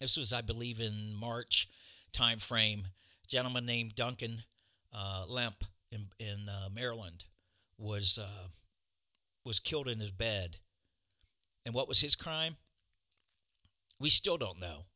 This 0.00 0.16
was, 0.16 0.32
I 0.32 0.40
believe, 0.40 0.80
in 0.80 1.14
March 1.14 1.68
timeframe. 2.12 2.80
A 3.24 3.28
gentleman 3.28 3.66
named 3.66 3.94
Duncan 3.94 4.42
uh, 4.92 5.24
Lemp 5.28 5.64
in, 5.92 6.06
in 6.18 6.48
uh, 6.48 6.68
Maryland 6.72 7.24
was 7.78 8.18
uh, 8.18 8.48
was 9.44 9.60
killed 9.60 9.88
in 9.88 10.00
his 10.00 10.10
bed 10.10 10.58
and 11.68 11.74
what 11.74 11.86
was 11.86 12.00
his 12.00 12.14
crime? 12.14 12.56
We 14.00 14.08
still 14.08 14.38
don't 14.38 14.58
know. 14.58 14.86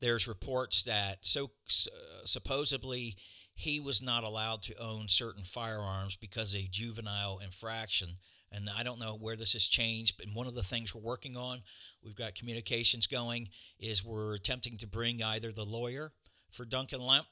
There's 0.00 0.26
reports 0.26 0.82
that 0.82 1.18
so 1.20 1.44
uh, 1.44 2.24
supposedly 2.24 3.16
he 3.54 3.78
was 3.78 4.02
not 4.02 4.24
allowed 4.24 4.62
to 4.62 4.76
own 4.76 5.06
certain 5.06 5.44
firearms 5.44 6.16
because 6.16 6.52
a 6.52 6.66
juvenile 6.68 7.38
infraction. 7.38 8.16
And 8.50 8.68
I 8.68 8.82
don't 8.82 8.98
know 8.98 9.16
where 9.16 9.36
this 9.36 9.52
has 9.52 9.66
changed, 9.68 10.16
but 10.18 10.26
one 10.34 10.48
of 10.48 10.56
the 10.56 10.64
things 10.64 10.92
we're 10.92 11.00
working 11.00 11.36
on, 11.36 11.62
we've 12.02 12.16
got 12.16 12.34
communications 12.34 13.06
going, 13.06 13.50
is 13.78 14.04
we're 14.04 14.34
attempting 14.34 14.78
to 14.78 14.88
bring 14.88 15.22
either 15.22 15.52
the 15.52 15.64
lawyer 15.64 16.10
for 16.50 16.64
Duncan 16.64 17.02
Lemp 17.02 17.26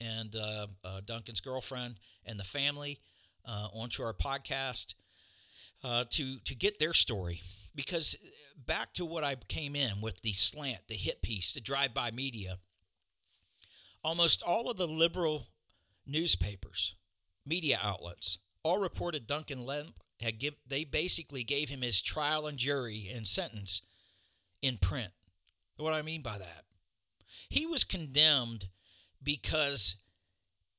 and 0.00 0.36
uh, 0.36 0.68
uh, 0.84 1.00
Duncan's 1.04 1.40
girlfriend 1.40 1.98
and 2.24 2.38
the 2.38 2.44
family 2.44 3.00
uh, 3.44 3.66
onto 3.74 4.04
our 4.04 4.14
podcast 4.14 4.94
uh, 5.82 6.04
to 6.10 6.38
to 6.44 6.54
get 6.54 6.78
their 6.78 6.94
story. 6.94 7.42
Because 7.74 8.16
uh, 8.22 8.28
back 8.66 8.94
to 8.94 9.04
what 9.04 9.24
I 9.24 9.36
came 9.48 9.74
in 9.74 10.00
with 10.00 10.22
the 10.22 10.32
slant, 10.32 10.88
the 10.88 10.94
hit 10.94 11.22
piece, 11.22 11.52
the 11.52 11.60
drive-by 11.60 12.10
media. 12.10 12.58
Almost 14.02 14.42
all 14.42 14.70
of 14.70 14.76
the 14.76 14.86
liberal 14.86 15.46
newspapers, 16.06 16.94
media 17.46 17.78
outlets, 17.82 18.38
all 18.62 18.78
reported 18.78 19.26
Duncan 19.26 19.64
Lemp 19.64 19.94
had 20.20 20.38
give. 20.38 20.54
They 20.66 20.84
basically 20.84 21.44
gave 21.44 21.68
him 21.68 21.82
his 21.82 22.00
trial 22.00 22.46
and 22.46 22.58
jury 22.58 23.10
and 23.14 23.26
sentence 23.26 23.82
in 24.62 24.78
print. 24.78 25.12
What 25.76 25.90
do 25.90 25.96
I 25.96 26.02
mean 26.02 26.22
by 26.22 26.38
that, 26.38 26.64
he 27.48 27.66
was 27.66 27.84
condemned 27.84 28.68
because 29.22 29.96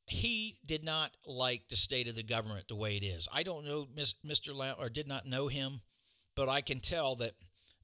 he 0.08 0.60
did 0.66 0.84
not 0.84 1.12
like 1.26 1.64
the 1.70 1.76
state 1.76 2.08
of 2.08 2.16
the 2.16 2.24
government 2.24 2.68
the 2.68 2.76
way 2.76 2.96
it 2.96 3.04
is. 3.04 3.28
I 3.32 3.44
don't 3.44 3.66
know 3.66 3.88
Mr. 4.26 4.56
Lemp 4.56 4.80
or 4.80 4.90
did 4.90 5.08
not 5.08 5.26
know 5.26 5.48
him, 5.48 5.82
but 6.36 6.50
I 6.50 6.62
can 6.62 6.80
tell 6.80 7.16
that 7.18 7.34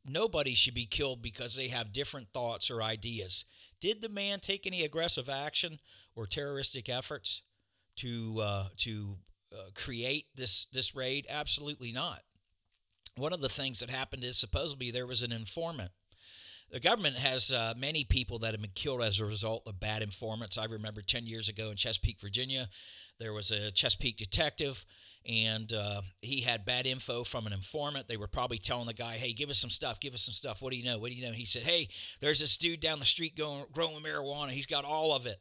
nobody 0.05 0.55
should 0.55 0.73
be 0.73 0.85
killed 0.85 1.21
because 1.21 1.55
they 1.55 1.69
have 1.69 1.93
different 1.93 2.27
thoughts 2.33 2.69
or 2.69 2.81
ideas. 2.81 3.45
Did 3.79 4.01
the 4.01 4.09
man 4.09 4.39
take 4.39 4.67
any 4.67 4.83
aggressive 4.83 5.29
action 5.29 5.79
or 6.15 6.27
terroristic 6.27 6.89
efforts 6.89 7.41
to 7.97 8.39
uh, 8.41 8.67
to 8.77 9.17
uh, 9.53 9.69
create 9.73 10.25
this 10.35 10.67
this 10.71 10.95
raid? 10.95 11.25
Absolutely 11.29 11.91
not. 11.91 12.21
One 13.17 13.33
of 13.33 13.41
the 13.41 13.49
things 13.49 13.79
that 13.79 13.89
happened 13.89 14.23
is 14.23 14.37
supposedly 14.37 14.91
there 14.91 15.07
was 15.07 15.21
an 15.21 15.31
informant 15.31 15.91
the 16.71 16.79
government 16.79 17.17
has 17.17 17.51
uh, 17.51 17.73
many 17.77 18.03
people 18.05 18.39
that 18.39 18.53
have 18.53 18.61
been 18.61 18.71
killed 18.73 19.03
as 19.03 19.19
a 19.19 19.25
result 19.25 19.63
of 19.65 19.79
bad 19.79 20.01
informants. 20.01 20.57
I 20.57 20.65
remember 20.65 21.01
10 21.01 21.25
years 21.25 21.49
ago 21.49 21.69
in 21.69 21.75
Chesapeake, 21.75 22.21
Virginia, 22.21 22.69
there 23.19 23.33
was 23.33 23.51
a 23.51 23.71
Chesapeake 23.71 24.17
detective, 24.17 24.85
and 25.27 25.71
uh, 25.71 26.01
he 26.21 26.41
had 26.41 26.65
bad 26.65 26.85
info 26.85 27.23
from 27.23 27.45
an 27.45 27.53
informant. 27.53 28.07
They 28.07 28.17
were 28.17 28.27
probably 28.27 28.57
telling 28.57 28.87
the 28.87 28.93
guy, 28.93 29.17
hey, 29.17 29.33
give 29.33 29.49
us 29.49 29.59
some 29.59 29.69
stuff, 29.69 29.99
give 29.99 30.13
us 30.13 30.23
some 30.23 30.33
stuff. 30.33 30.61
What 30.61 30.71
do 30.71 30.77
you 30.77 30.85
know? 30.85 30.97
What 30.97 31.09
do 31.09 31.15
you 31.15 31.25
know? 31.25 31.33
He 31.33 31.45
said, 31.45 31.63
hey, 31.63 31.89
there's 32.19 32.39
this 32.39 32.57
dude 32.57 32.79
down 32.79 32.99
the 32.99 33.05
street 33.05 33.37
going, 33.37 33.65
growing 33.71 34.03
marijuana. 34.03 34.49
He's 34.49 34.65
got 34.65 34.85
all 34.85 35.13
of 35.13 35.25
it. 35.25 35.39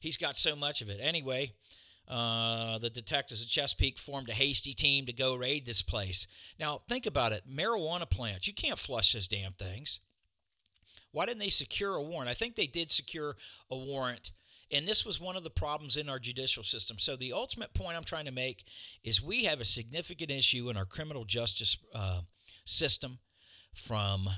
He's 0.00 0.16
got 0.16 0.38
so 0.38 0.56
much 0.56 0.80
of 0.80 0.88
it. 0.88 0.98
Anyway, 1.02 1.52
uh, 2.08 2.78
the 2.78 2.90
detectives 2.90 3.42
at 3.42 3.48
Chesapeake 3.48 3.98
formed 3.98 4.30
a 4.30 4.34
hasty 4.34 4.72
team 4.72 5.04
to 5.06 5.12
go 5.12 5.34
raid 5.34 5.66
this 5.66 5.82
place. 5.82 6.26
Now, 6.58 6.80
think 6.88 7.04
about 7.04 7.32
it 7.32 7.42
marijuana 7.48 8.08
plants, 8.08 8.46
you 8.46 8.54
can't 8.54 8.78
flush 8.78 9.12
those 9.12 9.28
damn 9.28 9.52
things. 9.52 10.00
Why 11.12 11.26
didn't 11.26 11.40
they 11.40 11.50
secure 11.50 11.94
a 11.94 12.02
warrant? 12.02 12.30
I 12.30 12.34
think 12.34 12.54
they 12.54 12.66
did 12.66 12.90
secure 12.90 13.36
a 13.70 13.76
warrant. 13.76 14.30
And 14.70 14.86
this 14.86 15.04
was 15.04 15.20
one 15.20 15.36
of 15.36 15.44
the 15.44 15.50
problems 15.50 15.96
in 15.96 16.08
our 16.08 16.18
judicial 16.18 16.62
system. 16.62 16.98
So, 16.98 17.16
the 17.16 17.32
ultimate 17.32 17.72
point 17.72 17.96
I'm 17.96 18.04
trying 18.04 18.26
to 18.26 18.30
make 18.30 18.64
is 19.02 19.22
we 19.22 19.44
have 19.44 19.60
a 19.60 19.64
significant 19.64 20.30
issue 20.30 20.68
in 20.68 20.76
our 20.76 20.84
criminal 20.84 21.24
justice 21.24 21.78
uh, 21.94 22.20
system 22.64 23.18
from 23.74 24.28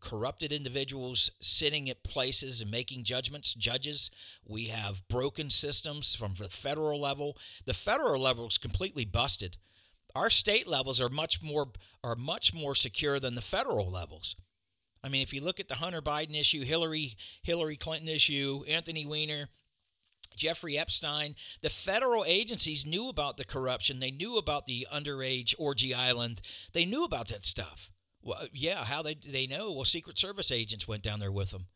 corrupted 0.00 0.52
individuals 0.52 1.30
sitting 1.40 1.88
at 1.90 2.04
places 2.04 2.60
and 2.60 2.70
making 2.70 3.04
judgments, 3.04 3.54
judges. 3.54 4.10
We 4.46 4.66
have 4.66 5.06
broken 5.08 5.50
systems 5.50 6.14
from 6.14 6.34
the 6.34 6.48
federal 6.48 7.00
level. 7.00 7.36
The 7.64 7.74
federal 7.74 8.20
level 8.20 8.46
is 8.48 8.58
completely 8.58 9.04
busted. 9.04 9.56
Our 10.14 10.30
state 10.30 10.66
levels 10.66 11.00
are 11.00 11.08
much 11.08 11.42
more 11.42 11.68
are 12.02 12.16
much 12.16 12.54
more 12.54 12.74
secure 12.74 13.20
than 13.20 13.34
the 13.34 13.40
federal 13.40 13.90
levels. 13.90 14.36
I 15.02 15.08
mean, 15.08 15.22
if 15.22 15.32
you 15.32 15.40
look 15.40 15.60
at 15.60 15.68
the 15.68 15.76
Hunter 15.76 16.02
Biden 16.02 16.38
issue, 16.38 16.64
Hillary 16.64 17.16
Hillary 17.42 17.76
Clinton 17.76 18.08
issue, 18.08 18.64
Anthony 18.66 19.06
Weiner, 19.06 19.48
Jeffrey 20.38 20.78
Epstein, 20.78 21.34
the 21.60 21.70
federal 21.70 22.24
agencies 22.24 22.86
knew 22.86 23.08
about 23.08 23.36
the 23.36 23.44
corruption. 23.44 24.00
They 24.00 24.10
knew 24.10 24.36
about 24.36 24.64
the 24.64 24.86
underage 24.92 25.54
orgy 25.58 25.92
island. 25.92 26.40
They 26.72 26.84
knew 26.84 27.04
about 27.04 27.28
that 27.28 27.44
stuff. 27.44 27.90
Well, 28.22 28.46
yeah, 28.52 28.84
how 28.84 29.02
they 29.02 29.14
they 29.14 29.46
know? 29.46 29.72
Well, 29.72 29.84
Secret 29.84 30.18
Service 30.18 30.50
agents 30.50 30.88
went 30.88 31.02
down 31.02 31.20
there 31.20 31.32
with 31.32 31.50
them. 31.50 31.66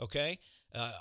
Okay, 0.00 0.38
uh, 0.74 0.92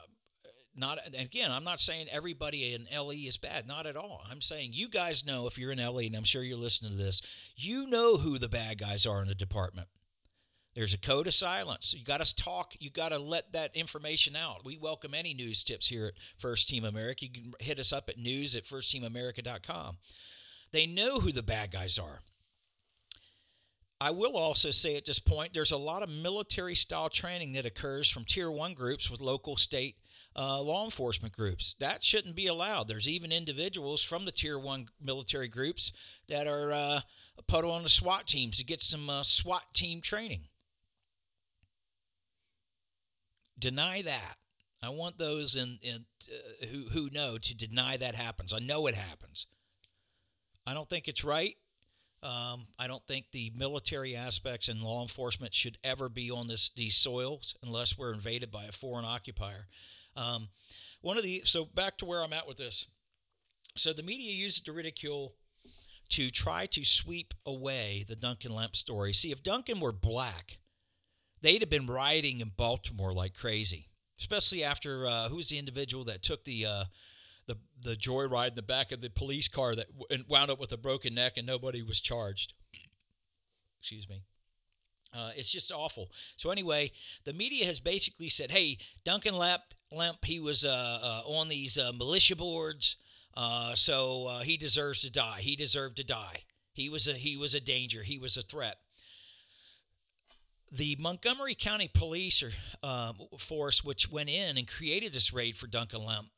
not 0.76 1.00
again. 1.18 1.52
I'm 1.52 1.64
not 1.64 1.80
saying 1.80 2.08
everybody 2.10 2.74
in 2.74 2.88
LE 2.96 3.12
is 3.12 3.38
bad. 3.38 3.68
Not 3.68 3.86
at 3.86 3.96
all. 3.96 4.24
I'm 4.30 4.42
saying 4.42 4.72
you 4.74 4.90
guys 4.90 5.26
know 5.26 5.48
if 5.48 5.58
you're 5.58 5.72
in 5.72 5.80
LE, 5.80 6.00
and 6.00 6.16
I'm 6.16 6.24
sure 6.24 6.44
you're 6.44 6.58
listening 6.58 6.92
to 6.92 6.98
this. 6.98 7.22
You 7.56 7.86
know 7.86 8.18
who 8.18 8.40
the 8.40 8.50
bad 8.50 8.80
guys 8.80 9.06
are 9.06 9.22
in 9.22 9.28
the 9.28 9.36
department. 9.36 9.88
There's 10.80 10.94
a 10.94 10.98
code 10.98 11.28
of 11.28 11.34
silence. 11.34 11.94
You 11.94 12.06
got 12.06 12.26
to 12.26 12.36
talk. 12.36 12.74
You 12.80 12.90
got 12.90 13.10
to 13.10 13.20
let 13.20 13.52
that 13.52 13.76
information 13.76 14.38
out. 14.38 14.64
We 14.64 14.78
welcome 14.78 15.14
any 15.14 15.34
news 15.34 15.62
tips 15.62 15.90
here 15.90 16.08
at 16.08 16.14
First 16.38 16.70
Team 16.70 16.86
America. 16.86 17.26
You 17.26 17.32
can 17.32 17.54
hit 17.60 17.80
us 17.80 17.92
up 17.92 18.08
at 18.08 18.18
news 18.18 18.56
at 18.56 18.64
firstteamamerica.com. 18.64 19.98
They 20.72 20.86
know 20.86 21.20
who 21.20 21.34
the 21.34 21.44
bad 21.44 21.74
guys 21.74 22.00
are. 22.00 22.22
I 24.00 24.12
will 24.12 24.38
also 24.38 24.72
say 24.72 24.96
at 24.96 25.04
this 25.04 25.20
point, 25.20 25.54
there's 25.54 25.74
a 25.74 25.78
lot 25.78 26.02
of 26.02 26.08
military 26.08 26.76
style 26.76 27.10
training 27.10 27.52
that 27.54 27.66
occurs 27.66 28.10
from 28.10 28.24
tier 28.24 28.50
one 28.50 28.74
groups 28.74 29.12
with 29.12 29.20
local 29.20 29.58
state 29.58 29.98
uh, 30.34 30.62
law 30.62 30.86
enforcement 30.86 31.36
groups. 31.36 31.76
That 31.82 32.06
shouldn't 32.06 32.38
be 32.38 32.48
allowed. 32.48 32.88
There's 32.88 33.10
even 33.10 33.34
individuals 33.34 34.02
from 34.02 34.24
the 34.24 34.32
tier 34.32 34.58
one 34.58 34.88
military 35.02 35.50
groups 35.50 35.92
that 36.30 36.48
are 36.48 36.72
uh, 36.72 37.02
put 37.50 37.66
on 37.66 37.84
the 37.84 37.90
SWAT 37.90 38.28
teams 38.28 38.60
to 38.60 38.64
get 38.64 38.82
some 38.82 39.10
uh, 39.10 39.24
SWAT 39.24 39.74
team 39.74 40.00
training. 40.00 40.44
Deny 43.60 44.02
that. 44.02 44.38
I 44.82 44.90
want 44.90 45.18
those 45.18 45.56
in, 45.56 45.80
in 45.82 46.06
uh, 46.32 46.66
who 46.68 46.90
who 46.90 47.10
know 47.10 47.38
to 47.38 47.54
deny 47.54 47.98
that 47.98 48.16
happens. 48.16 48.54
I 48.54 48.60
know 48.60 48.88
it 48.88 48.96
happens. 48.96 49.46
I 50.66 50.74
don't 50.74 50.90
think 50.90 51.08
it's 51.08 51.24
right. 51.24 51.56
Um, 52.22 52.68
I 52.78 52.88
don't 52.88 53.06
think 53.08 53.28
the 53.32 53.52
military 53.56 54.16
aspects 54.16 54.68
and 54.68 54.82
law 54.82 55.02
enforcement 55.02 55.54
should 55.54 55.78
ever 55.84 56.10
be 56.10 56.30
on 56.32 56.48
this 56.48 56.70
these 56.76 56.96
soils 56.96 57.56
unless 57.64 57.98
we're 57.98 58.14
invaded 58.14 58.52
by 58.52 58.66
a 58.66 58.72
foreign 58.72 59.06
occupier. 59.06 59.68
Um, 60.16 60.50
one 61.02 61.18
of 61.18 61.24
the 61.24 61.42
so 61.46 61.66
back 61.66 61.98
to 62.00 62.06
where 62.06 62.24
I'm 62.24 62.34
at 62.34 62.48
with 62.48 62.58
this. 62.58 62.88
So 63.76 63.94
the 63.94 64.04
media 64.04 64.34
used 64.34 64.66
to 64.66 64.74
ridicule 64.74 65.36
to 66.10 66.30
try 66.30 66.66
to 66.68 66.84
sweep 66.84 67.34
away 67.46 68.04
the 68.08 68.16
Duncan 68.16 68.54
Lemp 68.54 68.76
story. 68.76 69.14
See, 69.14 69.32
if 69.32 69.44
Duncan 69.44 69.80
were 69.80 69.92
black, 69.92 70.58
they'd 71.42 71.62
have 71.62 71.70
been 71.70 71.88
rioting 71.88 72.42
in 72.42 72.52
Baltimore 72.56 73.14
like 73.14 73.34
crazy, 73.36 73.88
especially 74.20 74.64
after 74.64 75.08
uh, 75.08 75.30
who's 75.30 75.50
the 75.50 75.58
individual 75.58 76.04
that 76.06 76.24
took 76.24 76.44
the 76.46 76.66
uh, 76.66 76.84
the 77.48 77.58
the 77.82 77.96
joyride 77.96 78.50
in 78.50 78.56
the 78.56 78.62
back 78.62 78.92
of 78.92 79.02
the 79.02 79.10
police 79.10 79.48
car 79.48 79.76
that 79.76 79.88
w- 79.98 80.24
wound 80.28 80.52
up 80.52 80.60
with 80.60 80.72
a 80.72 80.78
broken 80.78 81.16
neck 81.16 81.34
and 81.38 81.48
nobody 81.48 81.82
was 81.82 82.00
charged. 82.00 82.54
Excuse 83.80 84.10
me. 84.10 84.24
Uh, 85.12 85.32
it's 85.36 85.50
just 85.50 85.72
awful. 85.72 86.12
So 86.38 86.52
anyway, 86.52 86.92
the 87.24 87.34
media 87.34 87.66
has 87.66 87.80
basically 87.80 88.30
said, 88.30 88.52
"Hey, 88.52 88.78
Duncan 89.04 89.36
Lemp, 89.36 89.64
Lemp 89.92 90.24
he 90.24 90.40
was 90.40 90.64
uh, 90.64 90.70
uh, 90.70 91.22
on 91.26 91.50
these 91.50 91.78
uh, 91.78 91.92
militia 91.94 92.36
boards, 92.36 92.98
so 93.74 94.42
he 94.44 94.58
deserves 94.58 95.02
to 95.02 95.10
die. 95.10 95.40
He 95.42 95.56
deserved 95.56 95.96
to 95.98 96.04
die. 96.04 96.44
He 96.74 96.90
was 96.90 97.08
a 97.08 97.14
he 97.14 97.36
was 97.38 97.56
a 97.56 97.60
danger. 97.60 98.04
He 98.04 98.20
was 98.20 98.38
a 98.38 98.42
threat." 98.42 98.78
The 100.72 100.96
Montgomery 101.00 101.56
County 101.56 101.90
Police 101.94 102.44
or, 102.44 102.52
uh, 102.84 103.14
force, 103.38 103.84
which 103.84 104.12
went 104.12 104.30
in 104.30 104.58
and 104.58 104.68
created 104.68 105.14
this 105.14 105.34
raid 105.34 105.58
for 105.58 105.68
Duncan 105.68 106.04
Lemp, 106.04 106.30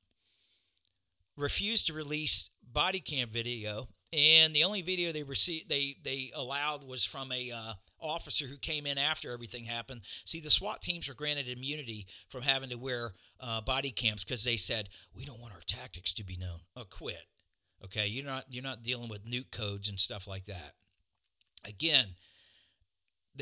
refused 1.35 1.87
to 1.87 1.93
release 1.93 2.49
body 2.61 2.99
cam 2.99 3.29
video, 3.29 3.89
and 4.13 4.55
the 4.55 4.63
only 4.63 4.81
video 4.81 5.11
they 5.11 5.23
received 5.23 5.69
they 5.69 5.97
they 6.03 6.31
allowed 6.35 6.83
was 6.83 7.05
from 7.05 7.31
a 7.31 7.51
uh, 7.51 7.73
officer 7.99 8.47
who 8.47 8.57
came 8.57 8.85
in 8.85 8.97
after 8.97 9.31
everything 9.31 9.65
happened. 9.65 10.01
See, 10.25 10.39
the 10.39 10.49
SWAT 10.49 10.81
teams 10.81 11.07
were 11.07 11.13
granted 11.13 11.47
immunity 11.47 12.07
from 12.27 12.41
having 12.41 12.69
to 12.69 12.75
wear 12.75 13.13
uh, 13.39 13.61
body 13.61 13.91
cams 13.91 14.23
because 14.23 14.43
they 14.43 14.57
said 14.57 14.89
we 15.13 15.25
don't 15.25 15.39
want 15.39 15.53
our 15.53 15.61
tactics 15.65 16.13
to 16.15 16.23
be 16.23 16.35
known. 16.35 16.59
Oh, 16.75 16.83
quit. 16.83 17.27
Okay, 17.83 18.07
you're 18.07 18.25
not 18.25 18.45
you're 18.49 18.63
not 18.63 18.83
dealing 18.83 19.09
with 19.09 19.25
nuke 19.25 19.51
codes 19.51 19.89
and 19.89 19.99
stuff 19.99 20.27
like 20.27 20.45
that. 20.45 20.75
Again, 21.63 22.15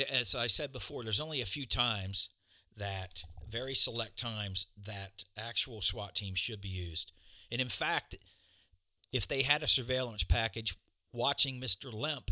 as 0.09 0.35
I 0.35 0.47
said 0.47 0.71
before, 0.71 1.03
there's 1.03 1.19
only 1.19 1.41
a 1.41 1.45
few 1.45 1.65
times 1.65 2.29
that 2.77 3.23
very 3.49 3.75
select 3.75 4.17
times 4.17 4.67
that 4.85 5.23
actual 5.37 5.81
SWAT 5.81 6.15
teams 6.15 6.39
should 6.39 6.61
be 6.61 6.69
used. 6.69 7.11
And 7.51 7.59
in 7.59 7.69
fact, 7.69 8.15
if 9.11 9.27
they 9.27 9.41
had 9.41 9.63
a 9.63 9.67
surveillance 9.67 10.23
package 10.23 10.77
watching 11.11 11.59
Mr. 11.59 11.91
Lemp, 11.91 12.31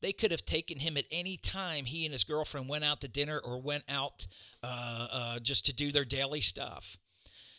they 0.00 0.12
could 0.12 0.30
have 0.30 0.44
taken 0.44 0.80
him 0.80 0.96
at 0.96 1.04
any 1.10 1.36
time 1.36 1.84
he 1.84 2.04
and 2.04 2.12
his 2.12 2.24
girlfriend 2.24 2.68
went 2.68 2.84
out 2.84 3.00
to 3.00 3.08
dinner 3.08 3.38
or 3.38 3.60
went 3.60 3.84
out 3.88 4.26
uh, 4.62 4.66
uh, 5.10 5.38
just 5.38 5.64
to 5.66 5.72
do 5.72 5.92
their 5.92 6.04
daily 6.04 6.40
stuff. 6.40 6.96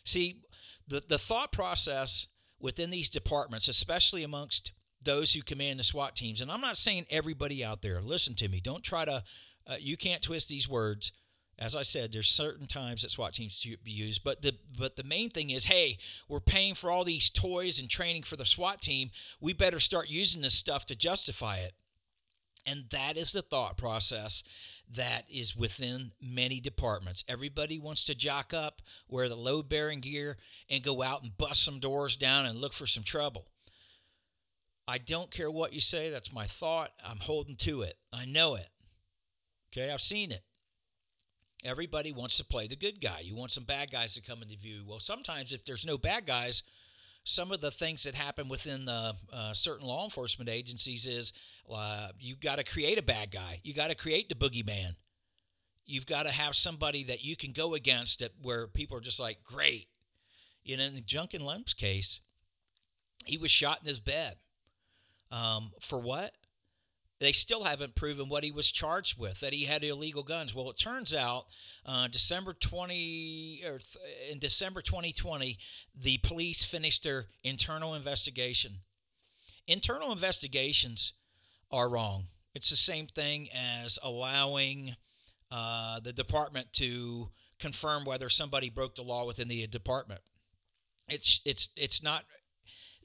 See, 0.04 0.42
the, 0.86 1.02
the 1.08 1.18
thought 1.18 1.50
process 1.50 2.26
within 2.60 2.90
these 2.90 3.08
departments, 3.08 3.68
especially 3.68 4.22
amongst 4.22 4.72
those 5.02 5.32
who 5.32 5.42
command 5.42 5.78
the 5.78 5.84
SWAT 5.84 6.16
teams. 6.16 6.40
And 6.40 6.50
I'm 6.50 6.60
not 6.60 6.76
saying 6.76 7.06
everybody 7.10 7.64
out 7.64 7.82
there, 7.82 8.00
listen 8.00 8.34
to 8.36 8.48
me, 8.48 8.60
don't 8.60 8.82
try 8.82 9.04
to, 9.04 9.22
uh, 9.66 9.76
you 9.78 9.96
can't 9.96 10.22
twist 10.22 10.48
these 10.48 10.68
words. 10.68 11.12
As 11.58 11.74
I 11.74 11.82
said, 11.82 12.12
there's 12.12 12.28
certain 12.28 12.66
times 12.66 13.00
that 13.00 13.10
SWAT 13.10 13.32
teams 13.32 13.54
should 13.54 13.82
be 13.82 13.90
used, 13.90 14.22
but 14.22 14.42
the 14.42 14.58
but 14.76 14.96
the 14.96 15.02
main 15.02 15.30
thing 15.30 15.48
is, 15.48 15.64
hey, 15.64 15.96
we're 16.28 16.38
paying 16.38 16.74
for 16.74 16.90
all 16.90 17.02
these 17.02 17.30
toys 17.30 17.78
and 17.78 17.88
training 17.88 18.24
for 18.24 18.36
the 18.36 18.44
SWAT 18.44 18.82
team. 18.82 19.10
We 19.40 19.54
better 19.54 19.80
start 19.80 20.10
using 20.10 20.42
this 20.42 20.52
stuff 20.52 20.84
to 20.86 20.94
justify 20.94 21.58
it. 21.60 21.72
And 22.66 22.84
that 22.90 23.16
is 23.16 23.32
the 23.32 23.40
thought 23.40 23.78
process 23.78 24.42
that 24.94 25.24
is 25.30 25.56
within 25.56 26.12
many 26.20 26.60
departments. 26.60 27.24
Everybody 27.28 27.78
wants 27.78 28.04
to 28.06 28.14
jock 28.14 28.52
up, 28.52 28.82
wear 29.08 29.28
the 29.28 29.36
load 29.36 29.68
bearing 29.68 30.00
gear, 30.00 30.36
and 30.68 30.82
go 30.82 31.02
out 31.02 31.22
and 31.22 31.36
bust 31.36 31.64
some 31.64 31.80
doors 31.80 32.16
down 32.16 32.44
and 32.44 32.60
look 32.60 32.72
for 32.72 32.86
some 32.86 33.02
trouble. 33.02 33.46
I 34.88 34.98
don't 34.98 35.30
care 35.30 35.50
what 35.50 35.72
you 35.72 35.80
say. 35.80 36.10
That's 36.10 36.32
my 36.32 36.46
thought. 36.46 36.92
I'm 37.04 37.18
holding 37.18 37.56
to 37.56 37.82
it. 37.82 37.96
I 38.12 38.24
know 38.24 38.54
it. 38.54 38.68
Okay, 39.72 39.90
I've 39.90 40.00
seen 40.00 40.30
it. 40.30 40.42
Everybody 41.64 42.12
wants 42.12 42.36
to 42.36 42.44
play 42.44 42.68
the 42.68 42.76
good 42.76 43.00
guy. 43.00 43.20
You 43.20 43.34
want 43.34 43.50
some 43.50 43.64
bad 43.64 43.90
guys 43.90 44.14
to 44.14 44.20
come 44.20 44.42
into 44.42 44.56
view. 44.56 44.84
Well, 44.86 45.00
sometimes 45.00 45.52
if 45.52 45.64
there's 45.64 45.84
no 45.84 45.98
bad 45.98 46.26
guys, 46.26 46.62
some 47.24 47.50
of 47.50 47.60
the 47.60 47.72
things 47.72 48.04
that 48.04 48.14
happen 48.14 48.48
within 48.48 48.84
the 48.84 49.14
uh, 49.32 49.52
certain 49.52 49.86
law 49.86 50.04
enforcement 50.04 50.48
agencies 50.48 51.06
is 51.06 51.32
uh, 51.68 52.08
you've 52.20 52.40
got 52.40 52.56
to 52.56 52.64
create 52.64 52.98
a 52.98 53.02
bad 53.02 53.32
guy. 53.32 53.60
You 53.64 53.74
got 53.74 53.88
to 53.88 53.96
create 53.96 54.28
the 54.28 54.36
boogeyman. 54.36 54.94
You've 55.84 56.06
got 56.06 56.24
to 56.24 56.30
have 56.30 56.54
somebody 56.54 57.02
that 57.04 57.24
you 57.24 57.34
can 57.34 57.50
go 57.50 57.74
against 57.74 58.22
it 58.22 58.32
where 58.42 58.68
people 58.68 58.96
are 58.96 59.00
just 59.00 59.18
like, 59.18 59.38
great. 59.42 59.88
You 60.62 60.76
know, 60.76 60.84
in 60.84 61.02
Duncan 61.06 61.44
Lemp's 61.44 61.74
case, 61.74 62.20
he 63.24 63.36
was 63.36 63.50
shot 63.50 63.80
in 63.82 63.88
his 63.88 64.00
bed. 64.00 64.36
Um, 65.30 65.72
for 65.80 65.98
what? 65.98 66.32
They 67.18 67.32
still 67.32 67.64
haven't 67.64 67.94
proven 67.94 68.28
what 68.28 68.44
he 68.44 68.50
was 68.50 68.70
charged 68.70 69.18
with, 69.18 69.40
that 69.40 69.54
he 69.54 69.64
had 69.64 69.82
illegal 69.82 70.22
guns. 70.22 70.54
Well, 70.54 70.68
it 70.68 70.78
turns 70.78 71.14
out 71.14 71.46
uh, 71.86 72.08
December 72.08 72.52
20 72.52 73.62
or 73.64 73.78
th- 73.78 74.30
in 74.30 74.38
December 74.38 74.82
2020, 74.82 75.58
the 75.98 76.18
police 76.18 76.64
finished 76.64 77.04
their 77.04 77.26
internal 77.42 77.94
investigation. 77.94 78.80
Internal 79.66 80.12
investigations 80.12 81.14
are 81.70 81.88
wrong. 81.88 82.24
It's 82.54 82.70
the 82.70 82.76
same 82.76 83.06
thing 83.06 83.48
as 83.50 83.98
allowing 84.02 84.96
uh, 85.50 86.00
the 86.00 86.12
department 86.12 86.72
to 86.74 87.30
confirm 87.58 88.04
whether 88.04 88.28
somebody 88.28 88.68
broke 88.68 88.94
the 88.94 89.02
law 89.02 89.26
within 89.26 89.48
the 89.48 89.66
department. 89.66 90.20
It's 91.08 91.40
it's 91.44 91.70
it's 91.76 92.02
not 92.02 92.24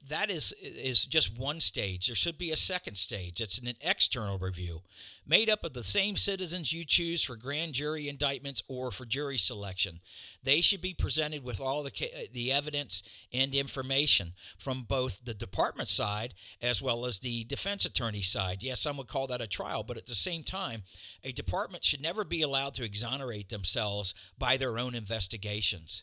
that 0.08 0.30
is 0.30 0.52
is 0.60 1.04
just 1.04 1.38
one 1.38 1.60
stage. 1.60 2.06
There 2.06 2.16
should 2.16 2.38
be 2.38 2.50
a 2.50 2.56
second 2.56 2.96
stage. 2.96 3.40
It's 3.40 3.58
an 3.58 3.72
external 3.80 4.38
review, 4.38 4.82
made 5.26 5.48
up 5.48 5.64
of 5.64 5.74
the 5.74 5.84
same 5.84 6.16
citizens 6.16 6.72
you 6.72 6.84
choose 6.84 7.22
for 7.22 7.36
grand 7.36 7.74
jury 7.74 8.08
indictments 8.08 8.62
or 8.68 8.90
for 8.90 9.04
jury 9.04 9.38
selection. 9.38 10.00
They 10.42 10.60
should 10.60 10.80
be 10.80 10.94
presented 10.94 11.44
with 11.44 11.60
all 11.60 11.82
the 11.82 11.90
uh, 11.90 12.26
the 12.32 12.52
evidence 12.52 13.02
and 13.32 13.54
information 13.54 14.32
from 14.58 14.84
both 14.88 15.24
the 15.24 15.34
department 15.34 15.88
side 15.88 16.34
as 16.60 16.82
well 16.82 17.06
as 17.06 17.20
the 17.20 17.44
defense 17.44 17.84
attorney 17.84 18.22
side. 18.22 18.62
Yes, 18.62 18.80
some 18.80 18.96
would 18.96 19.08
call 19.08 19.28
that 19.28 19.40
a 19.40 19.46
trial, 19.46 19.84
but 19.84 19.96
at 19.96 20.06
the 20.06 20.14
same 20.14 20.42
time, 20.42 20.82
a 21.22 21.32
department 21.32 21.84
should 21.84 22.02
never 22.02 22.24
be 22.24 22.42
allowed 22.42 22.74
to 22.74 22.84
exonerate 22.84 23.50
themselves 23.50 24.14
by 24.36 24.56
their 24.56 24.78
own 24.78 24.94
investigations. 24.94 26.02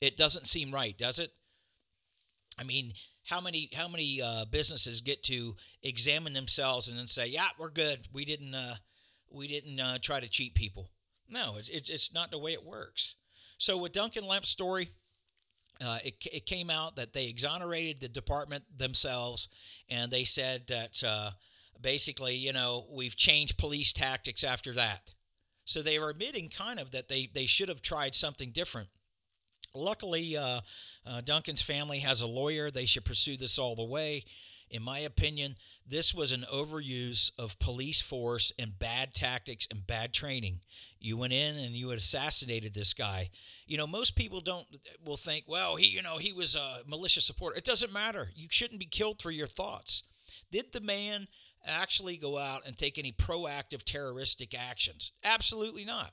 It 0.00 0.16
doesn't 0.16 0.48
seem 0.48 0.72
right, 0.72 0.96
does 0.96 1.18
it? 1.18 1.32
I 2.60 2.64
mean, 2.64 2.92
how 3.24 3.40
many 3.40 3.70
how 3.74 3.88
many 3.88 4.20
uh, 4.20 4.44
businesses 4.44 5.00
get 5.00 5.22
to 5.24 5.56
examine 5.82 6.34
themselves 6.34 6.88
and 6.88 6.98
then 6.98 7.06
say, 7.06 7.26
"Yeah, 7.26 7.48
we're 7.58 7.70
good. 7.70 8.00
We 8.12 8.24
didn't 8.24 8.54
uh, 8.54 8.76
we 9.30 9.48
didn't 9.48 9.80
uh, 9.80 9.98
try 10.02 10.20
to 10.20 10.28
cheat 10.28 10.54
people." 10.54 10.90
No, 11.28 11.56
it's, 11.56 11.68
it's 11.68 11.88
it's 11.88 12.12
not 12.12 12.30
the 12.30 12.38
way 12.38 12.52
it 12.52 12.64
works. 12.64 13.14
So 13.56 13.78
with 13.78 13.92
Duncan 13.92 14.26
Lemp's 14.26 14.48
story, 14.48 14.90
uh, 15.80 15.98
it, 16.04 16.14
it 16.32 16.46
came 16.46 16.70
out 16.70 16.96
that 16.96 17.12
they 17.12 17.26
exonerated 17.26 18.00
the 18.00 18.08
department 18.08 18.64
themselves, 18.76 19.48
and 19.88 20.10
they 20.10 20.24
said 20.24 20.64
that 20.68 21.02
uh, 21.02 21.30
basically, 21.80 22.36
you 22.36 22.52
know, 22.52 22.86
we've 22.90 23.16
changed 23.16 23.58
police 23.58 23.92
tactics 23.92 24.44
after 24.44 24.74
that. 24.74 25.12
So 25.64 25.82
they 25.82 25.98
were 25.98 26.10
admitting 26.10 26.50
kind 26.50 26.80
of 26.80 26.90
that 26.90 27.08
they 27.08 27.30
they 27.32 27.46
should 27.46 27.68
have 27.68 27.80
tried 27.80 28.14
something 28.14 28.50
different. 28.50 28.88
Luckily, 29.74 30.36
uh, 30.36 30.60
uh, 31.06 31.20
Duncan's 31.20 31.62
family 31.62 32.00
has 32.00 32.20
a 32.20 32.26
lawyer. 32.26 32.70
They 32.70 32.86
should 32.86 33.04
pursue 33.04 33.36
this 33.36 33.58
all 33.58 33.76
the 33.76 33.84
way. 33.84 34.24
In 34.70 34.82
my 34.82 35.00
opinion, 35.00 35.56
this 35.86 36.14
was 36.14 36.30
an 36.30 36.46
overuse 36.52 37.32
of 37.36 37.58
police 37.58 38.00
force 38.00 38.52
and 38.58 38.78
bad 38.78 39.14
tactics 39.14 39.66
and 39.70 39.84
bad 39.84 40.12
training. 40.12 40.60
You 41.00 41.16
went 41.16 41.32
in 41.32 41.56
and 41.56 41.74
you 41.74 41.90
assassinated 41.90 42.74
this 42.74 42.94
guy. 42.94 43.30
You 43.66 43.78
know, 43.78 43.86
most 43.86 44.14
people 44.14 44.40
don't 44.40 44.66
will 45.04 45.16
think, 45.16 45.46
well, 45.48 45.76
he, 45.76 45.86
you 45.86 46.02
know, 46.02 46.18
he 46.18 46.32
was 46.32 46.54
a 46.54 46.82
malicious 46.86 47.24
supporter. 47.24 47.56
It 47.56 47.64
doesn't 47.64 47.92
matter. 47.92 48.28
You 48.36 48.46
shouldn't 48.50 48.78
be 48.80 48.86
killed 48.86 49.20
for 49.20 49.32
your 49.32 49.48
thoughts. 49.48 50.04
Did 50.52 50.72
the 50.72 50.80
man 50.80 51.26
actually 51.66 52.16
go 52.16 52.38
out 52.38 52.62
and 52.64 52.76
take 52.76 52.98
any 52.98 53.12
proactive 53.12 53.82
terroristic 53.82 54.54
actions? 54.54 55.12
Absolutely 55.24 55.84
not. 55.84 56.12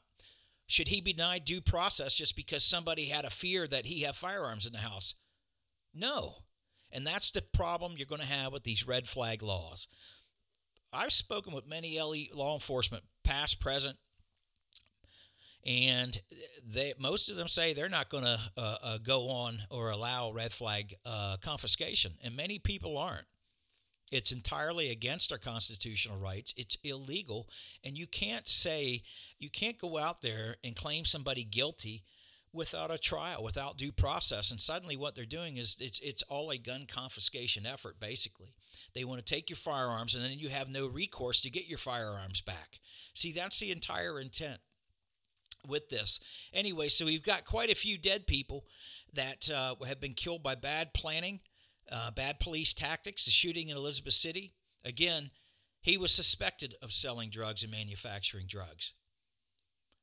Should 0.68 0.90
he 0.90 1.00
be 1.00 1.14
denied 1.14 1.46
due 1.46 1.62
process 1.62 2.14
just 2.14 2.36
because 2.36 2.64
somebody 2.64 3.06
had 3.06 3.26
a 3.26 3.30
fear 3.30 3.68
that 3.68 3.86
he 3.86 4.02
have 4.02 4.18
firearms 4.18 4.66
in 4.66 4.74
the 4.74 4.80
house? 4.80 5.16
No. 5.94 6.36
And 6.92 7.08
that's 7.08 7.32
the 7.32 7.42
problem 7.42 7.96
you're 7.98 8.06
going 8.06 8.22
to 8.22 8.28
have 8.28 8.52
with 8.52 8.64
these 8.64 8.88
red 8.88 9.08
flag 9.08 9.42
laws. 9.42 9.88
I've 10.92 11.14
spoken 11.14 11.54
with 11.54 11.68
many 11.68 12.00
LE 12.00 12.34
law 12.34 12.54
enforcement, 12.54 13.04
past, 13.24 13.60
present, 13.60 13.98
and 15.66 16.20
they 16.66 16.94
most 16.98 17.30
of 17.30 17.36
them 17.36 17.50
say 17.50 17.74
they're 17.74 17.90
not 17.90 18.10
going 18.10 18.24
to 18.24 18.40
uh, 18.56 18.78
uh, 18.82 18.98
go 19.00 19.30
on 19.30 19.64
or 19.70 19.90
allow 19.90 20.32
red 20.32 20.54
flag 20.54 20.96
uh, 21.06 21.38
confiscation, 21.44 22.14
and 22.24 22.36
many 22.36 22.58
people 22.58 22.98
aren't. 22.98 23.28
It's 24.12 24.32
entirely 24.32 24.90
against 24.90 25.32
our 25.32 25.38
constitutional 25.38 26.18
rights. 26.18 26.54
It's 26.56 26.78
illegal. 26.84 27.50
And 27.84 27.98
you 27.98 28.08
can't 28.08 28.48
say, 28.48 29.04
you 29.38 29.50
can't 29.50 29.80
go 29.80 29.98
out 29.98 30.22
there 30.22 30.56
and 30.64 30.76
claim 30.76 31.04
somebody 31.04 31.44
guilty 31.44 32.04
without 32.54 32.90
a 32.90 32.98
trial, 32.98 33.44
without 33.44 33.78
due 33.78 33.92
process. 33.92 34.50
And 34.50 34.62
suddenly 34.62 34.96
what 34.96 35.16
they're 35.16 35.26
doing 35.26 35.58
is 35.58 35.76
it's 35.80 36.00
it's 36.00 36.24
all 36.24 36.52
a 36.52 36.58
gun 36.58 36.88
confiscation 36.90 37.66
effort 37.66 38.00
basically. 38.00 38.56
They 38.94 39.04
want 39.04 39.24
to 39.24 39.34
take 39.36 39.50
your 39.50 39.58
firearms 39.58 40.16
and 40.16 40.24
then 40.24 40.40
you 40.40 40.50
have 40.50 40.70
no 40.70 40.88
recourse 40.88 41.42
to 41.42 41.50
get 41.50 41.68
your 41.68 41.78
firearms 41.78 42.40
back. 42.40 42.80
See, 43.14 43.34
that's 43.34 43.60
the 43.60 43.72
entire 43.72 44.20
intent 44.20 44.60
with 45.68 45.90
this. 45.90 46.20
Anyway, 46.54 46.88
so 46.88 47.06
we've 47.06 47.24
got 47.24 47.46
quite 47.46 47.70
a 47.70 47.76
few 47.76 47.98
dead 47.98 48.26
people 48.26 48.64
that 49.14 49.50
uh, 49.50 49.76
have 49.86 50.00
been 50.00 50.14
killed 50.14 50.44
by 50.44 50.56
bad 50.56 50.94
planning 50.94 51.42
uh, 51.92 52.12
bad 52.12 52.40
police 52.40 52.74
tactics, 52.74 53.26
the 53.26 53.32
shooting 53.32 53.70
in 53.70 53.78
Elizabeth 53.78 54.14
City. 54.14 54.54
Again, 54.84 55.32
he 55.82 55.98
was 55.98 56.12
suspected 56.12 56.76
of 56.82 56.92
selling 56.92 57.30
drugs 57.30 57.64
and 57.64 57.72
manufacturing 57.72 58.46
drugs. 58.48 58.94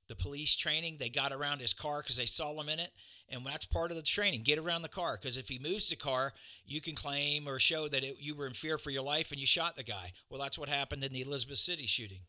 The 0.08 0.16
police 0.16 0.54
training, 0.54 0.96
they 0.98 1.08
got 1.08 1.32
around 1.32 1.60
his 1.60 1.72
car 1.72 2.02
because 2.02 2.16
they 2.16 2.26
saw 2.26 2.58
him 2.60 2.68
in 2.68 2.78
it. 2.78 2.90
And 3.28 3.44
that's 3.46 3.64
part 3.64 3.90
of 3.90 3.96
the 3.96 4.02
training. 4.02 4.42
Get 4.42 4.58
around 4.58 4.82
the 4.82 4.88
car 4.88 5.18
because 5.20 5.38
if 5.38 5.48
he 5.48 5.58
moves 5.58 5.88
the 5.88 5.96
car, 5.96 6.34
you 6.66 6.82
can 6.82 6.94
claim 6.94 7.48
or 7.48 7.58
show 7.58 7.88
that 7.88 8.04
it, 8.04 8.16
you 8.18 8.34
were 8.34 8.46
in 8.46 8.52
fear 8.52 8.76
for 8.76 8.90
your 8.90 9.02
life 9.02 9.30
and 9.30 9.40
you 9.40 9.46
shot 9.46 9.76
the 9.76 9.82
guy. 9.82 10.12
Well, 10.28 10.40
that's 10.40 10.58
what 10.58 10.68
happened 10.68 11.02
in 11.04 11.12
the 11.12 11.22
Elizabeth 11.22 11.58
City 11.58 11.86
shooting. 11.86 12.20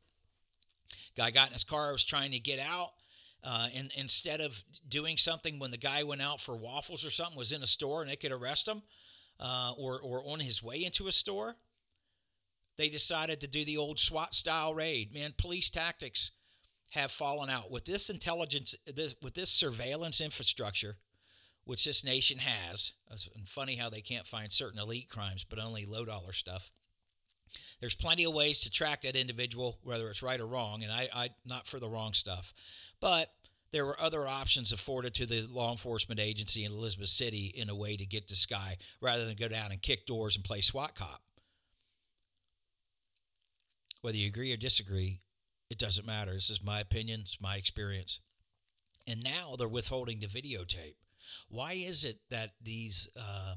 Guy 1.18 1.32
got 1.32 1.48
in 1.48 1.54
his 1.54 1.66
car, 1.66 1.92
was 1.92 2.04
trying 2.04 2.32
to 2.32 2.40
get 2.40 2.60
out. 2.60 2.92
Uh, 3.44 3.68
and 3.76 3.92
instead 3.96 4.42
of 4.42 4.64
doing 4.88 5.18
something 5.18 5.60
when 5.60 5.72
the 5.72 5.78
guy 5.78 6.02
went 6.04 6.22
out 6.22 6.42
for 6.42 6.56
waffles 6.56 7.06
or 7.06 7.12
something, 7.12 7.38
was 7.38 7.52
in 7.52 7.62
a 7.62 7.68
store 7.68 8.02
and 8.02 8.10
they 8.10 8.16
could 8.16 8.32
arrest 8.32 8.68
him, 8.68 8.82
uh, 9.40 9.74
or, 9.78 10.00
or 10.00 10.24
on 10.26 10.40
his 10.40 10.64
way 10.64 10.84
into 10.84 11.08
a 11.08 11.12
store, 11.12 11.56
they 12.78 12.90
decided 12.90 13.42
to 13.42 13.48
do 13.48 13.64
the 13.66 13.78
old 13.78 14.00
SWAT 14.00 14.36
style 14.36 14.74
raid. 14.74 15.14
Man, 15.14 15.34
police 15.38 15.70
tactics 15.70 16.32
have 16.92 17.12
fallen 17.12 17.50
out 17.50 17.72
with 17.72 17.86
this 17.86 18.10
intelligence, 18.10 18.76
this, 18.86 19.16
with 19.22 19.34
this 19.34 19.50
surveillance 19.50 20.22
infrastructure, 20.22 20.98
which 21.66 21.86
this 21.86 22.04
nation 22.04 22.38
has. 22.40 22.94
It's 23.12 23.28
funny 23.46 23.76
how 23.76 23.90
they 23.90 24.02
can't 24.02 24.28
find 24.28 24.52
certain 24.52 24.80
elite 24.80 25.10
crimes, 25.10 25.46
but 25.48 25.60
only 25.60 25.86
low 25.86 26.06
dollar 26.06 26.34
stuff. 26.34 26.72
There's 27.80 27.96
plenty 27.96 28.26
of 28.26 28.34
ways 28.34 28.62
to 28.62 28.70
track 28.70 29.02
that 29.02 29.16
individual, 29.16 29.78
whether 29.84 30.10
it's 30.10 30.22
right 30.24 30.40
or 30.40 30.48
wrong, 30.48 30.84
and 30.84 30.92
I, 30.92 31.10
I 31.14 31.30
not 31.46 31.68
for 31.68 31.80
the 31.80 31.90
wrong 31.90 32.14
stuff, 32.14 32.54
but 33.00 33.32
there 33.72 33.86
were 33.86 34.00
other 34.00 34.28
options 34.28 34.72
afforded 34.72 35.14
to 35.16 35.26
the 35.26 35.42
law 35.42 35.72
enforcement 35.72 36.20
agency 36.20 36.64
in 36.64 36.72
Elizabeth 36.72 37.10
City 37.10 37.54
in 37.56 37.70
a 37.70 37.76
way 37.76 37.98
to 37.98 38.06
get 38.06 38.28
this 38.28 38.46
guy 38.46 38.78
rather 39.02 39.26
than 39.26 39.36
go 39.36 39.48
down 39.48 39.72
and 39.72 39.82
kick 39.82 40.06
doors 40.06 40.36
and 40.36 40.46
play 40.46 40.62
SWAT 40.62 40.96
cop. 40.96 41.22
Whether 44.02 44.18
you 44.18 44.28
agree 44.28 44.54
or 44.54 44.58
disagree, 44.58 45.22
it 45.70 45.80
doesn't 45.80 46.06
matter. 46.06 46.34
This 46.34 46.50
is 46.50 46.64
my 46.64 46.80
opinion, 46.80 47.22
it's 47.22 47.42
my 47.42 47.56
experience. 47.56 48.20
And 49.08 49.24
now 49.24 49.56
they're 49.58 49.68
withholding 49.68 50.20
the 50.20 50.28
videotape. 50.28 50.96
Why 51.50 51.74
is 51.74 52.06
it 52.06 52.20
that 52.30 52.52
these 52.62 53.08
uh, 53.20 53.56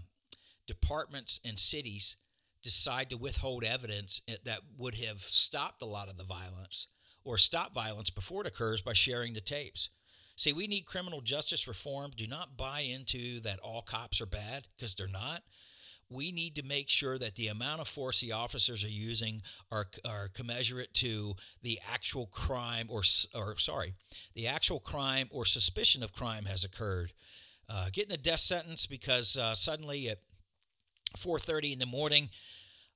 departments 0.67 1.39
and 1.45 1.59
cities 1.59 2.17
decide 2.63 3.11
to 3.11 3.17
withhold 3.17 3.63
evidence 3.63 4.21
that 4.45 4.61
would 4.77 4.95
have 4.97 5.21
stopped 5.23 5.83
a 5.83 5.87
lot 5.87 6.09
of 6.09 6.17
the 6.17 6.25
violence? 6.25 6.89
or 7.29 7.37
stop 7.37 7.75
violence 7.75 8.09
before 8.09 8.41
it 8.41 8.47
occurs 8.47 8.81
by 8.81 8.95
sharing 8.95 9.35
the 9.35 9.41
tapes. 9.41 9.91
See, 10.39 10.53
we 10.53 10.69
need 10.69 10.87
criminal 10.87 11.21
justice 11.21 11.67
reform. 11.67 12.13
Do 12.17 12.29
not 12.29 12.57
buy 12.57 12.83
into 12.83 13.41
that 13.41 13.59
all 13.59 13.83
cops 13.83 14.21
are 14.21 14.27
bad 14.27 14.69
because 14.77 14.95
they're 14.95 15.09
not. 15.09 15.43
We 16.09 16.31
need 16.31 16.55
to 16.55 16.63
make 16.63 16.89
sure 16.89 17.19
that 17.19 17.35
the 17.35 17.49
amount 17.49 17.81
of 17.81 17.89
force 17.89 18.21
the 18.21 18.31
officers 18.31 18.85
are 18.85 18.89
using 18.89 19.43
are, 19.73 19.87
are 20.05 20.29
commensurate 20.29 20.95
to 20.95 21.35
the 21.61 21.81
actual 21.93 22.27
crime 22.27 22.87
or, 22.89 23.03
or 23.35 23.59
sorry, 23.59 23.95
the 24.37 24.47
actual 24.47 24.79
crime 24.79 25.29
or 25.33 25.45
suspicion 25.45 26.05
of 26.05 26.13
crime 26.13 26.45
has 26.45 26.63
occurred. 26.63 27.13
Uh, 27.69 27.89
getting 27.93 28.15
a 28.15 28.17
death 28.17 28.39
sentence 28.39 28.87
because 28.87 29.37
uh, 29.37 29.57
suddenly 29.57 30.09
at 30.09 30.19
4:30 31.17 31.73
in 31.73 31.79
the 31.81 31.87
morning, 31.87 32.31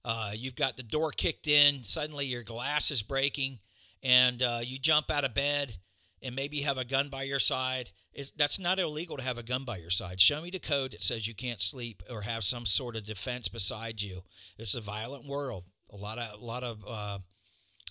uh, 0.04 0.30
you've 0.32 0.54
got 0.54 0.76
the 0.76 0.84
door 0.84 1.10
kicked 1.10 1.48
in. 1.48 1.82
Suddenly 1.82 2.26
your 2.26 2.44
glass 2.44 2.92
is 2.92 3.02
breaking, 3.02 3.58
and 4.00 4.44
uh, 4.44 4.60
you 4.62 4.78
jump 4.78 5.10
out 5.10 5.24
of 5.24 5.34
bed 5.34 5.78
and 6.22 6.36
maybe 6.36 6.62
have 6.62 6.78
a 6.78 6.84
gun 6.84 7.08
by 7.08 7.24
your 7.24 7.40
side. 7.40 7.90
It's, 8.12 8.30
that's 8.36 8.58
not 8.58 8.78
illegal 8.78 9.16
to 9.16 9.22
have 9.22 9.38
a 9.38 9.42
gun 9.42 9.64
by 9.64 9.78
your 9.78 9.90
side. 9.90 10.20
Show 10.20 10.40
me 10.40 10.50
the 10.50 10.58
code 10.58 10.92
that 10.92 11.02
says 11.02 11.26
you 11.26 11.34
can't 11.34 11.60
sleep 11.60 12.02
or 12.08 12.22
have 12.22 12.44
some 12.44 12.64
sort 12.64 12.94
of 12.94 13.04
defense 13.04 13.48
beside 13.48 14.00
you. 14.00 14.22
It's 14.56 14.74
a 14.74 14.80
violent 14.80 15.26
world. 15.26 15.64
A 15.90 15.96
lot 15.96 16.18
of 16.18 16.40
a 16.40 16.44
lot 16.44 16.62
of 16.62 16.84
uh, 16.86 17.18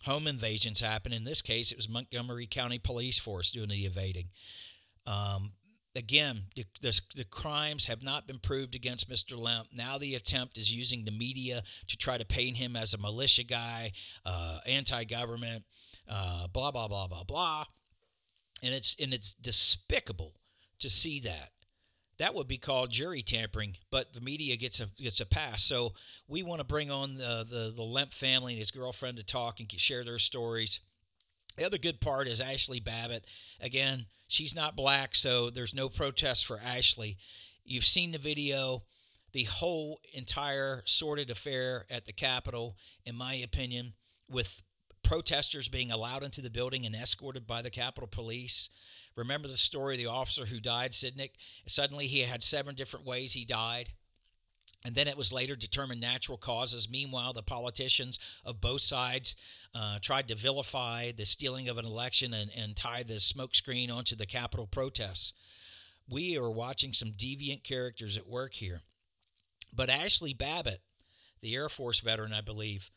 home 0.06 0.28
invasions 0.28 0.80
happen. 0.80 1.14
In 1.14 1.24
this 1.24 1.42
case, 1.42 1.72
it 1.72 1.78
was 1.78 1.90
Montgomery 1.90 2.48
County 2.48 2.80
Police 2.80 3.20
Force 3.20 3.52
doing 3.52 3.70
the 3.70 3.86
evading. 3.86 4.30
Um, 5.06 5.54
again, 5.96 6.46
the, 6.56 6.66
the, 6.82 7.00
the, 7.16 7.26
crimes 7.26 7.88
have 7.88 8.02
not 8.02 8.28
been 8.28 8.40
proved 8.40 8.76
against 8.76 9.10
Mr. 9.10 9.38
Lemp. 9.38 9.70
Now 9.74 9.98
the 9.98 10.16
attempt 10.16 10.58
is 10.58 10.72
using 10.72 11.06
the 11.06 11.12
media 11.12 11.64
to 11.88 11.98
try 11.98 12.18
to 12.18 12.26
paint 12.26 12.58
him 12.58 12.76
as 12.76 12.94
a 12.94 12.98
militia 12.98 13.44
guy, 13.44 13.92
uh, 14.26 14.60
anti-government, 14.66 15.64
uh, 16.10 16.48
blah 16.48 16.72
blah 16.72 16.88
blah 16.88 17.08
blah 17.08 17.24
blah 17.24 17.66
and 18.62 18.74
it's 18.74 18.96
and 19.00 19.14
it's 19.14 19.34
despicable 19.34 20.34
to 20.80 20.90
see 20.90 21.20
that. 21.22 21.52
That 22.18 22.36
would 22.36 22.48
be 22.48 22.58
called 22.58 22.92
jury 22.92 23.24
tampering, 23.24 23.78
but 23.90 24.14
the 24.14 24.22
media 24.22 24.56
gets 24.56 24.80
a 24.80 24.88
gets 24.98 25.20
a 25.20 25.26
pass. 25.26 25.64
So 25.64 25.94
we 26.28 26.44
want 26.44 26.60
to 26.60 26.66
bring 26.66 26.92
on 26.92 27.16
the 27.16 27.46
the, 27.50 27.74
the 27.76 27.84
Lemp 27.84 28.12
family 28.12 28.54
and 28.54 28.60
his 28.60 28.72
girlfriend 28.72 29.18
to 29.18 29.24
talk 29.24 29.60
and 29.60 29.72
share 29.72 30.04
their 30.04 30.20
stories. 30.20 30.80
The 31.58 31.66
other 31.66 31.78
good 31.78 32.00
part 32.00 32.28
is 32.28 32.40
Ashli 32.40 32.84
Babbitt. 32.84 33.26
Again, 33.60 34.06
she's 34.28 34.56
not 34.56 34.76
black, 34.76 35.16
so 35.16 35.50
there's 35.50 35.74
no 35.74 35.90
protest 35.90 36.46
for 36.46 36.58
Ashli. 36.58 37.18
You've 37.66 37.86
seen 37.86 38.12
the 38.12 38.18
video. 38.18 38.84
The 39.34 39.44
whole 39.46 40.02
entire 40.14 40.84
sordid 40.86 41.32
affair 41.32 41.86
at 41.90 42.06
the 42.06 42.12
Capitol, 42.12 42.76
in 43.06 43.16
my 43.16 43.36
opinion, 43.36 43.94
with 44.30 44.62
protesters 45.12 45.68
being 45.68 45.92
allowed 45.92 46.24
into 46.24 46.40
the 46.40 46.50
building 46.50 46.86
and 46.86 46.96
escorted 46.96 47.46
by 47.46 47.62
the 47.62 47.70
Capitol 47.70 48.08
Police. 48.10 48.70
Remember 49.18 49.50
the 49.50 49.58
story 49.58 49.96
of 49.96 49.98
the 49.98 50.06
officer 50.06 50.46
who 50.46 50.62
died, 50.62 50.94
Sicknick? 50.94 51.32
Suddenly 51.68 52.08
he 52.08 52.22
had 52.22 52.42
seven 52.42 52.76
different 52.76 53.06
ways 53.06 53.34
he 53.34 53.44
died. 53.44 53.90
And 54.86 54.96
then 54.96 55.10
it 55.10 55.18
was 55.18 55.34
later 55.34 55.58
determined 55.58 56.00
natural 56.00 56.38
causes. 56.38 56.90
Meanwhile, 56.90 57.34
the 57.34 57.44
politicians 57.44 58.20
of 58.46 58.62
both 58.62 58.80
sides 58.80 59.36
uh, 59.76 60.00
tried 60.02 60.30
to 60.30 60.36
vilify 60.36 61.12
the 61.12 61.26
stealing 61.26 61.68
of 61.68 61.78
an 61.78 61.84
election 61.86 62.34
and, 62.34 62.50
and 62.56 62.74
tie 62.74 63.04
the 63.04 63.16
smokescreen 63.16 63.92
onto 63.92 64.16
the 64.16 64.26
Capitol 64.26 64.66
protests. 64.66 65.34
We 66.10 66.38
are 66.38 66.50
watching 66.50 66.94
some 66.94 67.12
deviant 67.12 67.66
characters 67.66 68.16
at 68.16 68.30
work 68.30 68.54
here. 68.54 68.80
But 69.74 69.90
Ashli 69.90 70.38
Babbitt, 70.38 70.80
the 71.42 71.54
Air 71.54 71.68
Force 71.68 72.00
veteran, 72.00 72.32
I 72.32 72.40
believe, 72.40 72.92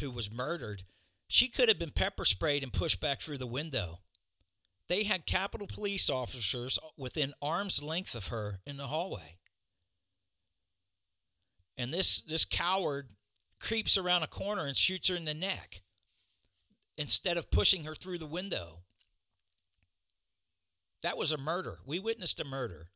who 0.00 0.10
was 0.10 0.32
murdered, 0.32 0.82
she 1.32 1.46
could 1.46 1.68
have 1.68 1.78
been 1.78 1.92
pepper 1.92 2.24
sprayed 2.24 2.64
and 2.64 2.72
pushed 2.72 3.00
back 3.00 3.20
through 3.20 3.38
the 3.38 3.46
window. 3.46 4.00
They 4.88 5.04
had 5.04 5.26
Capitol 5.26 5.68
police 5.68 6.10
officers 6.10 6.76
within 6.96 7.34
arm's 7.40 7.80
length 7.80 8.16
of 8.16 8.26
her 8.26 8.58
in 8.66 8.76
the 8.76 8.88
hallway. 8.88 9.38
And 11.78 11.94
this, 11.94 12.20
this 12.20 12.44
coward 12.44 13.10
creeps 13.60 13.96
around 13.96 14.24
a 14.24 14.26
corner 14.26 14.66
and 14.66 14.76
shoots 14.76 15.06
her 15.06 15.14
in 15.14 15.24
the 15.24 15.32
neck 15.32 15.82
instead 16.98 17.36
of 17.36 17.52
pushing 17.52 17.84
her 17.84 17.94
through 17.94 18.18
the 18.18 18.26
window. 18.26 18.80
That 21.04 21.16
was 21.16 21.30
a 21.30 21.38
murder. 21.38 21.78
We 21.86 22.00
witnessed 22.00 22.40
a 22.40 22.44
murder. 22.44 22.88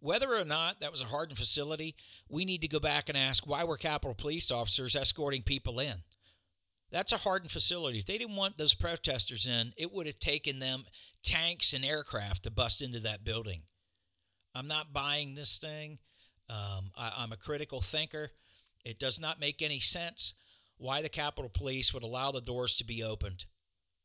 Whether 0.00 0.34
or 0.34 0.44
not 0.44 0.80
that 0.80 0.90
was 0.90 1.02
a 1.02 1.06
hardened 1.06 1.38
facility, 1.38 1.94
we 2.28 2.44
need 2.44 2.62
to 2.62 2.68
go 2.68 2.80
back 2.80 3.08
and 3.08 3.16
ask 3.16 3.46
why 3.46 3.62
were 3.62 3.76
Capitol 3.76 4.16
police 4.16 4.50
officers 4.50 4.96
escorting 4.96 5.42
people 5.42 5.78
in? 5.78 6.02
That's 6.94 7.10
a 7.10 7.16
hardened 7.16 7.50
facility. 7.50 7.98
If 7.98 8.06
they 8.06 8.18
didn't 8.18 8.36
want 8.36 8.56
those 8.56 8.72
protesters 8.72 9.48
in, 9.48 9.72
it 9.76 9.92
would 9.92 10.06
have 10.06 10.20
taken 10.20 10.60
them 10.60 10.84
tanks 11.24 11.72
and 11.72 11.84
aircraft 11.84 12.44
to 12.44 12.52
bust 12.52 12.80
into 12.80 13.00
that 13.00 13.24
building. 13.24 13.62
I'm 14.54 14.68
not 14.68 14.92
buying 14.92 15.34
this 15.34 15.58
thing. 15.58 15.98
Um, 16.48 16.92
I, 16.96 17.10
I'm 17.16 17.32
a 17.32 17.36
critical 17.36 17.80
thinker. 17.80 18.30
It 18.84 19.00
does 19.00 19.18
not 19.18 19.40
make 19.40 19.60
any 19.60 19.80
sense 19.80 20.34
why 20.76 21.02
the 21.02 21.08
Capitol 21.08 21.50
Police 21.52 21.92
would 21.92 22.04
allow 22.04 22.30
the 22.30 22.40
doors 22.40 22.76
to 22.76 22.84
be 22.84 23.02
opened 23.02 23.46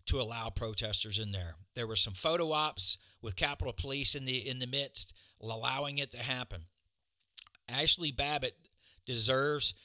to 0.08 0.20
allow 0.20 0.50
protesters 0.50 1.20
in 1.20 1.32
there. 1.32 1.58
There 1.76 1.86
were 1.86 1.96
some 1.96 2.14
photo 2.14 2.52
ops 2.54 2.98
with 3.22 3.36
Capitol 3.36 3.74
Police 3.74 4.16
in 4.16 4.26
the 4.26 4.50
in 4.50 4.58
the 4.58 4.66
midst, 4.66 5.14
allowing 5.40 6.00
it 6.00 6.12
to 6.14 6.24
happen. 6.24 6.64
Ashli 7.70 8.16
Babbitt 8.16 8.56
deserves 9.06 9.76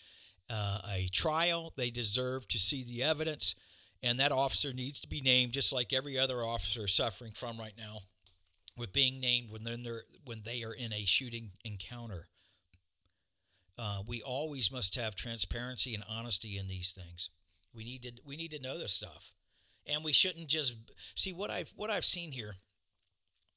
uh, 0.50 0.80
a 0.88 1.08
trial. 1.12 1.72
They 1.76 1.90
deserve 1.90 2.48
to 2.48 2.58
see 2.58 2.84
the 2.84 3.02
evidence, 3.02 3.54
and 4.02 4.18
that 4.18 4.32
officer 4.32 4.72
needs 4.72 5.00
to 5.00 5.08
be 5.08 5.20
named 5.20 5.52
just 5.52 5.72
like 5.72 5.92
every 5.92 6.18
other 6.18 6.44
officer 6.44 6.86
suffering 6.86 7.32
from 7.32 7.58
right 7.58 7.74
now 7.76 8.00
with 8.76 8.92
being 8.92 9.20
named 9.20 9.50
when 9.50 9.64
they're 9.64 10.02
when 10.24 10.42
they 10.44 10.62
are 10.62 10.72
in 10.72 10.92
a 10.92 11.04
shooting 11.04 11.52
encounter. 11.64 12.28
Uh, 13.76 14.02
we 14.06 14.22
always 14.22 14.70
must 14.70 14.94
have 14.94 15.16
transparency 15.16 15.94
and 15.94 16.04
honesty 16.08 16.56
in 16.58 16.68
these 16.68 16.92
things. 16.92 17.30
We 17.74 17.84
need 17.84 18.02
to 18.02 18.12
we 18.24 18.36
need 18.36 18.52
to 18.52 18.62
know 18.62 18.78
this 18.78 18.92
stuff, 18.92 19.32
and 19.86 20.04
we 20.04 20.12
shouldn't 20.12 20.48
just 20.48 20.74
see 21.16 21.32
what 21.32 21.50
I've 21.50 21.72
what 21.76 21.90
I've 21.90 22.04
seen 22.04 22.32
here 22.32 22.54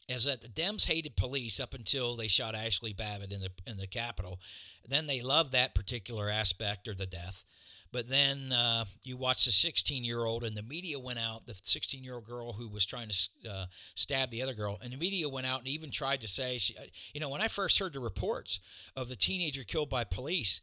is 0.08 0.24
that 0.24 0.42
the 0.42 0.48
Dems 0.48 0.86
hated 0.86 1.16
police 1.16 1.60
up 1.60 1.74
until 1.74 2.16
they 2.16 2.28
shot 2.28 2.54
Ashli 2.54 2.96
Babbitt 2.96 3.32
in 3.32 3.42
the 3.42 3.50
in 3.66 3.78
the 3.78 3.88
Capitol. 3.88 4.40
Then 4.88 5.08
they 5.08 5.22
loved 5.22 5.52
that 5.52 5.76
particular 5.76 6.30
aspect 6.30 6.88
or 6.88 6.96
the 6.96 7.06
death. 7.06 7.44
But 7.92 8.10
then 8.10 8.52
uh, 8.52 8.86
you 9.04 9.18
watch 9.18 9.46
the 9.46 9.52
16 9.52 10.04
year 10.04 10.26
old, 10.26 10.44
and 10.44 10.56
the 10.56 10.62
media 10.62 11.00
went 11.00 11.20
out, 11.20 11.46
the 11.46 11.56
16 11.62 12.04
year 12.04 12.16
old 12.16 12.26
girl 12.26 12.54
who 12.54 12.68
was 12.68 12.86
trying 12.86 13.10
to 13.10 13.50
uh, 13.50 13.66
stab 13.96 14.30
the 14.30 14.42
other 14.42 14.54
girl, 14.54 14.78
and 14.82 14.92
the 14.92 14.98
media 14.98 15.30
went 15.30 15.48
out 15.48 15.60
and 15.60 15.68
even 15.68 15.92
tried 15.92 16.22
to 16.22 16.28
say, 16.28 16.58
she, 16.58 16.76
uh, 16.78 16.84
you 17.14 17.20
know, 17.20 17.30
when 17.30 17.42
I 17.42 17.48
first 17.48 17.80
heard 17.80 17.94
the 17.94 18.00
reports 18.00 18.60
of 18.96 19.10
the 19.10 19.16
teenager 19.16 19.64
killed 19.64 19.90
by 19.90 20.04
police, 20.04 20.62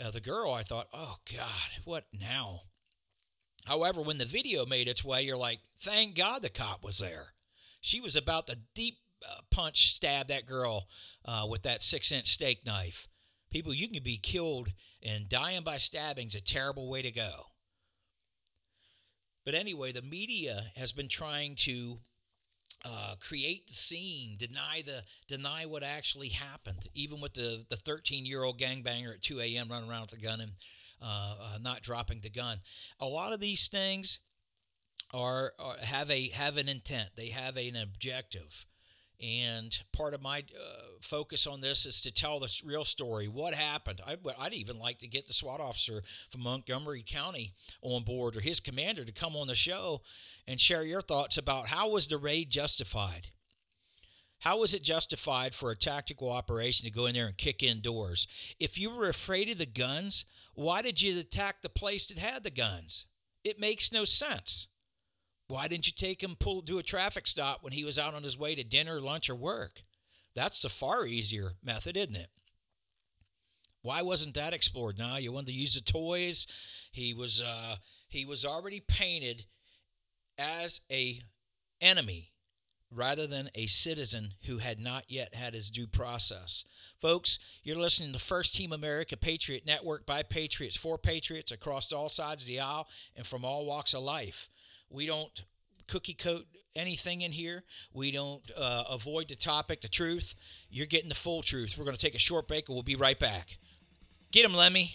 uh, 0.00 0.10
the 0.10 0.20
girl, 0.20 0.52
I 0.52 0.62
thought, 0.62 0.88
oh 0.92 1.16
God, 1.34 1.82
what 1.84 2.04
now? 2.12 2.60
However, 3.64 4.00
when 4.00 4.18
the 4.18 4.24
video 4.24 4.64
made 4.66 4.86
its 4.86 5.04
way, 5.04 5.22
you're 5.22 5.36
like, 5.36 5.60
thank 5.80 6.14
God 6.14 6.42
the 6.42 6.50
cop 6.50 6.84
was 6.84 6.98
there. 6.98 7.32
She 7.86 8.00
was 8.00 8.16
about 8.16 8.48
to 8.48 8.58
deep 8.74 8.98
uh, 9.24 9.42
punch 9.48 9.94
stab 9.94 10.26
that 10.26 10.44
girl 10.44 10.88
uh, 11.24 11.46
with 11.48 11.62
that 11.62 11.84
six 11.84 12.10
inch 12.10 12.32
steak 12.32 12.66
knife. 12.66 13.06
People, 13.48 13.72
you 13.72 13.86
can 13.88 14.02
be 14.02 14.18
killed 14.18 14.70
and 15.04 15.28
dying 15.28 15.62
by 15.62 15.78
stabbing 15.78 16.26
is 16.26 16.34
a 16.34 16.40
terrible 16.40 16.90
way 16.90 17.00
to 17.02 17.12
go. 17.12 17.44
But 19.44 19.54
anyway, 19.54 19.92
the 19.92 20.02
media 20.02 20.72
has 20.74 20.90
been 20.90 21.06
trying 21.06 21.54
to 21.60 21.98
uh, 22.84 23.14
create 23.20 23.68
the 23.68 23.74
scene, 23.74 24.36
deny 24.36 24.82
the 24.84 25.04
deny 25.28 25.64
what 25.64 25.84
actually 25.84 26.30
happened. 26.30 26.88
Even 26.92 27.20
with 27.20 27.34
the 27.34 27.66
the 27.68 27.76
13 27.76 28.26
year 28.26 28.42
old 28.42 28.58
gangbanger 28.58 29.14
at 29.14 29.22
2 29.22 29.38
a.m. 29.38 29.68
running 29.70 29.88
around 29.88 30.10
with 30.10 30.18
a 30.18 30.22
gun 30.24 30.40
and 30.40 30.52
uh, 31.00 31.36
uh, 31.40 31.58
not 31.60 31.82
dropping 31.82 32.18
the 32.20 32.30
gun. 32.30 32.58
A 32.98 33.06
lot 33.06 33.32
of 33.32 33.38
these 33.38 33.68
things 33.68 34.18
are, 35.12 35.52
are 35.58 35.76
have 35.78 36.10
a 36.10 36.28
have 36.30 36.56
an 36.56 36.68
intent. 36.68 37.10
They 37.16 37.28
have 37.28 37.56
an 37.56 37.76
objective. 37.76 38.66
And 39.20 39.76
part 39.92 40.12
of 40.12 40.20
my 40.20 40.40
uh, 40.40 40.82
focus 41.00 41.46
on 41.46 41.62
this 41.62 41.86
is 41.86 42.02
to 42.02 42.10
tell 42.10 42.38
the 42.38 42.54
real 42.62 42.84
story. 42.84 43.28
What 43.28 43.54
happened? 43.54 44.02
I, 44.06 44.16
would 44.22 44.52
even 44.52 44.78
like 44.78 44.98
to 44.98 45.08
get 45.08 45.26
the 45.26 45.32
SWAT 45.32 45.58
officer 45.58 46.02
from 46.30 46.42
Montgomery 46.42 47.02
County 47.06 47.54
on 47.80 48.04
board 48.04 48.36
or 48.36 48.40
his 48.40 48.60
commander 48.60 49.06
to 49.06 49.12
come 49.12 49.34
on 49.34 49.46
the 49.46 49.54
show 49.54 50.02
and 50.46 50.60
share 50.60 50.84
your 50.84 51.00
thoughts 51.00 51.38
about 51.38 51.68
how 51.68 51.88
was 51.88 52.08
the 52.08 52.18
raid 52.18 52.50
justified? 52.50 53.28
How 54.40 54.58
was 54.58 54.74
it 54.74 54.82
justified 54.82 55.54
for 55.54 55.70
a 55.70 55.76
tactical 55.76 56.30
operation 56.30 56.84
to 56.84 56.90
go 56.90 57.06
in 57.06 57.14
there 57.14 57.26
and 57.26 57.38
kick 57.38 57.62
in 57.62 57.80
doors? 57.80 58.26
If 58.60 58.76
you 58.76 58.90
were 58.90 59.08
afraid 59.08 59.48
of 59.48 59.56
the 59.56 59.64
guns, 59.64 60.26
why 60.54 60.82
did 60.82 61.00
you 61.00 61.18
attack 61.18 61.62
the 61.62 61.70
place 61.70 62.08
that 62.08 62.18
had 62.18 62.44
the 62.44 62.50
guns? 62.50 63.06
It 63.44 63.58
makes 63.58 63.92
no 63.92 64.04
sense. 64.04 64.68
Why 65.48 65.68
didn't 65.68 65.86
you 65.86 65.92
take 65.96 66.22
him 66.22 66.36
pull 66.38 66.60
do 66.60 66.78
a 66.78 66.82
traffic 66.82 67.26
stop 67.26 67.62
when 67.62 67.72
he 67.72 67.84
was 67.84 67.98
out 67.98 68.14
on 68.14 68.22
his 68.22 68.38
way 68.38 68.54
to 68.54 68.64
dinner, 68.64 69.00
lunch, 69.00 69.30
or 69.30 69.36
work? 69.36 69.82
That's 70.34 70.60
the 70.60 70.68
far 70.68 71.06
easier 71.06 71.52
method, 71.62 71.96
isn't 71.96 72.16
it? 72.16 72.30
Why 73.82 74.02
wasn't 74.02 74.34
that 74.34 74.52
explored? 74.52 74.98
Now 74.98 75.16
you 75.16 75.30
wanted 75.30 75.46
to 75.46 75.52
use 75.52 75.74
the 75.74 75.80
toys. 75.80 76.46
He 76.90 77.14
was 77.14 77.40
uh, 77.40 77.76
he 78.08 78.24
was 78.24 78.44
already 78.44 78.80
painted 78.80 79.44
as 80.36 80.80
a 80.90 81.22
enemy 81.80 82.32
rather 82.90 83.26
than 83.26 83.50
a 83.54 83.66
citizen 83.66 84.34
who 84.46 84.58
had 84.58 84.78
not 84.80 85.04
yet 85.08 85.34
had 85.34 85.54
his 85.54 85.70
due 85.70 85.86
process. 85.86 86.64
Folks, 87.00 87.38
you're 87.62 87.76
listening 87.76 88.12
to 88.12 88.18
First 88.18 88.54
Team 88.54 88.72
America 88.72 89.16
Patriot 89.16 89.64
Network 89.66 90.06
by 90.06 90.22
Patriots 90.22 90.76
for 90.76 90.96
Patriots 90.96 91.52
across 91.52 91.92
all 91.92 92.08
sides 92.08 92.42
of 92.42 92.48
the 92.48 92.60
aisle 92.60 92.86
and 93.14 93.26
from 93.26 93.44
all 93.44 93.66
walks 93.66 93.94
of 93.94 94.02
life. 94.02 94.48
We 94.90 95.06
don't 95.06 95.42
cookie 95.88 96.14
coat 96.14 96.46
anything 96.74 97.22
in 97.22 97.32
here. 97.32 97.64
We 97.92 98.10
don't 98.10 98.42
uh, 98.56 98.84
avoid 98.90 99.28
the 99.28 99.36
topic, 99.36 99.80
the 99.80 99.88
truth. 99.88 100.34
You're 100.70 100.86
getting 100.86 101.08
the 101.08 101.14
full 101.14 101.42
truth. 101.42 101.76
We're 101.78 101.84
going 101.84 101.96
to 101.96 102.02
take 102.02 102.14
a 102.14 102.18
short 102.18 102.48
break 102.48 102.68
and 102.68 102.76
we'll 102.76 102.82
be 102.82 102.96
right 102.96 103.18
back. 103.18 103.58
Get 104.30 104.44
him, 104.44 104.54
Lemmy. 104.54 104.94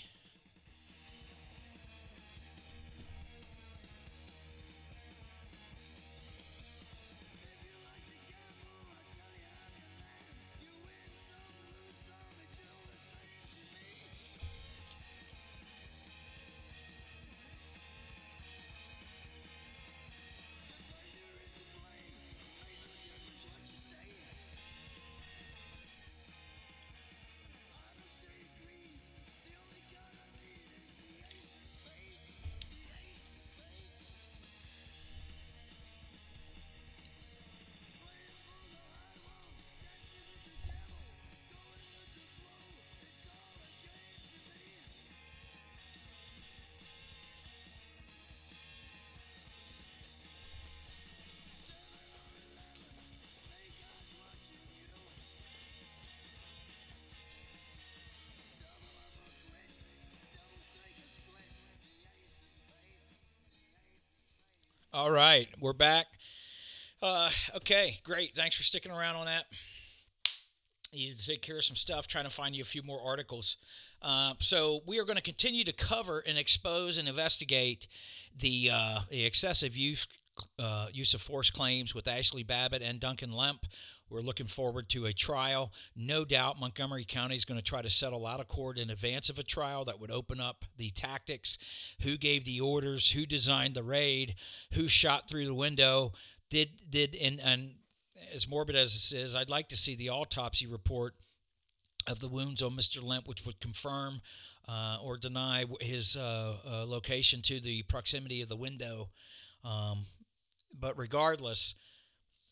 All 64.94 65.10
right, 65.10 65.48
we're 65.62 65.72
back. 65.72 66.08
Uh, 67.02 67.30
okay, 67.56 68.02
great. 68.04 68.36
Thanks 68.36 68.58
for 68.58 68.64
sticking 68.64 68.92
around 68.92 69.16
on 69.16 69.26
that. 69.26 69.46
You 70.92 71.08
need 71.08 71.18
to 71.18 71.26
take 71.26 71.42
care 71.42 71.60
of 71.60 71.64
some 71.64 71.78
stuff, 71.78 72.08
trying 72.08 72.26
to 72.26 72.30
find 72.30 72.54
you 72.54 72.62
a 72.62 72.66
few 72.66 72.84
more 72.84 73.00
articles. 73.02 73.56
Uh, 74.02 74.34
so 74.40 74.82
we 74.86 75.00
are 75.00 75.06
going 75.06 75.16
to 75.16 75.22
continue 75.24 75.64
to 75.64 75.72
cover 75.72 76.20
and 76.20 76.38
expose 76.38 76.98
and 76.98 77.08
investigate 77.08 77.88
the, 78.38 78.70
uh, 78.70 79.00
the 79.10 79.24
excessive 79.24 79.78
use 79.78 80.06
uh, 80.60 80.88
use 80.92 81.14
of 81.14 81.22
force 81.22 81.50
claims 81.50 81.96
with 81.96 82.04
Ashli 82.04 82.46
Babbitt 82.46 82.82
and 82.82 83.00
Duncan 83.00 83.32
Lemp. 83.32 83.68
We're 84.12 84.22
looking 84.22 84.48
forward 84.48 84.90
to 84.90 85.06
a 85.06 85.14
trial. 85.14 85.72
No 85.96 86.26
doubt 86.26 86.60
Montgomery 86.60 87.06
County 87.06 87.38
is 87.38 87.46
going 87.46 87.60
to 87.60 87.66
try 87.66 87.82
to 87.82 87.90
settle 87.90 88.28
out 88.28 88.42
of 88.42 88.50
court 88.50 88.78
in 88.78 88.90
advance 88.90 89.30
of 89.30 89.40
a 89.40 89.44
trial 89.44 89.86
that 89.86 90.02
would 90.02 90.12
open 90.12 90.42
up 90.42 90.66
the 90.78 90.90
tactics 90.90 91.58
who 92.02 92.18
gave 92.18 92.44
the 92.44 92.60
orders, 92.60 93.12
who 93.12 93.26
designed 93.26 93.74
the 93.74 93.84
raid, 93.84 94.36
who 94.74 94.90
shot 94.90 95.30
through 95.30 95.46
the 95.46 95.54
window. 95.54 96.12
Did, 96.50 96.70
did, 96.90 97.16
and, 97.16 97.40
and 97.40 97.76
as 98.34 98.50
morbid 98.50 98.76
as 98.76 98.92
this 98.92 99.14
is, 99.14 99.34
I'd 99.34 99.50
like 99.50 99.70
to 99.70 99.78
see 99.78 99.96
the 99.96 100.10
autopsy 100.10 100.68
report 100.68 101.14
of 102.06 102.20
the 102.20 102.28
wounds 102.28 102.62
on 102.62 102.76
Mr. 102.76 103.02
Lemp, 103.02 103.30
which 103.30 103.46
would 103.46 103.62
confirm 103.62 104.22
uh, 104.68 104.98
or 105.02 105.18
deny 105.18 105.64
his 105.80 106.18
uh, 106.18 106.58
uh, 106.70 106.86
location 106.86 107.42
to 107.44 107.62
the 107.62 107.84
proximity 107.84 108.42
of 108.42 108.50
the 108.50 108.58
window. 108.58 109.10
Um, 109.64 110.06
but 110.78 110.98
regardless, 110.98 111.76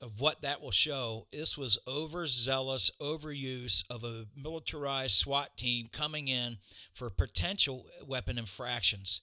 of 0.02 0.22
what 0.22 0.42
that 0.42 0.62
will 0.62 0.72
show, 0.72 1.28
this 1.32 1.58
was 1.58 1.78
overzealous 1.88 2.90
overuse 3.02 3.84
of 3.90 4.04
a 4.04 4.26
militarized 4.36 5.16
SWAT 5.16 5.58
team 5.58 5.90
coming 5.92 6.28
in 6.28 6.58
for 6.94 7.10
potential 7.10 7.86
weapon 8.06 8.38
infractions. 8.38 9.22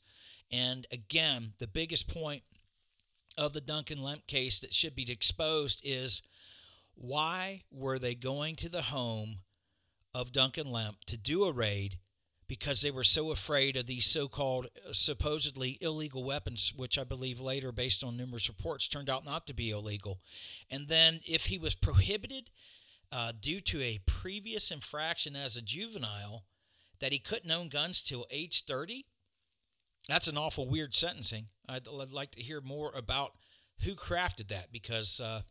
And 0.50 0.86
again, 0.92 1.54
the 1.58 1.66
biggest 1.66 2.08
point 2.08 2.42
of 3.38 3.52
the 3.52 3.60
Duncan 3.60 4.02
Lemp 4.02 4.26
case 4.26 4.60
that 4.60 4.74
should 4.74 4.94
be 4.94 5.10
exposed 5.10 5.80
is 5.84 6.22
why 6.94 7.62
were 7.70 7.98
they 7.98 8.14
going 8.14 8.56
to 8.56 8.68
the 8.68 8.82
home 8.82 9.38
of 10.14 10.32
Duncan 10.32 10.70
Lemp 10.70 11.04
to 11.06 11.16
do 11.16 11.44
a 11.44 11.52
raid 11.52 11.98
because 12.48 12.80
they 12.80 12.90
were 12.90 13.04
so 13.04 13.30
afraid 13.30 13.76
of 13.76 13.86
these 13.86 14.06
so-called 14.06 14.66
uh, 14.66 14.92
supposedly 14.92 15.78
illegal 15.80 16.24
weapons 16.24 16.72
which 16.76 16.98
i 16.98 17.04
believe 17.04 17.40
later 17.40 17.72
based 17.72 18.04
on 18.04 18.16
numerous 18.16 18.48
reports 18.48 18.88
turned 18.88 19.10
out 19.10 19.24
not 19.24 19.46
to 19.46 19.54
be 19.54 19.70
illegal. 19.70 20.18
And 20.70 20.88
then 20.88 21.20
if 21.26 21.46
he 21.46 21.58
was 21.58 21.74
prohibited 21.74 22.50
uh, 23.12 23.32
due 23.40 23.60
to 23.60 23.82
a 23.82 24.00
previous 24.06 24.70
infraction 24.70 25.36
as 25.36 25.56
a 25.56 25.62
juvenile 25.62 26.44
that 27.00 27.12
he 27.12 27.18
couldn't 27.18 27.50
own 27.50 27.68
guns 27.68 28.02
till 28.02 28.26
age 28.30 28.64
30 28.66 29.06
that's 30.08 30.28
an 30.28 30.38
awful 30.38 30.68
weird 30.68 30.94
sentencing. 30.94 31.46
I'd, 31.68 31.88
I'd 31.88 32.12
like 32.12 32.30
to 32.32 32.42
hear 32.42 32.60
more 32.60 32.92
about 32.94 33.32
who 33.80 33.94
crafted 33.94 34.48
that 34.48 34.72
because 34.72 35.20
uh, 35.20 35.42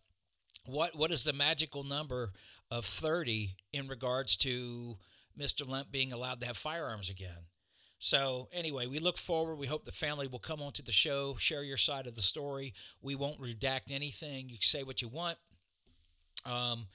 what 0.65 0.95
what 0.95 1.11
is 1.11 1.23
the 1.23 1.33
magical 1.33 1.83
number 1.83 2.31
of 2.71 2.85
30 2.85 3.55
in 3.73 3.87
regards 3.87 4.37
to 4.37 4.97
Mr. 5.39 5.67
Lemp 5.67 5.91
being 5.91 6.11
allowed 6.11 6.39
to 6.41 6.47
have 6.47 6.57
firearms 6.57 7.09
again. 7.09 7.47
So, 7.97 8.49
anyway, 8.51 8.87
we 8.87 8.99
look 8.99 9.17
forward. 9.17 9.55
We 9.55 9.67
hope 9.67 9.85
the 9.85 9.91
family 9.91 10.27
will 10.27 10.39
come 10.39 10.61
onto 10.61 10.83
the 10.83 10.91
show, 10.91 11.37
share 11.39 11.63
your 11.63 11.77
side 11.77 12.07
of 12.07 12.15
the 12.15 12.21
story. 12.21 12.73
We 13.01 13.15
won't 13.15 13.39
redact 13.39 13.89
anything. 13.89 14.49
You 14.49 14.57
say 14.59 14.83
what 14.83 15.01
you 15.01 15.07
want. 15.07 15.37
Um, 16.45 16.87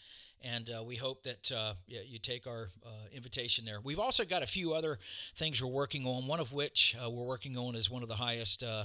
and 0.43 0.71
uh, 0.71 0.83
we 0.83 0.97
hope 0.97 1.23
that 1.25 1.53
uh, 1.53 1.75
yeah, 1.87 2.01
you 2.07 2.19
take 2.19 2.47
our 2.47 2.69
uh, 2.85 3.09
invitation 3.13 3.65
there. 3.65 3.81
We've 3.83 3.99
also 3.99 4.25
got 4.25 4.43
a 4.43 4.47
few 4.47 4.73
other 4.73 4.99
things 5.37 5.63
we're 5.63 5.69
working 5.69 6.07
on. 6.07 6.27
One 6.27 6.41
of 6.41 6.53
which 6.53 6.97
uh, 7.03 7.11
we're 7.11 7.25
working 7.25 7.57
on 7.59 7.75
is 7.75 7.91
one 7.91 8.03
of 8.03 8.09
the 8.09 8.17
highest 8.17 8.63
uh, 8.63 8.85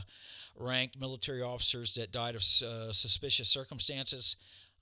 ranked 0.58 1.00
military 1.00 1.42
officers 1.42 1.96
that 1.96 2.12
died 2.12 2.36
of 2.36 2.42
uh, 2.42 2.92
suspicious 2.92 3.50
circumstances. 3.50 4.36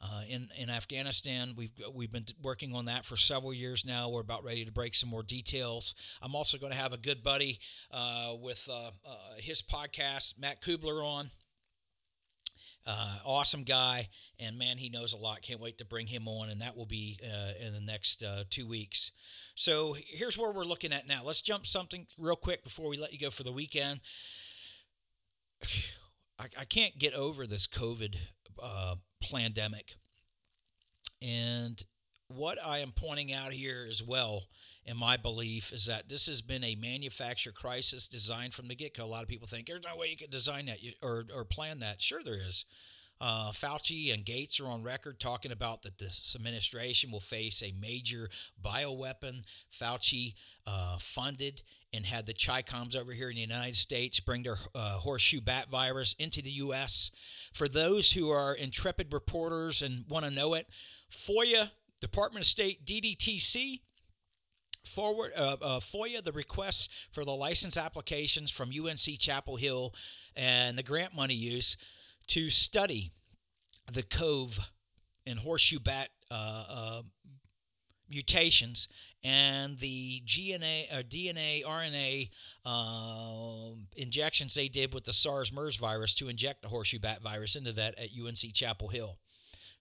Uh, 0.04 0.24
in 0.28 0.50
in 0.58 0.70
Afghanistan. 0.70 1.54
We've 1.56 1.72
we've 1.94 2.12
been 2.12 2.26
working 2.42 2.76
on 2.76 2.86
that 2.86 3.06
for 3.06 3.16
several 3.16 3.54
years 3.54 3.86
now. 3.86 4.10
We're 4.10 4.20
about 4.20 4.44
ready 4.44 4.66
to 4.66 4.72
break 4.72 4.96
some 4.96 5.08
more 5.08 5.24
details. 5.24 5.96
I'm 6.22 6.36
also 6.36 6.58
going 6.58 6.74
to 6.74 6.78
have 6.78 6.92
a 6.92 6.98
good 6.98 7.24
buddy 7.24 7.60
uh, 7.90 8.34
with 8.38 8.68
uh, 8.70 8.92
uh 9.08 9.38
his 9.38 9.62
podcast, 9.62 10.38
Matt 10.38 10.62
Kubler, 10.62 11.06
on. 11.06 11.32
Uh, 12.86 13.16
awesome 13.24 13.64
guy, 13.64 14.10
and 14.38 14.58
man, 14.58 14.78
he 14.78 14.90
knows 14.90 15.14
a 15.14 15.18
lot. 15.18 15.42
Can't 15.42 15.62
wait 15.62 15.78
to 15.78 15.86
bring 15.86 16.08
him 16.08 16.28
on, 16.28 16.50
and 16.50 16.60
that 16.60 16.76
will 16.76 16.86
be 16.86 17.18
in 17.62 17.72
the 17.72 17.80
next 17.80 18.22
two 18.50 18.68
weeks. 18.68 19.12
So 19.56 19.96
here's 20.06 20.38
where 20.38 20.52
we're 20.52 20.66
looking 20.66 20.92
at 20.92 21.08
now. 21.08 21.24
Let's 21.24 21.42
jump 21.42 21.66
something 21.66 22.08
real 22.18 22.36
quick 22.36 22.62
before 22.62 22.90
we 22.90 22.98
let 22.98 23.14
you 23.14 23.20
go 23.20 23.30
for 23.30 23.44
the 23.44 23.54
weekend. 23.54 24.02
I, 26.38 26.48
I 26.60 26.66
can't 26.66 26.98
get 27.00 27.14
over 27.14 27.48
this 27.48 27.68
COVID 27.68 28.16
uh, 28.62 28.96
pandemic. 29.22 29.96
And 31.22 31.84
what 32.28 32.58
I 32.64 32.80
am 32.80 32.92
pointing 32.92 33.32
out 33.32 33.54
here 33.54 33.88
as 33.90 34.04
well, 34.04 34.44
in 34.86 34.98
my 34.98 35.18
belief, 35.18 35.72
is 35.72 35.86
that 35.86 36.10
this 36.10 36.26
has 36.28 36.42
been 36.42 36.64
a 36.64 36.76
manufacturer 36.76 37.54
crisis 37.54 38.08
designed 38.08 38.54
from 38.54 38.68
the 38.68 38.76
get 38.76 38.98
go. 38.98 39.06
A 39.06 39.06
lot 39.06 39.24
of 39.24 39.30
people 39.30 39.48
think 39.48 39.68
there's 39.68 39.84
no 39.86 39.98
way 39.98 40.08
you 40.08 40.18
could 40.18 40.32
design 40.32 40.66
that 40.66 40.80
or, 41.02 41.26
or 41.34 41.46
plan 41.46 41.80
that. 41.80 42.02
Sure, 42.02 42.22
there 42.24 42.42
is. 42.42 42.66
Uh, 43.22 43.52
Fauci 43.52 44.14
and 44.14 44.26
Gates 44.26 44.60
are 44.60 44.68
on 44.68 44.84
record 44.84 45.20
talking 45.20 45.52
about 45.52 45.84
that 45.84 45.98
this 45.98 46.34
administration 46.36 47.12
will 47.12 47.22
face 47.22 47.64
a 47.64 47.74
major 47.80 48.30
bioweapon. 48.64 49.44
Fauci 49.80 50.34
uh, 50.68 50.98
funded 51.00 51.62
and 51.94 52.06
had 52.06 52.26
the 52.26 52.34
Chicoms 52.34 52.96
over 52.96 53.14
here 53.14 53.30
in 53.30 53.36
the 53.36 53.42
United 53.42 53.78
States 53.78 54.20
bring 54.20 54.44
their 54.44 54.58
uh, 54.76 54.98
horseshoe 54.98 55.42
bat 55.42 55.70
virus 55.70 56.16
into 56.20 56.42
the 56.42 56.52
U.S. 56.52 57.12
For 57.54 57.70
those 57.70 58.12
who 58.12 58.30
are 58.30 58.54
intrepid 58.54 59.14
reporters 59.14 59.82
and 59.82 60.06
want 60.10 60.26
to 60.26 60.32
know 60.32 60.56
it, 60.56 60.68
FOIA, 61.12 61.70
Department 62.02 62.44
of 62.44 62.48
State, 62.48 62.86
DDTC, 62.86 63.82
forward 64.86 65.32
uh, 65.38 65.56
uh, 65.62 65.80
FOIA 65.80 66.24
the 66.24 66.32
requests 66.32 66.90
for 67.12 67.24
the 67.24 67.32
license 67.32 67.78
applications 67.78 68.52
from 68.52 68.70
UNC 68.70 69.20
Chapel 69.20 69.56
Hill 69.56 69.94
and 70.36 70.78
the 70.78 70.84
grant 70.84 71.16
money 71.16 71.36
use 71.36 71.78
to 72.28 72.50
study 72.50 73.12
the 73.92 74.04
cove 74.04 74.60
and 75.26 75.40
horseshoe 75.40 75.80
bat 75.80 76.10
uh, 76.32 76.66
uh, 76.70 77.02
mutations 78.10 78.88
and 79.24 79.80
the 79.80 80.22
GNA 80.26 80.88
or 80.92 81.04
DNA, 81.04 81.64
RNA 81.64 82.30
uh, 82.66 83.76
injections 83.96 84.54
they 84.54 84.68
did 84.68 84.94
with 84.94 85.06
the 85.06 85.14
SARS-MERS 85.14 85.78
virus 85.78 86.14
to 86.16 86.28
inject 86.28 86.62
the 86.62 86.68
horseshoe 86.68 87.00
bat 87.00 87.22
virus 87.22 87.56
into 87.56 87.72
that 87.74 87.98
at 87.98 88.10
UNC 88.20 88.54
Chapel 88.54 88.90
Hill 88.90 89.18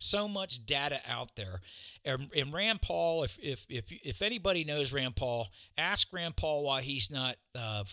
so 0.02 0.28
much 0.28 0.64
data 0.66 1.00
out 1.06 1.36
there. 1.36 1.60
And, 2.04 2.30
and, 2.34 2.52
Rand 2.52 2.82
Paul, 2.82 3.22
if, 3.22 3.38
if, 3.40 3.64
if, 3.68 3.84
if 3.88 4.22
anybody 4.22 4.64
knows 4.64 4.92
Rand 4.92 5.14
Paul, 5.14 5.48
ask 5.78 6.12
Rand 6.12 6.36
Paul 6.36 6.64
why 6.64 6.82
he's 6.82 7.10
not 7.10 7.36
uh, 7.54 7.84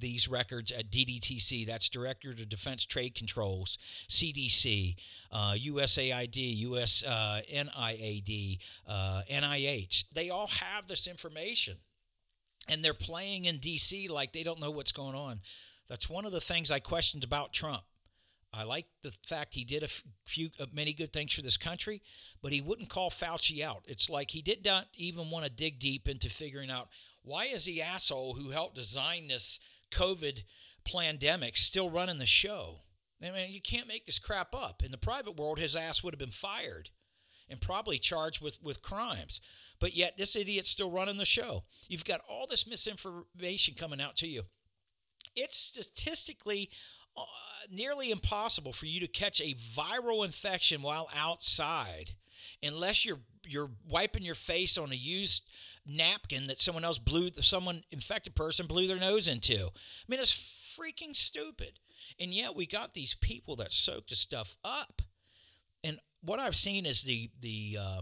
these 0.00 0.26
records 0.26 0.72
at 0.72 0.90
DDTC. 0.90 1.66
That's 1.66 1.88
Director 1.88 2.30
of 2.30 2.48
Defense 2.48 2.84
Trade 2.86 3.14
Controls, 3.14 3.76
CDC, 4.08 4.96
uh, 5.30 5.52
USAID, 5.52 6.58
US 6.58 7.04
uh, 7.04 7.42
uh, 8.88 9.22
NIH. 9.30 10.04
They 10.12 10.30
all 10.30 10.48
have 10.48 10.88
this 10.88 11.06
information. 11.06 11.76
And 12.68 12.84
they're 12.84 12.94
playing 12.94 13.46
in 13.46 13.58
D.C. 13.58 14.08
like 14.08 14.32
they 14.32 14.44
don't 14.44 14.60
know 14.60 14.70
what's 14.70 14.92
going 14.92 15.16
on. 15.16 15.40
That's 15.88 16.08
one 16.08 16.24
of 16.24 16.32
the 16.32 16.40
things 16.40 16.70
I 16.70 16.78
questioned 16.78 17.24
about 17.24 17.52
Trump. 17.52 17.82
I 18.54 18.64
like 18.64 18.86
the 19.02 19.12
fact 19.26 19.54
he 19.54 19.64
did 19.64 19.82
a 19.82 19.88
few 20.26 20.50
uh, 20.60 20.66
many 20.72 20.92
good 20.92 21.12
things 21.12 21.32
for 21.32 21.42
this 21.42 21.56
country, 21.56 22.02
but 22.42 22.52
he 22.52 22.60
wouldn't 22.60 22.90
call 22.90 23.10
Fauci 23.10 23.62
out. 23.62 23.84
It's 23.86 24.10
like 24.10 24.30
he 24.30 24.42
did 24.42 24.64
not 24.64 24.88
even 24.94 25.30
want 25.30 25.46
to 25.46 25.50
dig 25.50 25.78
deep 25.78 26.06
into 26.06 26.28
figuring 26.28 26.70
out 26.70 26.88
why 27.22 27.46
is 27.46 27.64
the 27.64 27.80
asshole 27.80 28.34
who 28.34 28.50
helped 28.50 28.74
design 28.74 29.28
this 29.28 29.58
COVID 29.90 30.42
pandemic 30.84 31.56
still 31.56 31.88
running 31.88 32.18
the 32.18 32.26
show. 32.26 32.80
I 33.22 33.30
mean, 33.30 33.52
you 33.52 33.62
can't 33.62 33.88
make 33.88 34.04
this 34.04 34.18
crap 34.18 34.54
up. 34.54 34.82
In 34.84 34.90
the 34.90 34.98
private 34.98 35.38
world, 35.38 35.58
his 35.58 35.76
ass 35.76 36.02
would 36.02 36.12
have 36.12 36.18
been 36.18 36.30
fired 36.30 36.90
and 37.48 37.60
probably 37.60 37.98
charged 37.98 38.42
with, 38.42 38.58
with 38.62 38.82
crimes. 38.82 39.40
But 39.78 39.94
yet, 39.94 40.14
this 40.18 40.36
idiot's 40.36 40.70
still 40.70 40.90
running 40.90 41.18
the 41.18 41.24
show. 41.24 41.64
You've 41.88 42.04
got 42.04 42.20
all 42.28 42.46
this 42.48 42.66
misinformation 42.66 43.74
coming 43.74 44.00
out 44.00 44.16
to 44.16 44.26
you. 44.26 44.42
It's 45.36 45.56
statistically 45.56 46.70
uh, 47.16 47.22
nearly 47.70 48.10
impossible 48.10 48.72
for 48.72 48.86
you 48.86 49.00
to 49.00 49.06
catch 49.06 49.40
a 49.40 49.54
viral 49.54 50.24
infection 50.24 50.82
while 50.82 51.08
outside 51.14 52.12
unless 52.62 53.04
you're 53.04 53.20
you're 53.44 53.70
wiping 53.88 54.22
your 54.22 54.34
face 54.34 54.78
on 54.78 54.92
a 54.92 54.96
used 54.96 55.44
napkin 55.84 56.46
that 56.46 56.60
someone 56.60 56.84
else 56.84 56.98
blew 56.98 57.30
someone 57.40 57.82
infected 57.90 58.34
person 58.34 58.66
blew 58.66 58.86
their 58.86 58.98
nose 58.98 59.28
into. 59.28 59.66
I 59.66 60.06
mean 60.08 60.20
it's 60.20 60.32
freaking 60.78 61.14
stupid. 61.14 61.78
And 62.18 62.32
yet 62.32 62.54
we 62.54 62.66
got 62.66 62.94
these 62.94 63.14
people 63.14 63.56
that 63.56 63.72
soak 63.72 64.08
the 64.08 64.16
stuff 64.16 64.56
up. 64.64 65.02
And 65.82 65.98
what 66.20 66.38
I've 66.38 66.56
seen 66.56 66.86
is 66.86 67.02
the 67.02 67.30
the 67.40 67.78
uh, 67.80 68.00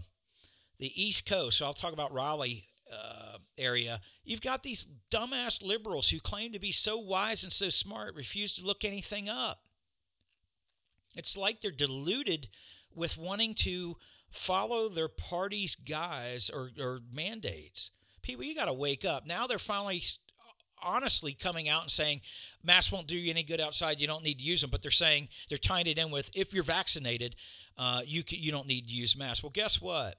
the 0.79 1.01
East 1.01 1.25
Coast. 1.25 1.57
So 1.57 1.65
I'll 1.65 1.73
talk 1.73 1.93
about 1.93 2.13
Raleigh 2.13 2.67
uh, 2.91 3.37
area, 3.57 4.01
you've 4.23 4.41
got 4.41 4.63
these 4.63 4.87
dumbass 5.09 5.63
liberals 5.63 6.09
who 6.09 6.19
claim 6.19 6.51
to 6.53 6.59
be 6.59 6.71
so 6.71 6.97
wise 6.97 7.43
and 7.43 7.53
so 7.53 7.69
smart, 7.69 8.15
refuse 8.15 8.55
to 8.55 8.65
look 8.65 8.83
anything 8.83 9.29
up. 9.29 9.61
It's 11.15 11.35
like 11.35 11.61
they're 11.61 11.71
deluded 11.71 12.47
with 12.95 13.17
wanting 13.17 13.53
to 13.55 13.97
follow 14.29 14.89
their 14.89 15.09
party's 15.09 15.75
guys 15.75 16.49
or, 16.49 16.71
or 16.79 16.99
mandates. 17.13 17.91
People, 18.21 18.45
you 18.45 18.55
got 18.55 18.65
to 18.65 18.73
wake 18.73 19.03
up. 19.03 19.25
Now 19.25 19.47
they're 19.47 19.59
finally 19.59 20.03
honestly 20.83 21.33
coming 21.33 21.69
out 21.69 21.83
and 21.83 21.91
saying 21.91 22.21
masks 22.63 22.91
won't 22.91 23.07
do 23.07 23.15
you 23.15 23.29
any 23.29 23.43
good 23.43 23.61
outside. 23.61 23.99
You 23.99 24.07
don't 24.07 24.23
need 24.23 24.39
to 24.39 24.43
use 24.43 24.61
them. 24.61 24.69
But 24.69 24.81
they're 24.81 24.91
saying 24.91 25.29
they're 25.49 25.57
tying 25.57 25.87
it 25.87 25.97
in 25.97 26.11
with 26.11 26.29
if 26.33 26.53
you're 26.53 26.63
vaccinated, 26.63 27.35
uh, 27.77 28.01
you 28.05 28.23
you 28.27 28.51
don't 28.51 28.67
need 28.67 28.87
to 28.87 28.93
use 28.93 29.17
masks. 29.17 29.43
Well, 29.43 29.51
guess 29.53 29.81
what? 29.81 30.15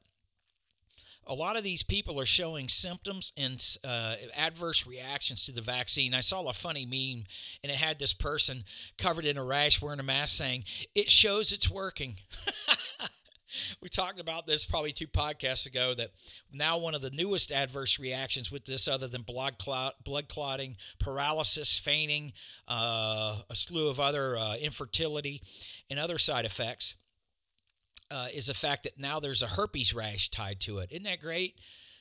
A 1.26 1.34
lot 1.34 1.56
of 1.56 1.64
these 1.64 1.82
people 1.82 2.18
are 2.18 2.26
showing 2.26 2.68
symptoms 2.68 3.32
and 3.36 3.64
uh, 3.84 4.16
adverse 4.36 4.86
reactions 4.86 5.46
to 5.46 5.52
the 5.52 5.60
vaccine. 5.60 6.14
I 6.14 6.20
saw 6.20 6.48
a 6.48 6.52
funny 6.52 6.84
meme, 6.84 7.26
and 7.62 7.70
it 7.70 7.76
had 7.76 7.98
this 7.98 8.12
person 8.12 8.64
covered 8.98 9.24
in 9.24 9.38
a 9.38 9.44
rash 9.44 9.80
wearing 9.80 10.00
a 10.00 10.04
mask 10.04 10.36
saying, 10.36 10.64
It 10.94 11.10
shows 11.10 11.52
it's 11.52 11.70
working. 11.70 12.16
we 13.80 13.88
talked 13.88 14.18
about 14.18 14.46
this 14.46 14.64
probably 14.64 14.92
two 14.92 15.06
podcasts 15.06 15.66
ago 15.66 15.94
that 15.94 16.10
now 16.52 16.78
one 16.78 16.94
of 16.94 17.02
the 17.02 17.10
newest 17.10 17.52
adverse 17.52 17.98
reactions 17.98 18.50
with 18.50 18.64
this, 18.64 18.88
other 18.88 19.06
than 19.06 19.22
blood, 19.22 19.58
clot, 19.58 20.02
blood 20.04 20.28
clotting, 20.28 20.76
paralysis, 20.98 21.78
fainting, 21.78 22.32
uh, 22.68 23.42
a 23.48 23.54
slew 23.54 23.88
of 23.88 24.00
other 24.00 24.36
uh, 24.36 24.56
infertility, 24.56 25.40
and 25.88 26.00
other 26.00 26.18
side 26.18 26.44
effects 26.44 26.96
uh, 28.12 28.26
is 28.32 28.46
the 28.46 28.54
fact 28.54 28.82
that 28.82 28.98
now 28.98 29.18
there's 29.18 29.42
a 29.42 29.46
herpes 29.46 29.94
rash 29.94 30.28
tied 30.28 30.60
to 30.60 30.78
it. 30.78 30.90
Isn't 30.92 31.04
that 31.04 31.20
great? 31.20 31.56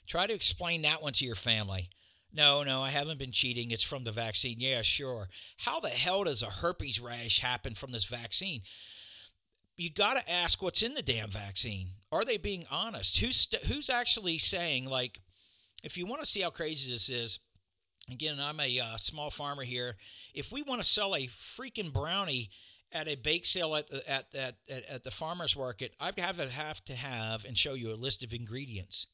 Try 0.07 0.27
to 0.27 0.33
explain 0.33 0.81
that 0.81 1.01
one 1.01 1.13
to 1.13 1.25
your 1.25 1.35
family. 1.35 1.89
No, 2.33 2.63
no, 2.63 2.81
I 2.81 2.89
haven't 2.89 3.19
been 3.19 3.31
cheating. 3.31 3.71
It's 3.71 3.83
from 3.83 4.03
the 4.03 4.11
vaccine. 4.11 4.57
Yeah, 4.59 4.81
sure. 4.81 5.29
How 5.57 5.79
the 5.79 5.89
hell 5.89 6.25
does 6.25 6.41
a 6.41 6.49
herpes 6.49 6.99
rash 6.99 7.39
happen 7.39 7.75
from 7.75 7.91
this 7.91 8.05
vaccine? 8.05 8.61
You 9.77 9.89
got 9.89 10.15
to 10.15 10.31
ask 10.31 10.61
what's 10.61 10.83
in 10.83 10.93
the 10.95 11.01
damn 11.01 11.29
vaccine. 11.29 11.91
Are 12.11 12.25
they 12.25 12.37
being 12.37 12.65
honest? 12.69 13.19
Who's 13.19 13.37
st- 13.37 13.63
who's 13.63 13.89
actually 13.89 14.37
saying 14.37 14.85
like, 14.85 15.19
if 15.83 15.97
you 15.97 16.05
want 16.05 16.21
to 16.21 16.29
see 16.29 16.41
how 16.41 16.49
crazy 16.49 16.91
this 16.91 17.09
is, 17.09 17.39
again, 18.09 18.37
I'm 18.39 18.59
a 18.59 18.79
uh, 18.79 18.97
small 18.97 19.29
farmer 19.29 19.63
here. 19.63 19.95
If 20.33 20.51
we 20.51 20.61
want 20.61 20.81
to 20.83 20.87
sell 20.87 21.15
a 21.15 21.27
freaking 21.27 21.91
brownie 21.91 22.49
at 22.91 23.07
a 23.07 23.15
bake 23.15 23.45
sale 23.45 23.75
at 23.75 23.89
the, 23.89 24.09
at, 24.09 24.33
at, 24.35 24.55
at 24.67 25.03
the 25.03 25.11
farmer's 25.11 25.55
market, 25.55 25.93
I 25.99 26.11
have 26.17 26.37
to 26.37 26.49
have 26.49 26.83
to 26.85 26.95
have 26.95 27.45
and 27.45 27.57
show 27.57 27.73
you 27.73 27.91
a 27.91 27.95
list 27.95 28.23
of 28.23 28.33
ingredients 28.33 29.07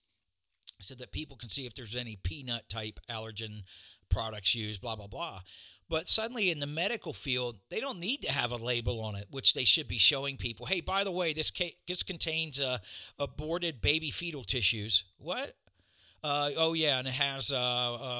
so 0.80 0.96
that 0.96 1.12
people 1.12 1.38
can 1.38 1.50
see 1.50 1.66
if 1.66 1.76
there's 1.76 1.96
any 1.96 2.16
peanut 2.16 2.70
type 2.70 3.00
allergen 3.10 3.64
products 4.10 4.56
used, 4.56 4.82
blah, 4.82 4.96
blah, 4.96 5.08
blah. 5.08 5.42
But 5.90 6.10
suddenly 6.10 6.52
in 6.52 6.60
the 6.60 6.68
medical 6.68 7.14
field, 7.14 7.58
they 7.70 7.80
don't 7.80 8.00
need 8.00 8.22
to 8.24 8.32
have 8.32 8.52
a 8.52 8.58
label 8.58 9.02
on 9.02 9.16
it, 9.16 9.28
which 9.32 9.54
they 9.54 9.64
should 9.64 9.88
be 9.88 9.98
showing 9.98 10.36
people. 10.36 10.66
Hey, 10.66 10.82
by 10.82 11.04
the 11.04 11.12
way, 11.12 11.34
this 11.34 11.50
ca- 11.50 11.78
this 11.88 12.04
contains 12.04 12.60
uh, 12.60 12.80
aborted 13.18 13.80
baby 13.80 14.12
fetal 14.12 14.44
tissues. 14.44 15.06
What? 15.18 15.56
Uh, 16.24 16.50
oh 16.58 16.74
yeah, 16.74 17.00
and 17.00 17.08
it 17.08 17.14
has 17.14 17.54
uh, 17.54 17.58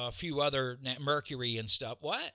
a 0.08 0.12
few 0.12 0.40
other 0.40 0.78
mercury 0.98 1.58
and 1.58 1.70
stuff. 1.70 1.98
What? 2.00 2.32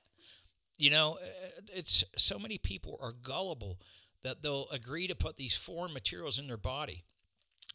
You 0.83 0.89
know, 0.89 1.13
uh, 1.13 1.61
it's 1.73 2.03
so 2.17 2.37
many 2.37 2.57
people 2.57 2.99
are 3.01 3.13
gullible 3.13 3.79
that 4.21 4.41
they'll 4.41 4.67
agree 4.69 5.07
to 5.07 5.15
put 5.15 5.37
these 5.37 5.55
foreign 5.55 5.93
materials 5.93 6.37
in 6.37 6.47
their 6.47 6.57
body. 6.57 7.05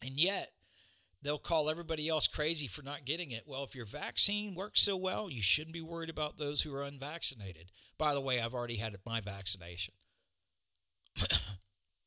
And 0.02 0.18
yet, 0.18 0.52
they'll 1.22 1.38
call 1.38 1.70
everybody 1.70 2.06
else 2.06 2.26
crazy 2.26 2.66
for 2.66 2.82
not 2.82 3.06
getting 3.06 3.30
it. 3.30 3.44
Well, 3.46 3.64
if 3.64 3.74
your 3.74 3.86
vaccine 3.86 4.54
works 4.54 4.82
so 4.82 4.94
well, 4.94 5.30
you 5.30 5.40
shouldn't 5.40 5.72
be 5.72 5.80
worried 5.80 6.10
about 6.10 6.36
those 6.36 6.60
who 6.60 6.74
are 6.74 6.82
unvaccinated. 6.82 7.72
By 7.96 8.12
the 8.12 8.20
way, 8.20 8.42
I've 8.42 8.52
already 8.52 8.76
had 8.76 8.94
my 9.06 9.22
vaccination. 9.22 9.94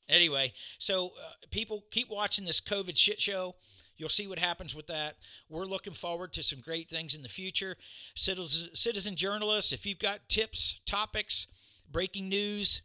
anyway, 0.08 0.54
so 0.78 1.08
uh, 1.08 1.32
people 1.50 1.86
keep 1.90 2.12
watching 2.12 2.46
this 2.46 2.62
COVID 2.62 2.96
shit 2.96 3.20
show. 3.20 3.56
You'll 4.02 4.10
see 4.10 4.26
what 4.26 4.40
happens 4.40 4.74
with 4.74 4.88
that. 4.88 5.18
We're 5.48 5.66
looking 5.66 5.94
forward 5.94 6.34
to 6.34 6.42
some 6.42 6.60
great 6.60 6.90
things 6.90 7.14
in 7.14 7.22
the 7.22 7.30
future. 7.30 7.78
Citizen, 8.16 8.72
citizen 8.74 9.16
journalists, 9.16 9.72
if 9.72 9.86
you've 9.86 10.00
got 10.00 10.28
tips, 10.28 10.80
topics, 10.88 11.46
breaking 11.88 12.28
news, 12.28 12.82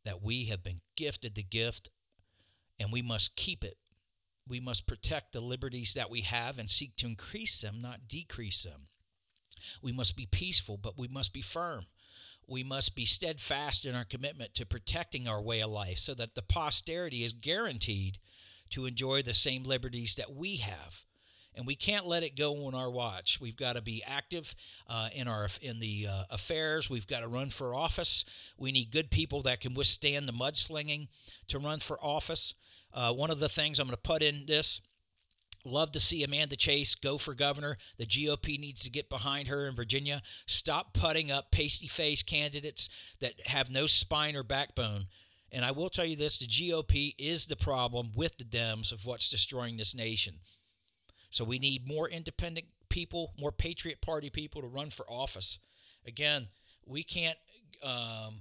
that 0.05 0.23
we 0.23 0.47
have 0.47 0.63
been 0.63 0.81
gifted 0.97 1.35
the 1.35 1.43
gift, 1.43 1.91
and 2.79 2.93
we 2.93 3.03
must 3.03 3.37
keep 3.37 3.65
it. 3.65 3.79
We 4.47 4.61
must 4.61 4.87
protect 4.87 5.33
the 5.33 5.41
liberties 5.41 5.95
that 5.95 6.11
we 6.11 6.21
have 6.21 6.59
and 6.59 6.69
seek 6.69 6.97
to 6.97 7.07
increase 7.07 7.61
them, 7.61 7.81
not 7.81 8.07
decrease 8.07 8.63
them. 8.63 8.89
We 9.83 9.93
must 9.93 10.17
be 10.17 10.27
peaceful, 10.27 10.77
but 10.77 10.99
we 10.99 11.09
must 11.09 11.33
be 11.33 11.41
firm 11.41 11.87
we 12.49 12.63
must 12.63 12.95
be 12.95 13.05
steadfast 13.05 13.85
in 13.85 13.95
our 13.95 14.05
commitment 14.05 14.55
to 14.55 14.67
protecting 14.67 15.27
our 15.29 15.41
way 15.43 15.61
of 15.61 15.71
life 15.71 15.99
so 15.99 16.15
that 16.15 16.35
the 16.35 16.43
posterity 16.43 17.25
is 17.25 17.33
guaranteed 17.33 18.19
to 18.71 18.87
enjoy 18.87 19.23
the 19.23 19.35
same 19.35 19.65
liberties 19.65 20.15
that 20.17 20.35
we 20.35 20.57
have. 20.57 21.05
and 21.57 21.67
we 21.67 21.77
can't 21.77 22.07
let 22.07 22.23
it 22.23 22.37
go 22.37 22.67
on 22.67 22.75
our 22.75 22.91
watch. 22.91 23.39
We've 23.41 23.57
got 23.57 23.75
to 23.75 23.81
be 23.83 24.03
active 24.05 24.55
uh, 24.89 25.09
in 25.15 25.29
our 25.29 25.49
in 25.61 25.79
the 25.81 26.09
uh, 26.09 26.25
affairs. 26.31 26.91
We've 26.91 27.07
got 27.07 27.21
to 27.21 27.29
run 27.29 27.51
for 27.51 27.75
office. 27.75 28.25
We 28.59 28.73
need 28.73 28.91
good 28.91 29.11
people 29.11 29.43
that 29.43 29.61
can 29.61 29.75
withstand 29.75 30.27
the 30.29 30.33
mudslinging 30.33 31.09
to 31.49 31.59
run 31.59 31.79
for 31.81 31.99
office. 32.03 32.55
Uh, 32.93 33.13
one 33.13 33.31
of 33.31 33.41
the 33.41 33.49
things 33.49 33.79
I'm 33.79 33.87
going 33.87 33.97
to 33.97 34.03
put 34.03 34.23
in 34.23 34.47
this. 34.47 34.81
Love 35.65 35.93
to 35.93 36.01
see 36.01 36.23
Amanda 36.23 36.57
Chase 36.57 36.95
go 36.95 37.17
for 37.17 37.35
governor. 37.35 37.79
The 37.97 38.07
GOP 38.07 38.59
needs 38.59 38.83
to 38.83 38.91
get 38.91 39.09
behind 39.09 39.49
her 39.49 39.67
in 39.67 39.75
Virginia. 39.75 40.23
Stop 40.47 40.93
putting 40.93 41.31
up 41.31 41.51
pasty 41.51 41.89
face 41.89 42.23
candidates 42.23 42.91
that 43.21 43.47
have 43.47 43.71
no 43.71 43.87
spine 43.87 44.37
or 44.37 44.43
backbone. 44.43 45.07
And 45.51 45.65
I 45.65 45.71
will 45.71 45.89
tell 45.89 46.05
you 46.05 46.17
this 46.17 46.39
the 46.39 46.47
GOP 46.47 47.15
is 47.19 47.47
the 47.47 47.57
problem 47.57 48.11
with 48.15 48.37
the 48.37 48.45
Dems 48.45 48.93
of 48.93 49.07
what's 49.07 49.31
destroying 49.31 49.77
this 49.77 49.95
nation. 49.95 50.41
So 51.31 51.45
we 51.45 51.59
need 51.59 51.89
more 51.89 52.09
independent 52.09 52.67
people, 52.91 53.33
more 53.39 53.53
Patriot 53.53 54.03
Party 54.03 54.31
people 54.31 54.61
to 54.61 54.69
run 54.69 54.91
for 54.91 55.07
office. 55.09 55.59
Again, 56.07 56.49
we 56.87 57.03
can't 57.03 57.39
um, 57.83 58.41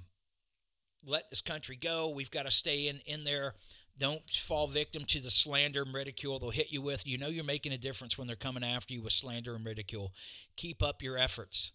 let 1.05 1.29
this 1.29 1.41
country 1.41 1.75
go. 1.75 2.09
We've 2.09 2.31
got 2.31 2.43
to 2.43 2.51
stay 2.51 2.87
in, 2.87 2.99
in 3.05 3.23
there. 3.23 3.55
Don't 3.97 4.27
fall 4.29 4.67
victim 4.67 5.05
to 5.05 5.19
the 5.21 5.29
slander 5.29 5.83
and 5.83 5.93
ridicule 5.93 6.39
they'll 6.39 6.49
hit 6.49 6.71
you 6.71 6.81
with. 6.81 7.05
You 7.05 7.17
know 7.17 7.27
you're 7.27 7.43
making 7.43 7.73
a 7.73 7.77
difference 7.77 8.17
when 8.17 8.27
they're 8.27 8.35
coming 8.35 8.63
after 8.63 8.93
you 8.93 9.03
with 9.03 9.13
slander 9.13 9.55
and 9.55 9.65
ridicule. 9.65 10.11
Keep 10.55 10.81
up 10.81 11.01
your 11.01 11.17
efforts. 11.17 11.71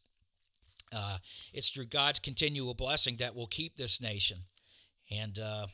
Uh, 0.92 1.18
it's 1.52 1.70
through 1.70 1.86
God's 1.86 2.18
continual 2.18 2.74
blessing 2.74 3.16
that 3.18 3.34
will 3.34 3.46
keep 3.46 3.76
this 3.76 4.00
nation. 4.00 4.38
And 5.10 5.38
uh, 5.38 5.66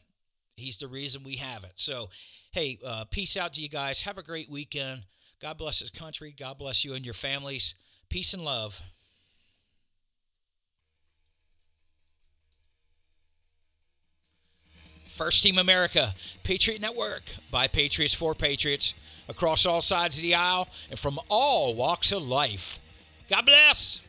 He's 0.57 0.77
the 0.77 0.89
reason 0.89 1.25
we 1.25 1.37
have 1.37 1.65
it. 1.65 1.73
So, 1.77 2.11
hey, 2.53 2.79
uh, 2.85 3.05
peace 3.11 3.37
out 3.37 3.55
to 3.55 3.61
you 3.61 3.69
guys. 3.69 4.01
Have 4.03 4.19
a 4.19 4.23
great 4.23 4.51
weekend. 4.51 5.03
God 5.41 5.59
bless 5.59 5.81
His 5.81 5.91
country. 5.91 6.35
God 6.39 6.59
bless 6.59 6.85
you 6.85 6.95
and 6.95 7.05
your 7.05 7.15
families. 7.15 7.75
Peace 8.09 8.35
and 8.35 8.45
love. 8.45 8.81
First 15.15 15.45
Team 15.45 15.59
America, 15.59 16.13
Patriot 16.43 16.81
Network 16.81 17.23
by 17.49 17.69
Patriots 17.69 18.15
for 18.15 18.35
Patriots, 18.35 18.95
across 19.29 19.65
all 19.65 19.81
sides 19.81 20.17
of 20.17 20.23
the 20.23 20.35
aisle 20.35 20.67
and 20.91 20.99
from 20.99 21.21
all 21.29 21.73
walks 21.73 22.11
of 22.11 22.21
life. 22.21 22.81
God 23.31 23.47
bless. 23.47 24.01